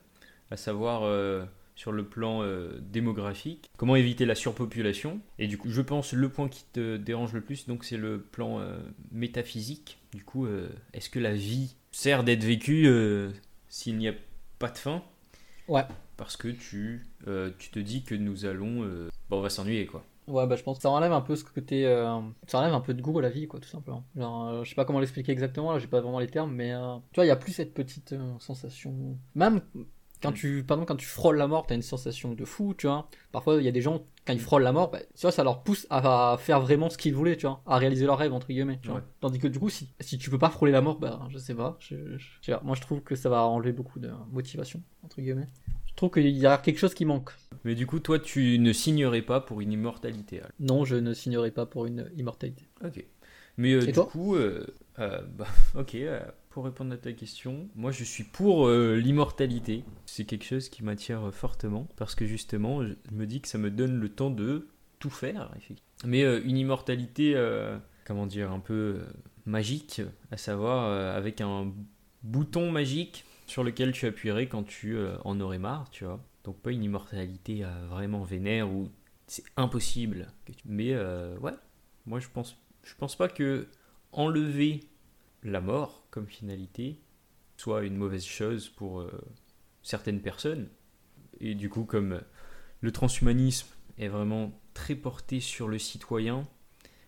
à 0.51 0.57
savoir 0.57 1.03
euh, 1.03 1.45
sur 1.75 1.91
le 1.91 2.05
plan 2.05 2.41
euh, 2.41 2.79
démographique, 2.81 3.69
comment 3.77 3.95
éviter 3.95 4.25
la 4.25 4.35
surpopulation. 4.35 5.19
Et 5.39 5.47
du 5.47 5.57
coup, 5.57 5.69
je 5.69 5.81
pense 5.81 6.13
le 6.13 6.29
point 6.29 6.49
qui 6.49 6.65
te 6.73 6.97
dérange 6.97 7.33
le 7.33 7.41
plus, 7.41 7.67
donc 7.67 7.83
c'est 7.83 7.97
le 7.97 8.19
plan 8.19 8.59
euh, 8.59 8.77
métaphysique. 9.11 9.99
Du 10.13 10.23
coup, 10.23 10.45
euh, 10.45 10.69
est-ce 10.93 11.09
que 11.09 11.19
la 11.19 11.33
vie 11.33 11.75
sert 11.91 12.23
d'être 12.23 12.43
vécue 12.43 12.89
s'il 13.69 13.97
n'y 13.97 14.07
a 14.07 14.13
pas 14.59 14.69
de 14.69 14.77
fin? 14.77 15.03
Ouais. 15.67 15.83
Parce 16.17 16.37
que 16.37 16.47
tu, 16.47 17.05
tu 17.59 17.69
te 17.71 17.79
dis 17.79 18.03
que 18.03 18.15
nous 18.15 18.45
allons... 18.45 18.81
bon, 19.29 19.37
on 19.37 19.41
va 19.41 19.49
s'ennuyer, 19.49 19.85
quoi. 19.85 20.05
Ouais, 20.27 20.47
bah 20.47 20.55
je 20.55 20.63
pense 20.63 20.77
que 20.77 20.81
ça 20.81 20.89
enlève 20.89 21.11
un 21.11 21.21
peu 21.21 21.35
ce 21.35 21.43
côté. 21.43 21.85
euh, 21.85 22.19
ça 22.47 22.57
enlève 22.57 22.73
un 22.73 22.81
peu 22.81 22.95
de 22.95 23.01
goût 23.01 23.19
à 23.19 23.21
la 23.21 23.29
vie 23.29 23.47
quoi, 23.47 23.59
tout 23.59 23.69
simplement. 23.69 24.03
Genre, 24.15 24.47
euh, 24.47 24.63
je 24.63 24.69
sais 24.69 24.75
pas 24.75 24.83
comment 24.83 24.99
l'expliquer 24.99 25.31
exactement, 25.31 25.71
là 25.71 25.77
j'ai 25.77 25.85
pas 25.85 26.01
vraiment 26.01 26.19
les 26.19 26.27
termes, 26.27 26.51
mais 26.51 26.73
euh, 26.73 26.95
tu 27.11 27.17
vois, 27.17 27.25
il 27.25 27.27
y 27.27 27.31
a 27.31 27.35
plus 27.35 27.51
cette 27.51 27.75
petite 27.75 28.15
sensation. 28.39 29.19
Même 29.35 29.61
quand 30.25 30.33
tu, 30.33 30.63
pardon, 30.63 30.85
quand 30.85 30.95
tu 30.95 31.05
frôles 31.05 31.37
la 31.37 31.47
mort, 31.47 31.65
t'as 31.67 31.75
une 31.75 31.81
sensation 31.81 32.33
de 32.33 32.45
fou, 32.45 32.73
tu 32.77 32.87
vois. 32.87 33.09
Parfois, 33.31 33.55
il 33.55 33.63
y 33.63 33.67
a 33.67 33.71
des 33.71 33.81
gens, 33.81 34.03
quand 34.25 34.33
ils 34.33 34.39
frôlent 34.39 34.63
la 34.63 34.71
mort, 34.71 34.91
bah, 34.91 34.99
tu 34.99 35.21
vois, 35.21 35.31
ça 35.31 35.43
leur 35.43 35.63
pousse 35.63 35.87
à, 35.89 36.33
à 36.33 36.37
faire 36.37 36.59
vraiment 36.61 36.89
ce 36.89 36.97
qu'ils 36.97 37.13
voulaient, 37.15 37.37
tu 37.37 37.45
vois, 37.45 37.61
à 37.65 37.77
réaliser 37.77 38.05
leur 38.05 38.17
rêve, 38.17 38.33
entre 38.33 38.47
guillemets, 38.47 38.79
tu 38.81 38.89
vois. 38.89 38.97
Ouais. 38.97 39.03
Tandis 39.21 39.39
que 39.39 39.47
du 39.47 39.59
coup, 39.59 39.69
si, 39.69 39.89
si 39.99 40.17
tu 40.17 40.29
peux 40.29 40.37
pas 40.39 40.49
frôler 40.49 40.71
la 40.71 40.81
mort, 40.81 40.99
bah, 40.99 41.19
je 41.29 41.37
sais 41.37 41.55
pas. 41.55 41.77
Je, 41.79 41.95
je- 42.17 42.17
je 42.17 42.45
sais 42.45 42.51
pas. 42.51 42.61
Moi, 42.63 42.75
je 42.75 42.81
trouve 42.81 43.01
que 43.01 43.15
ça 43.15 43.29
va 43.29 43.43
enlever 43.43 43.71
beaucoup 43.71 43.99
de 43.99 44.09
motivation, 44.31 44.81
entre 45.03 45.21
guillemets. 45.21 45.47
Je 45.85 45.93
trouve 45.95 46.11
qu'il 46.11 46.27
y 46.27 46.45
a 46.45 46.57
quelque 46.57 46.77
chose 46.79 46.93
qui 46.93 47.05
manque. 47.05 47.31
Mais 47.63 47.73
du 47.75 47.87
coup, 47.87 47.99
toi, 47.99 48.19
tu 48.19 48.59
ne 48.59 48.73
signerais 48.73 49.21
pas 49.21 49.39
pour 49.41 49.61
une 49.61 49.71
immortalité. 49.71 50.39
alors. 50.39 50.51
Non, 50.59 50.83
je 50.85 50.95
ne 50.97 51.13
signerai 51.13 51.51
pas 51.51 51.65
pour 51.65 51.85
une 51.85 52.11
immortalité. 52.17 52.67
Ok. 52.83 53.03
Mais 53.57 53.71
euh, 53.73 53.85
du 53.85 53.93
coup, 53.93 54.35
euh, 54.35 54.65
euh, 54.99 55.21
bah, 55.37 55.45
ok, 55.79 55.95
pour 56.55 56.63
répondre 56.63 56.93
à 56.93 56.97
ta 56.97 57.11
question, 57.11 57.67
moi 57.75 57.91
je 57.91 58.05
suis 58.05 58.23
pour 58.23 58.69
euh, 58.69 58.95
l'immortalité. 58.95 59.83
C'est 60.05 60.23
quelque 60.23 60.45
chose 60.45 60.69
qui 60.69 60.85
m'attire 60.85 61.27
euh, 61.27 61.31
fortement 61.31 61.85
parce 61.97 62.15
que 62.15 62.25
justement, 62.25 62.81
je 62.81 62.93
me 63.11 63.25
dis 63.25 63.41
que 63.41 63.49
ça 63.49 63.57
me 63.57 63.69
donne 63.69 63.99
le 63.99 64.07
temps 64.07 64.29
de 64.29 64.69
tout 64.99 65.09
faire. 65.09 65.51
Mais 66.05 66.23
euh, 66.23 66.39
une 66.45 66.55
immortalité, 66.55 67.35
comment 68.05 68.25
dire, 68.25 68.53
un 68.53 68.61
peu 68.61 69.01
magique, 69.45 70.01
à 70.31 70.37
savoir 70.37 71.13
avec 71.13 71.41
un 71.41 71.73
bouton 72.23 72.71
magique 72.71 73.25
sur 73.47 73.65
lequel 73.65 73.91
tu 73.91 74.05
appuierais 74.05 74.47
quand 74.47 74.63
tu 74.63 74.97
en 75.25 75.41
aurais 75.41 75.59
marre, 75.59 75.89
tu 75.89 76.05
vois. 76.05 76.23
Donc 76.45 76.55
pas 76.61 76.71
une 76.71 76.85
immortalité 76.85 77.65
vraiment 77.89 78.23
vénère 78.23 78.71
où 78.71 78.89
c'est 79.27 79.43
impossible. 79.57 80.27
Mais 80.63 80.95
ouais, 80.95 81.53
moi 82.05 82.21
je 82.21 82.29
pense, 82.33 82.55
je 82.83 82.95
pense 82.95 83.17
pas 83.17 83.27
que 83.27 83.67
enlever 84.13 84.79
la 85.45 85.61
mort 85.61 86.07
comme 86.09 86.27
finalité 86.27 86.99
soit 87.57 87.83
une 87.83 87.95
mauvaise 87.95 88.25
chose 88.25 88.67
pour 88.69 88.99
euh, 88.99 89.21
certaines 89.81 90.21
personnes. 90.21 90.67
Et 91.39 91.55
du 91.55 91.69
coup, 91.69 91.85
comme 91.85 92.13
euh, 92.13 92.21
le 92.81 92.91
transhumanisme 92.91 93.67
est 93.97 94.07
vraiment 94.07 94.51
très 94.73 94.95
porté 94.95 95.39
sur 95.39 95.67
le 95.67 95.79
citoyen, 95.79 96.45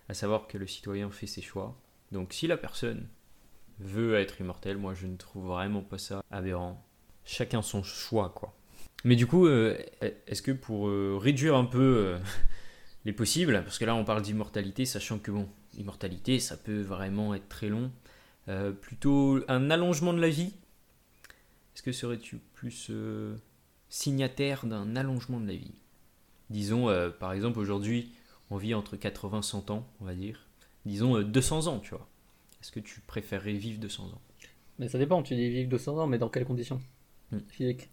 à 0.07 0.13
savoir 0.13 0.47
que 0.47 0.57
le 0.57 0.67
citoyen 0.67 1.09
fait 1.09 1.27
ses 1.27 1.41
choix. 1.41 1.81
Donc 2.11 2.31
si 2.31 2.47
la 2.47 2.57
personne 2.57 3.07
veut 3.79 4.15
être 4.15 4.39
immortel, 4.39 4.77
moi 4.77 4.93
je 4.93 5.07
ne 5.07 5.17
trouve 5.17 5.47
vraiment 5.47 5.81
pas 5.81 5.97
ça 5.97 6.23
aberrant. 6.31 6.85
Chacun 7.25 7.61
son 7.61 7.83
choix, 7.83 8.29
quoi. 8.29 8.55
Mais 9.03 9.15
du 9.17 9.27
coup, 9.27 9.47
euh, 9.47 9.77
est-ce 10.27 10.41
que 10.41 10.51
pour 10.51 10.89
réduire 11.21 11.55
un 11.55 11.65
peu 11.65 12.17
les 13.05 13.13
possibles, 13.13 13.61
parce 13.63 13.77
que 13.77 13.85
là 13.85 13.95
on 13.95 14.05
parle 14.05 14.21
d'immortalité, 14.21 14.85
sachant 14.85 15.19
que 15.19 15.31
bon, 15.31 15.49
l'immortalité 15.73 16.39
ça 16.39 16.55
peut 16.55 16.81
vraiment 16.81 17.35
être 17.35 17.49
très 17.49 17.69
long, 17.69 17.91
euh, 18.49 18.71
plutôt 18.71 19.39
un 19.47 19.69
allongement 19.69 20.13
de 20.13 20.21
la 20.21 20.29
vie, 20.29 20.53
est-ce 21.77 21.83
que 21.83 21.91
serais-tu 21.91 22.37
plus 22.53 22.87
euh, 22.89 23.35
signataire 23.87 24.65
d'un 24.65 24.95
allongement 24.95 25.39
de 25.39 25.47
la 25.47 25.55
vie? 25.55 25.75
Disons, 26.49 26.89
euh, 26.89 27.09
par 27.09 27.33
exemple, 27.33 27.59
aujourd'hui, 27.59 28.11
on 28.49 28.57
vit 28.57 28.73
entre 28.73 28.95
80 28.95 29.39
et 29.39 29.43
100 29.43 29.69
ans, 29.69 29.87
on 30.01 30.05
va 30.05 30.15
dire. 30.15 30.47
Disons 30.85 31.17
euh, 31.17 31.23
200 31.23 31.67
ans, 31.67 31.79
tu 31.79 31.91
vois. 31.91 32.07
Est-ce 32.61 32.71
que 32.71 32.79
tu 32.79 33.01
préférerais 33.01 33.53
vivre 33.53 33.79
200 33.79 34.05
ans? 34.05 34.21
Mais 34.79 34.87
ça 34.87 34.97
dépend, 34.97 35.21
tu 35.21 35.35
dis 35.35 35.49
vivre 35.49 35.69
200 35.69 35.97
ans, 35.99 36.07
mais 36.07 36.17
dans 36.17 36.29
quelles 36.29 36.45
conditions? 36.45 36.81
Hmm. 37.31 37.39
Physiques. 37.49 37.89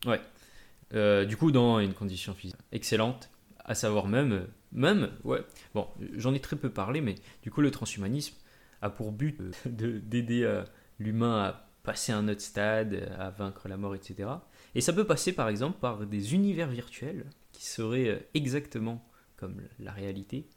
Euh, 0.95 1.25
du 1.25 1.37
coup, 1.37 1.51
dans 1.51 1.81
une 1.81 1.93
condition 1.93 2.35
physique 2.35 2.57
excellente, 2.73 3.31
à 3.65 3.75
savoir 3.75 4.07
même, 4.07 4.47
même, 4.73 5.11
ouais, 5.25 5.41
bon, 5.75 5.89
j'en 6.17 6.35
ai 6.35 6.41
très 6.41 6.57
peu 6.57 6.71
parlé, 6.71 7.01
mais 7.01 7.17
du 7.43 7.51
coup, 7.51 7.61
le 7.61 7.71
transhumanisme 7.71 8.37
a 8.85 8.91
pour 8.91 9.13
but 9.13 9.41
euh, 9.41 9.51
de- 9.67 9.99
d'aider 9.99 10.45
euh, 10.45 10.65
l'humain 10.99 11.39
à 11.45 11.71
passer 11.83 12.13
à 12.13 12.19
un 12.19 12.29
autre 12.29 12.41
stade, 12.41 13.11
à 13.19 13.31
vaincre 13.31 13.69
la 13.69 13.77
mort, 13.77 13.95
etc. 13.95 14.45
Et 14.75 14.81
ça 14.81 14.93
peut 14.93 15.07
passer, 15.07 15.33
par 15.33 15.49
exemple, 15.49 15.79
par 15.81 16.07
des 16.07 16.35
univers 16.35 16.69
virtuels 16.69 17.27
qui 17.53 17.67
seraient 17.67 18.09
euh, 18.09 18.19
exactement 18.35 19.07
comme 19.37 19.63
la 19.81 19.93
réalité. 19.93 20.49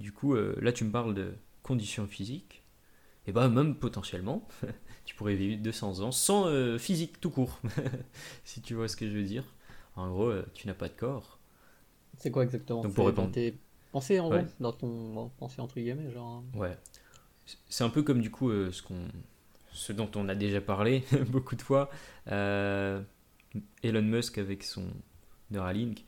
Du 0.00 0.12
coup, 0.12 0.34
euh, 0.34 0.56
là, 0.62 0.72
tu 0.72 0.84
me 0.84 0.90
parles 0.92 1.14
de 1.14 1.34
conditions 1.62 2.06
physiques. 2.06 2.62
et 3.26 3.32
bah 3.32 3.48
même 3.48 3.76
potentiellement, 3.76 4.48
tu 5.06 5.14
pourrais 5.16 5.36
vivre 5.36 5.62
200 5.62 6.00
ans 6.00 6.12
sans 6.12 6.46
euh, 6.48 6.78
physique 6.78 7.20
tout 7.20 7.30
court, 7.30 7.60
si 8.44 8.62
tu 8.62 8.74
vois 8.74 8.88
ce 8.88 8.96
que 8.96 9.08
je 9.08 9.14
veux 9.16 9.24
dire. 9.24 9.44
En 9.96 10.10
gros, 10.10 10.28
euh, 10.30 10.44
tu 10.54 10.66
n'as 10.68 10.74
pas 10.74 10.88
de 10.88 10.94
corps. 10.94 11.38
C'est 12.18 12.30
quoi 12.30 12.44
exactement? 12.44 12.82
Donc, 12.82 12.94
pour 12.94 13.06
répondre- 13.06 13.28
dans 13.28 13.32
tes 13.32 13.58
pensées 13.90 14.20
en 14.20 14.30
Ouais. 14.30 14.44
gros 14.44 14.48
Dans 14.60 14.72
ton 14.72 15.30
pensée 15.38 15.60
entre 15.60 15.74
guillemets 15.76 16.10
genre... 16.10 16.42
Ouais. 16.54 16.76
C'est 17.68 17.84
un 17.84 17.90
peu 17.90 18.02
comme 18.02 18.20
du 18.20 18.30
coup 18.30 18.50
euh, 18.50 18.70
ce, 18.72 18.82
qu'on, 18.82 19.00
ce 19.72 19.92
dont 19.92 20.10
on 20.14 20.28
a 20.28 20.34
déjà 20.34 20.60
parlé 20.60 21.04
beaucoup 21.28 21.56
de 21.56 21.62
fois. 21.62 21.90
Euh, 22.30 23.00
Elon 23.82 24.02
Musk 24.02 24.38
avec 24.38 24.62
son 24.64 24.84
Neuralink 25.50 26.04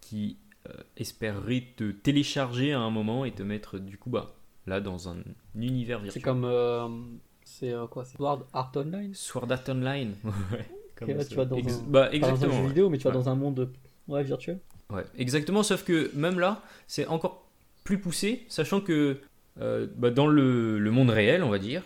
qui 0.00 0.36
euh, 0.68 0.72
espérerait 0.96 1.64
te 1.76 1.90
télécharger 1.92 2.72
à 2.72 2.80
un 2.80 2.90
moment 2.90 3.24
et 3.24 3.32
te 3.32 3.42
mettre 3.42 3.78
du 3.78 3.96
coup 3.96 4.10
bah, 4.10 4.34
là 4.66 4.80
dans 4.80 5.08
un 5.08 5.16
univers 5.54 6.00
virtuel. 6.00 6.12
C'est 6.12 6.20
comme... 6.24 7.20
c'est 7.44 7.72
quoi 7.90 8.04
C'est 8.04 8.16
Sword 8.16 8.46
Art 8.52 8.72
Online? 8.76 9.14
Sword 9.14 9.50
Art 9.52 9.64
Online. 9.68 10.14
ouais. 10.52 10.68
Comme 10.96 11.08
là, 11.10 11.22
ça. 11.22 11.28
tu 11.30 11.34
vas 11.36 11.44
dans 11.46 11.56
Ex- 11.56 11.74
un- 11.78 11.82
bah, 11.88 12.00
dans 12.08 12.08
un 12.08 12.10
exactement. 12.12 12.52
jeu 12.52 12.60
ouais. 12.62 12.68
vidéo 12.68 12.90
mais 12.90 12.98
tu 12.98 13.04
vas 13.04 13.10
Ouais. 13.10 13.14
dans 13.16 13.28
un 13.30 13.34
monde 13.34 13.72
ouais, 14.08 14.22
virtuel. 14.24 14.58
Ouais, 14.90 15.04
exactement, 15.16 15.62
sauf 15.62 15.84
que 15.84 16.10
même 16.16 16.40
là, 16.40 16.62
c'est 16.88 17.06
encore 17.06 17.46
plus 17.84 17.98
poussé, 18.00 18.44
sachant 18.48 18.80
que 18.80 19.20
euh, 19.58 19.86
bah, 19.96 20.10
dans 20.10 20.26
le, 20.26 20.78
le 20.78 20.90
monde 20.90 21.10
réel, 21.10 21.42
on 21.42 21.50
va 21.50 21.58
dire, 21.58 21.82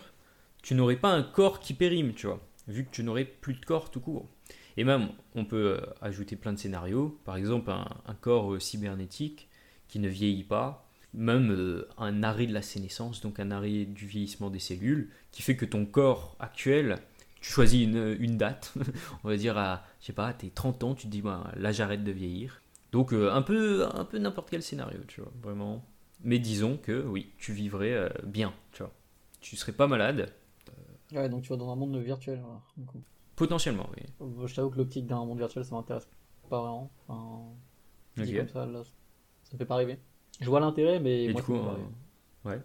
tu 0.61 0.75
n'aurais 0.75 0.95
pas 0.95 1.11
un 1.11 1.23
corps 1.23 1.59
qui 1.59 1.73
périme, 1.73 2.13
tu 2.13 2.27
vois, 2.27 2.39
vu 2.67 2.85
que 2.85 2.91
tu 2.91 3.03
n'aurais 3.03 3.25
plus 3.25 3.53
de 3.53 3.65
corps 3.65 3.91
tout 3.91 3.99
court. 3.99 4.27
Et 4.77 4.83
même, 4.83 5.09
on 5.35 5.45
peut 5.45 5.77
euh, 5.77 5.85
ajouter 6.01 6.35
plein 6.35 6.53
de 6.53 6.59
scénarios, 6.59 7.19
par 7.25 7.37
exemple 7.37 7.71
un, 7.71 8.13
corps 8.21 8.53
euh, 8.53 8.59
cybernétique 8.59 9.49
qui 9.87 9.99
ne 9.99 10.09
vieillit 10.09 10.43
pas, 10.43 10.89
même 11.13 11.85
un 11.97 12.23
arrêt 12.23 12.45
de 12.45 12.53
la 12.53 12.61
sénescence, 12.61 13.21
donc 13.21 13.39
un 13.39 13.51
arrêt 13.51 13.85
du 13.85 14.05
vieillissement 14.05 14.49
des 14.49 14.59
cellules, 14.59 15.09
qui 15.31 15.41
fait 15.41 15.55
que 15.55 15.65
ton 15.65 15.85
corps 15.85 16.35
actuel, 16.39 16.97
tu 17.39 17.51
choisis 17.51 17.83
une, 17.83 18.17
une 18.19 18.37
date, 18.37 18.73
on 19.23 19.29
va 19.29 19.37
dire 19.37 19.57
à, 19.57 19.85
je 20.01 20.07
sais 20.07 20.13
pas, 20.13 20.27
à 20.27 20.33
tes 20.33 20.49
30 20.49 20.83
ans, 20.83 20.95
tu 20.95 21.05
te 21.07 21.11
dis, 21.11 21.21
bah, 21.21 21.51
là 21.55 21.71
j'arrête 21.71 22.03
de 22.03 22.11
vieillir. 22.11 22.61
Donc 22.91 23.13
un 23.13 23.41
peu, 23.41 23.85
un 23.93 24.05
peu 24.05 24.17
n'importe 24.17 24.49
quel 24.49 24.63
scénario, 24.63 24.99
tu 25.07 25.21
vois, 25.21 25.31
vraiment. 25.41 25.85
Mais 26.23 26.39
disons 26.39 26.77
que 26.77 27.03
oui, 27.05 27.31
tu 27.37 27.53
vivrais 27.53 27.93
euh, 27.93 28.09
bien, 28.23 28.53
tu 28.71 28.83
vois. 28.83 28.91
Tu 29.41 29.55
serais 29.55 29.71
pas 29.73 29.87
malade, 29.87 30.33
Ouais, 31.11 31.29
donc 31.29 31.43
tu 31.43 31.49
vas 31.49 31.57
dans 31.57 31.71
un 31.71 31.75
monde 31.75 31.97
virtuel. 31.97 32.39
voilà. 32.41 32.61
Du 32.77 32.85
coup. 32.85 33.01
potentiellement, 33.35 33.89
oui. 33.95 34.03
Euh, 34.21 34.47
Je 34.47 34.55
t'avoue 34.55 34.69
que 34.69 34.77
l'optique 34.77 35.05
d'un 35.07 35.23
monde 35.25 35.37
virtuel, 35.39 35.65
ça 35.65 35.75
m'intéresse 35.75 36.07
pas 36.49 36.59
vraiment. 36.61 36.91
Enfin, 37.07 37.43
dit 38.17 38.33
Ok. 38.33 38.37
comme 38.37 38.49
ça, 38.49 38.65
là, 38.65 38.83
ça 39.43 39.53
me 39.53 39.57
fait 39.57 39.65
pas 39.65 39.75
rêver. 39.75 39.99
Je 40.41 40.49
vois 40.49 40.59
l'intérêt, 40.59 40.99
mais 40.99 41.25
Et 41.25 41.27
moi, 41.29 41.41
du 41.41 41.45
coup, 41.45 41.55
euh, 41.55 41.77
ouais. 42.45 42.61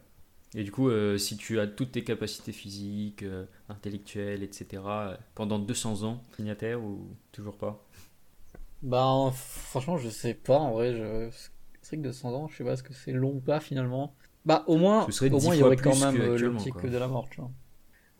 Et 0.54 0.64
du 0.64 0.72
coup, 0.72 0.88
euh, 0.90 1.18
si 1.18 1.36
tu 1.36 1.60
as 1.60 1.66
toutes 1.68 1.92
tes 1.92 2.04
capacités 2.04 2.52
physiques, 2.52 3.22
euh, 3.22 3.46
intellectuelles, 3.68 4.42
etc., 4.42 4.82
euh, 4.86 5.16
pendant 5.34 5.58
200 5.60 6.02
ans, 6.04 6.22
signataire 6.36 6.82
ou 6.82 7.16
toujours 7.32 7.56
pas? 7.56 7.86
Bah, 8.82 9.30
franchement, 9.34 9.98
je 9.98 10.08
sais 10.08 10.34
pas. 10.34 10.58
En 10.58 10.72
vrai, 10.72 10.94
je... 10.94 11.30
que 11.96 12.02
200 12.02 12.32
ans, 12.34 12.48
je 12.48 12.56
sais 12.56 12.64
pas 12.64 12.72
est-ce 12.72 12.82
que 12.82 12.92
c'est 12.94 13.12
long 13.12 13.34
ou 13.36 13.40
pas 13.40 13.60
finalement. 13.60 14.14
Bah, 14.44 14.64
au 14.66 14.76
moins, 14.76 15.06
au 15.06 15.40
moins 15.40 15.54
il 15.54 15.58
y 15.58 15.62
aurait 15.62 15.76
quand 15.76 15.96
même 15.96 16.20
euh, 16.20 16.28
qu'actuellement, 16.28 16.58
l'optique 16.58 16.86
de 16.86 16.96
la 16.98 17.08
mort, 17.08 17.28
tu 17.30 17.40
vois. 17.40 17.50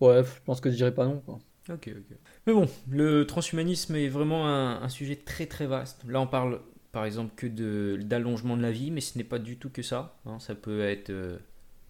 Ouais, 0.00 0.24
je 0.24 0.42
pense 0.44 0.60
que 0.60 0.70
je 0.70 0.76
dirais 0.76 0.94
pas 0.94 1.06
non, 1.06 1.20
quoi. 1.20 1.38
Ok, 1.68 1.88
ok. 1.94 2.16
Mais 2.46 2.52
bon, 2.52 2.66
le 2.88 3.26
transhumanisme 3.26 3.94
est 3.96 4.08
vraiment 4.08 4.48
un, 4.48 4.82
un 4.82 4.88
sujet 4.88 5.16
très 5.16 5.46
très 5.46 5.66
vaste. 5.66 6.04
Là, 6.08 6.20
on 6.20 6.26
parle 6.26 6.60
par 6.92 7.04
exemple 7.04 7.34
que 7.36 7.46
de 7.46 7.98
d'allongement 8.02 8.56
de 8.56 8.62
la 8.62 8.72
vie, 8.72 8.90
mais 8.90 9.00
ce 9.00 9.16
n'est 9.18 9.24
pas 9.24 9.38
du 9.38 9.56
tout 9.56 9.70
que 9.70 9.82
ça. 9.82 10.16
hein. 10.26 10.38
Ça 10.40 10.54
peut 10.54 10.80
être 10.80 11.10
euh, 11.10 11.38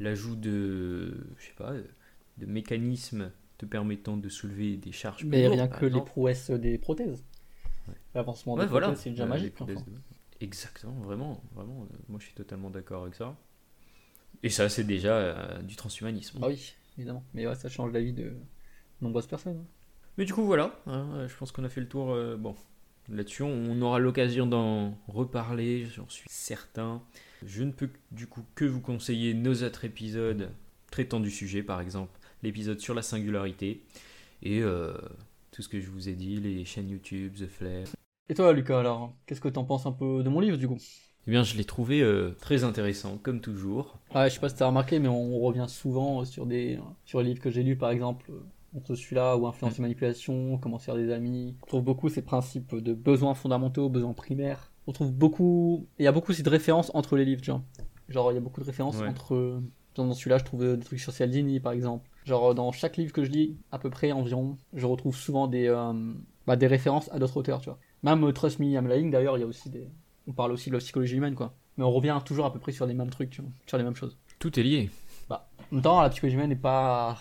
l'ajout 0.00 0.36
de, 0.36 1.14
je 1.38 1.46
sais 1.46 1.54
pas, 1.56 1.72
de 2.38 2.46
mécanismes 2.46 3.30
te 3.58 3.66
permettant 3.66 4.16
de 4.16 4.28
soulever 4.28 4.76
des 4.76 4.92
charges. 4.92 5.24
Mais 5.24 5.46
rien 5.46 5.68
que 5.68 5.86
les 5.86 6.00
prouesses 6.00 6.50
des 6.50 6.78
prothèses. 6.78 7.24
L'avancement 8.14 8.54
Ouais, 8.56 8.64
des 8.64 8.68
voilà. 8.68 8.88
prothèses, 8.88 9.04
c'est 9.04 9.10
déjà 9.10 9.24
Euh, 9.24 9.28
magique. 9.28 9.54
de- 9.66 9.74
Exactement, 10.41 10.93
vraiment, 11.03 11.43
vraiment. 11.55 11.82
euh, 11.93 11.97
Moi, 12.09 12.18
je 12.20 12.26
suis 12.26 12.34
totalement 12.34 12.70
d'accord 12.70 13.03
avec 13.03 13.14
ça. 13.14 13.36
Et 14.43 14.49
ça, 14.49 14.68
c'est 14.68 14.84
déjà 14.84 15.14
euh, 15.16 15.62
du 15.62 15.76
transhumanisme. 15.76 16.38
Bah 16.38 16.47
oui, 16.49 16.74
évidemment. 16.97 17.22
Mais 17.34 17.47
ouais, 17.47 17.55
ça 17.55 17.68
change 17.68 17.93
la 17.93 18.01
vie 18.01 18.12
de 18.12 18.32
nombreuses 19.03 19.26
personnes. 19.26 19.64
Mais 20.16 20.24
du 20.24 20.32
coup, 20.32 20.45
voilà, 20.45 20.78
hein, 20.86 21.09
euh, 21.14 21.28
je 21.28 21.36
pense 21.36 21.53
qu'on 21.53 21.64
a 21.64 21.68
fait 21.68 21.80
le 21.80 21.88
tour. 21.88 22.12
euh, 22.12 22.36
bon, 22.36 22.55
là-dessus, 23.09 23.43
on 23.43 23.80
aura 23.82 23.99
l'occasion 23.99 24.47
d'en 24.47 24.97
reparler, 25.09 25.86
j'en 25.86 26.09
suis 26.09 26.26
certain. 26.30 27.03
Je 27.45 27.62
ne 27.64 27.72
peux 27.72 27.91
du 28.11 28.26
coup 28.26 28.45
que 28.55 28.64
vous 28.64 28.80
conseiller 28.80 29.34
nos 29.34 29.62
autres 29.62 29.84
épisodes 29.84 30.51
traitant 30.91 31.20
du 31.20 31.30
sujet, 31.30 31.62
par 31.62 31.80
exemple 31.80 32.18
l'épisode 32.43 32.80
sur 32.80 32.95
la 32.95 33.03
singularité 33.03 33.82
et 34.43 34.62
euh, 34.62 34.95
tout 35.53 35.61
ce 35.61 35.68
que 35.68 35.78
je 35.80 35.91
vous 35.91 36.09
ai 36.09 36.14
dit, 36.14 36.36
les 36.36 36.64
chaînes 36.64 36.88
YouTube, 36.88 37.34
The 37.36 37.47
Flare. 37.47 37.86
Et 38.30 38.34
toi, 38.34 38.52
Lucas, 38.52 38.78
alors, 38.78 39.12
qu'est-ce 39.26 39.40
que 39.40 39.48
t'en 39.48 39.64
penses 39.64 39.86
un 39.86 39.92
peu 39.92 40.22
de 40.22 40.28
mon 40.28 40.38
livre, 40.38 40.56
du 40.56 40.68
coup? 40.68 40.78
Eh 41.26 41.30
bien, 41.32 41.42
je 41.42 41.56
l'ai 41.56 41.64
trouvé 41.64 42.00
euh, 42.00 42.30
très 42.40 42.62
intéressant, 42.62 43.18
comme 43.20 43.40
toujours. 43.40 43.98
Ah, 44.14 44.28
je 44.28 44.34
sais 44.34 44.40
pas 44.40 44.48
si 44.48 44.54
t'as 44.54 44.68
remarqué, 44.68 45.00
mais 45.00 45.08
on 45.08 45.40
revient 45.40 45.66
souvent 45.66 46.24
sur 46.24 46.46
des 46.46 46.78
sur 47.04 47.20
les 47.20 47.30
livres 47.30 47.42
que 47.42 47.50
j'ai 47.50 47.64
lus, 47.64 47.74
par 47.76 47.90
exemple, 47.90 48.30
euh, 48.30 48.78
entre 48.78 48.94
celui-là 48.94 49.36
ou 49.36 49.48
Influence 49.48 49.80
et 49.80 49.82
Manipulation, 49.82 50.58
Comment 50.58 50.78
faire 50.78 50.94
des 50.94 51.10
amis. 51.10 51.56
On 51.64 51.66
trouve 51.66 51.82
beaucoup 51.82 52.08
ces 52.08 52.22
principes 52.22 52.76
de 52.76 52.94
besoins 52.94 53.34
fondamentaux, 53.34 53.88
besoins 53.88 54.12
primaires. 54.12 54.70
On 54.86 54.92
trouve 54.92 55.10
beaucoup, 55.12 55.88
il 55.98 56.04
y 56.04 56.08
a 56.08 56.12
beaucoup 56.12 56.30
aussi 56.30 56.44
de 56.44 56.50
références 56.50 56.92
entre 56.94 57.16
les 57.16 57.24
livres, 57.24 57.42
genre. 57.42 57.62
Genre, 58.08 58.30
il 58.30 58.36
y 58.36 58.38
a 58.38 58.40
beaucoup 58.40 58.60
de 58.60 58.66
références 58.66 59.00
Ouais. 59.00 59.08
entre. 59.08 59.60
Dans 59.96 60.14
celui-là, 60.14 60.38
je 60.38 60.44
trouve 60.44 60.62
euh, 60.62 60.76
des 60.76 60.84
trucs 60.84 61.00
sur 61.00 61.12
Cialdini, 61.12 61.58
par 61.58 61.72
exemple. 61.72 62.08
Genre, 62.24 62.54
dans 62.54 62.70
chaque 62.70 62.96
livre 62.96 63.12
que 63.12 63.24
je 63.24 63.30
lis, 63.30 63.56
à 63.72 63.80
peu 63.80 63.90
près 63.90 64.12
environ, 64.12 64.56
je 64.72 64.86
retrouve 64.86 65.16
souvent 65.16 65.48
des, 65.48 65.66
euh, 65.66 65.92
bah, 66.46 66.54
des 66.54 66.68
références 66.68 67.10
à 67.12 67.18
d'autres 67.18 67.36
auteurs, 67.36 67.60
tu 67.60 67.70
vois. 67.70 67.78
Même 68.03 68.24
euh, 68.24 68.32
Trust 68.32 68.59
Me, 68.59 68.66
I'm 68.66 68.88
Lying, 68.88 69.11
d'ailleurs, 69.11 69.36
il 69.36 69.40
y 69.40 69.44
a 69.44 69.46
aussi 69.46 69.70
des. 69.70 69.88
On 70.26 70.32
parle 70.32 70.53
aussi 70.53 70.70
de 70.70 70.74
la 70.74 70.80
psychologie 70.80 71.16
humaine, 71.16 71.34
quoi. 71.34 71.55
Mais 71.76 71.84
on 71.84 71.92
revient 71.92 72.18
toujours 72.24 72.46
à 72.46 72.53
peu 72.53 72.59
près 72.59 72.72
sur 72.72 72.86
les 72.86 72.94
mêmes 72.94 73.11
trucs, 73.11 73.30
tu 73.30 73.42
vois. 73.42 73.51
Sur 73.66 73.78
les 73.78 73.84
mêmes 73.84 73.96
choses. 73.96 74.16
Tout 74.38 74.59
est 74.59 74.62
lié. 74.62 74.90
En 75.30 75.38
même 75.76 75.82
temps, 75.82 76.01
la 76.01 76.11
psychologie 76.11 76.36
humaine 76.36 76.48
n'est 76.48 76.57
pas. 76.57 77.18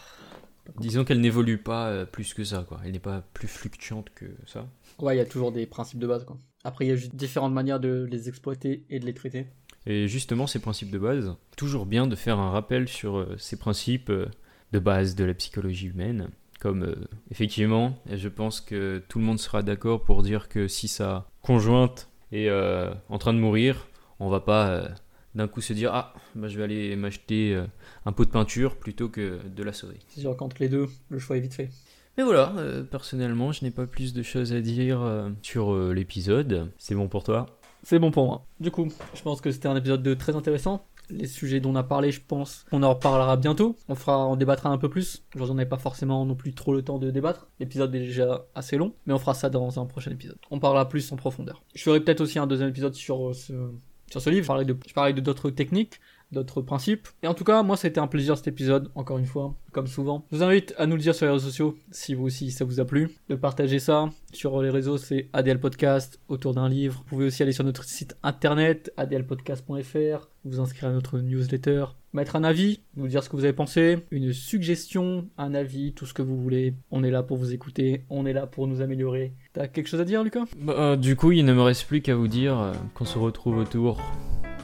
Disons 0.79 1.03
qu'elle 1.03 1.21
n'évolue 1.21 1.57
pas 1.57 1.89
euh, 1.89 2.05
plus 2.05 2.33
que 2.33 2.43
ça, 2.43 2.65
quoi. 2.67 2.79
Elle 2.83 2.91
n'est 2.93 2.99
pas 2.99 3.21
plus 3.33 3.47
fluctuante 3.47 4.09
que 4.13 4.25
ça. 4.45 4.67
Ouais, 4.99 5.15
il 5.15 5.17
y 5.17 5.21
a 5.21 5.25
toujours 5.25 5.51
des 5.51 5.65
principes 5.65 5.99
de 5.99 6.07
base, 6.07 6.25
quoi. 6.25 6.37
Après, 6.63 6.85
il 6.85 6.89
y 6.89 6.91
a 6.91 6.95
juste 6.95 7.15
différentes 7.15 7.53
manières 7.53 7.79
de 7.79 8.07
les 8.09 8.27
exploiter 8.27 8.85
et 8.89 8.99
de 8.99 9.05
les 9.05 9.13
traiter. 9.13 9.47
Et 9.85 10.07
justement, 10.07 10.45
ces 10.45 10.59
principes 10.59 10.91
de 10.91 10.99
base, 10.99 11.35
toujours 11.55 11.85
bien 11.85 12.05
de 12.07 12.15
faire 12.15 12.39
un 12.39 12.51
rappel 12.51 12.87
sur 12.87 13.17
euh, 13.17 13.35
ces 13.37 13.57
principes 13.57 14.11
de 14.11 14.79
base 14.79 15.15
de 15.15 15.23
la 15.23 15.33
psychologie 15.33 15.87
humaine. 15.87 16.29
Comme 16.59 16.83
euh, 16.83 16.95
effectivement, 17.31 17.97
je 18.11 18.27
pense 18.27 18.59
que 18.59 19.01
tout 19.07 19.19
le 19.19 19.25
monde 19.25 19.39
sera 19.39 19.63
d'accord 19.63 20.03
pour 20.03 20.23
dire 20.23 20.49
que 20.49 20.67
si 20.67 20.89
sa 20.89 21.29
conjointe 21.41 22.09
est 22.31 22.49
euh, 22.49 22.93
en 23.07 23.17
train 23.17 23.33
de 23.33 23.39
mourir, 23.39 23.87
on 24.19 24.29
va 24.29 24.41
pas 24.41 24.67
euh, 24.67 24.89
d'un 25.35 25.47
coup 25.47 25.61
se 25.61 25.71
dire 25.71 25.91
ah 25.93 26.13
bah, 26.35 26.49
je 26.49 26.57
vais 26.57 26.63
aller 26.65 26.95
m'acheter 26.97 27.55
euh, 27.55 27.65
un 28.05 28.11
pot 28.11 28.25
de 28.25 28.29
peinture 28.29 28.75
plutôt 28.75 29.07
que 29.07 29.39
de 29.47 29.63
la 29.63 29.71
sauver. 29.71 29.99
C'est 30.09 30.19
sûr 30.19 30.35
qu'entre 30.35 30.57
les 30.59 30.67
deux, 30.67 30.87
le 31.09 31.19
choix 31.19 31.37
est 31.37 31.41
vite 31.41 31.53
fait. 31.53 31.69
Mais 32.17 32.23
voilà, 32.25 32.53
euh, 32.57 32.83
personnellement, 32.83 33.53
je 33.53 33.63
n'ai 33.63 33.71
pas 33.71 33.87
plus 33.87 34.13
de 34.13 34.21
choses 34.23 34.51
à 34.51 34.59
dire 34.59 35.01
euh, 35.01 35.29
sur 35.41 35.73
euh, 35.73 35.93
l'épisode. 35.93 36.69
C'est 36.77 36.93
bon 36.93 37.07
pour 37.07 37.23
toi? 37.23 37.45
C'est 37.83 37.97
bon 37.97 38.11
pour 38.11 38.25
moi. 38.25 38.45
Du 38.59 38.71
coup, 38.71 38.89
je 39.13 39.21
pense 39.21 39.39
que 39.39 39.51
c'était 39.51 39.69
un 39.69 39.77
épisode 39.77 40.03
de 40.03 40.13
très 40.13 40.35
intéressant. 40.35 40.85
Les 41.09 41.27
sujets 41.27 41.59
dont 41.59 41.71
on 41.71 41.75
a 41.75 41.83
parlé, 41.83 42.11
je 42.11 42.21
pense 42.25 42.65
qu'on 42.69 42.83
en 42.83 42.89
reparlera 42.89 43.37
bientôt. 43.37 43.75
On 43.87 43.95
fera, 43.95 44.27
on 44.27 44.35
débattra 44.35 44.69
un 44.69 44.77
peu 44.77 44.89
plus. 44.89 45.23
Aujourd'hui, 45.35 45.53
on 45.53 45.55
n'avait 45.55 45.69
pas 45.69 45.77
forcément 45.77 46.25
non 46.25 46.35
plus 46.35 46.53
trop 46.53 46.73
le 46.73 46.81
temps 46.81 46.99
de 46.99 47.09
débattre. 47.11 47.47
L'épisode 47.59 47.93
est 47.95 47.99
déjà 47.99 48.45
assez 48.55 48.77
long, 48.77 48.93
mais 49.05 49.13
on 49.13 49.19
fera 49.19 49.33
ça 49.33 49.49
dans 49.49 49.79
un 49.79 49.85
prochain 49.85 50.11
épisode. 50.11 50.37
On 50.51 50.59
parlera 50.59 50.87
plus 50.87 51.11
en 51.11 51.15
profondeur. 51.15 51.63
Je 51.73 51.83
ferai 51.83 51.99
peut-être 51.99 52.21
aussi 52.21 52.39
un 52.39 52.47
deuxième 52.47 52.69
épisode 52.69 52.93
sur 52.93 53.29
euh, 53.29 53.33
ce, 53.33 54.29
livre. 54.29 54.57
Je 54.59 54.73
je 54.87 54.93
parlerai 54.93 55.13
de 55.13 55.21
d'autres 55.21 55.49
techniques, 55.49 55.99
d'autres 56.31 56.61
principes. 56.61 57.07
Et 57.23 57.27
en 57.27 57.33
tout 57.33 57.43
cas, 57.43 57.63
moi, 57.63 57.77
c'était 57.77 57.99
un 57.99 58.07
plaisir 58.07 58.37
cet 58.37 58.47
épisode, 58.47 58.89
encore 58.95 59.17
une 59.17 59.25
fois, 59.25 59.55
comme 59.71 59.87
souvent. 59.87 60.25
Je 60.31 60.37
vous 60.37 60.43
invite 60.43 60.73
à 60.77 60.85
nous 60.85 60.95
le 60.95 61.01
dire 61.01 61.15
sur 61.15 61.25
les 61.25 61.31
réseaux 61.31 61.47
sociaux, 61.47 61.77
si 61.91 62.13
vous 62.13 62.25
aussi 62.25 62.51
ça 62.51 62.65
vous 62.65 62.79
a 62.79 62.85
plu, 62.85 63.09
de 63.29 63.35
partager 63.35 63.79
ça. 63.79 64.09
Sur 64.31 64.61
les 64.61 64.69
réseaux, 64.69 64.97
c'est 64.97 65.29
ADL 65.33 65.59
Podcast, 65.59 66.19
autour 66.27 66.53
d'un 66.53 66.69
livre. 66.69 66.99
Vous 66.99 67.03
pouvez 67.05 67.25
aussi 67.25 67.41
aller 67.43 67.51
sur 67.51 67.63
notre 67.63 67.83
site 67.83 68.15
internet, 68.23 68.93
adlpodcast.fr, 68.97 70.27
vous 70.45 70.59
inscrire 70.59 70.89
à 70.89 70.93
notre 70.93 71.19
newsletter, 71.19 71.85
mettre 72.13 72.35
un 72.35 72.43
avis, 72.43 72.81
nous 72.95 73.07
dire 73.07 73.23
ce 73.23 73.29
que 73.29 73.35
vous 73.35 73.43
avez 73.43 73.53
pensé, 73.53 73.99
une 74.11 74.33
suggestion, 74.33 75.27
un 75.37 75.53
avis, 75.53 75.93
tout 75.93 76.05
ce 76.05 76.13
que 76.13 76.21
vous 76.21 76.37
voulez. 76.39 76.75
On 76.91 77.03
est 77.03 77.11
là 77.11 77.23
pour 77.23 77.37
vous 77.37 77.53
écouter, 77.53 78.05
on 78.09 78.25
est 78.25 78.33
là 78.33 78.47
pour 78.47 78.67
nous 78.67 78.81
améliorer. 78.81 79.33
T'as 79.53 79.67
quelque 79.67 79.87
chose 79.87 80.01
à 80.01 80.05
dire, 80.05 80.23
Lucas? 80.23 80.45
Bah, 80.57 80.75
euh, 80.77 80.95
Du 80.95 81.15
coup, 81.15 81.31
il 81.31 81.43
ne 81.45 81.53
me 81.53 81.61
reste 81.61 81.85
plus 81.87 82.01
qu'à 82.01 82.15
vous 82.15 82.27
dire 82.27 82.59
euh, 82.59 82.73
qu'on 82.93 83.05
se 83.05 83.17
retrouve 83.17 83.57
autour 83.57 84.01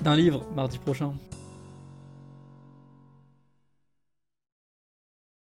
D'un 0.04 0.16
livre, 0.16 0.46
mardi 0.56 0.78
prochain. 0.78 1.14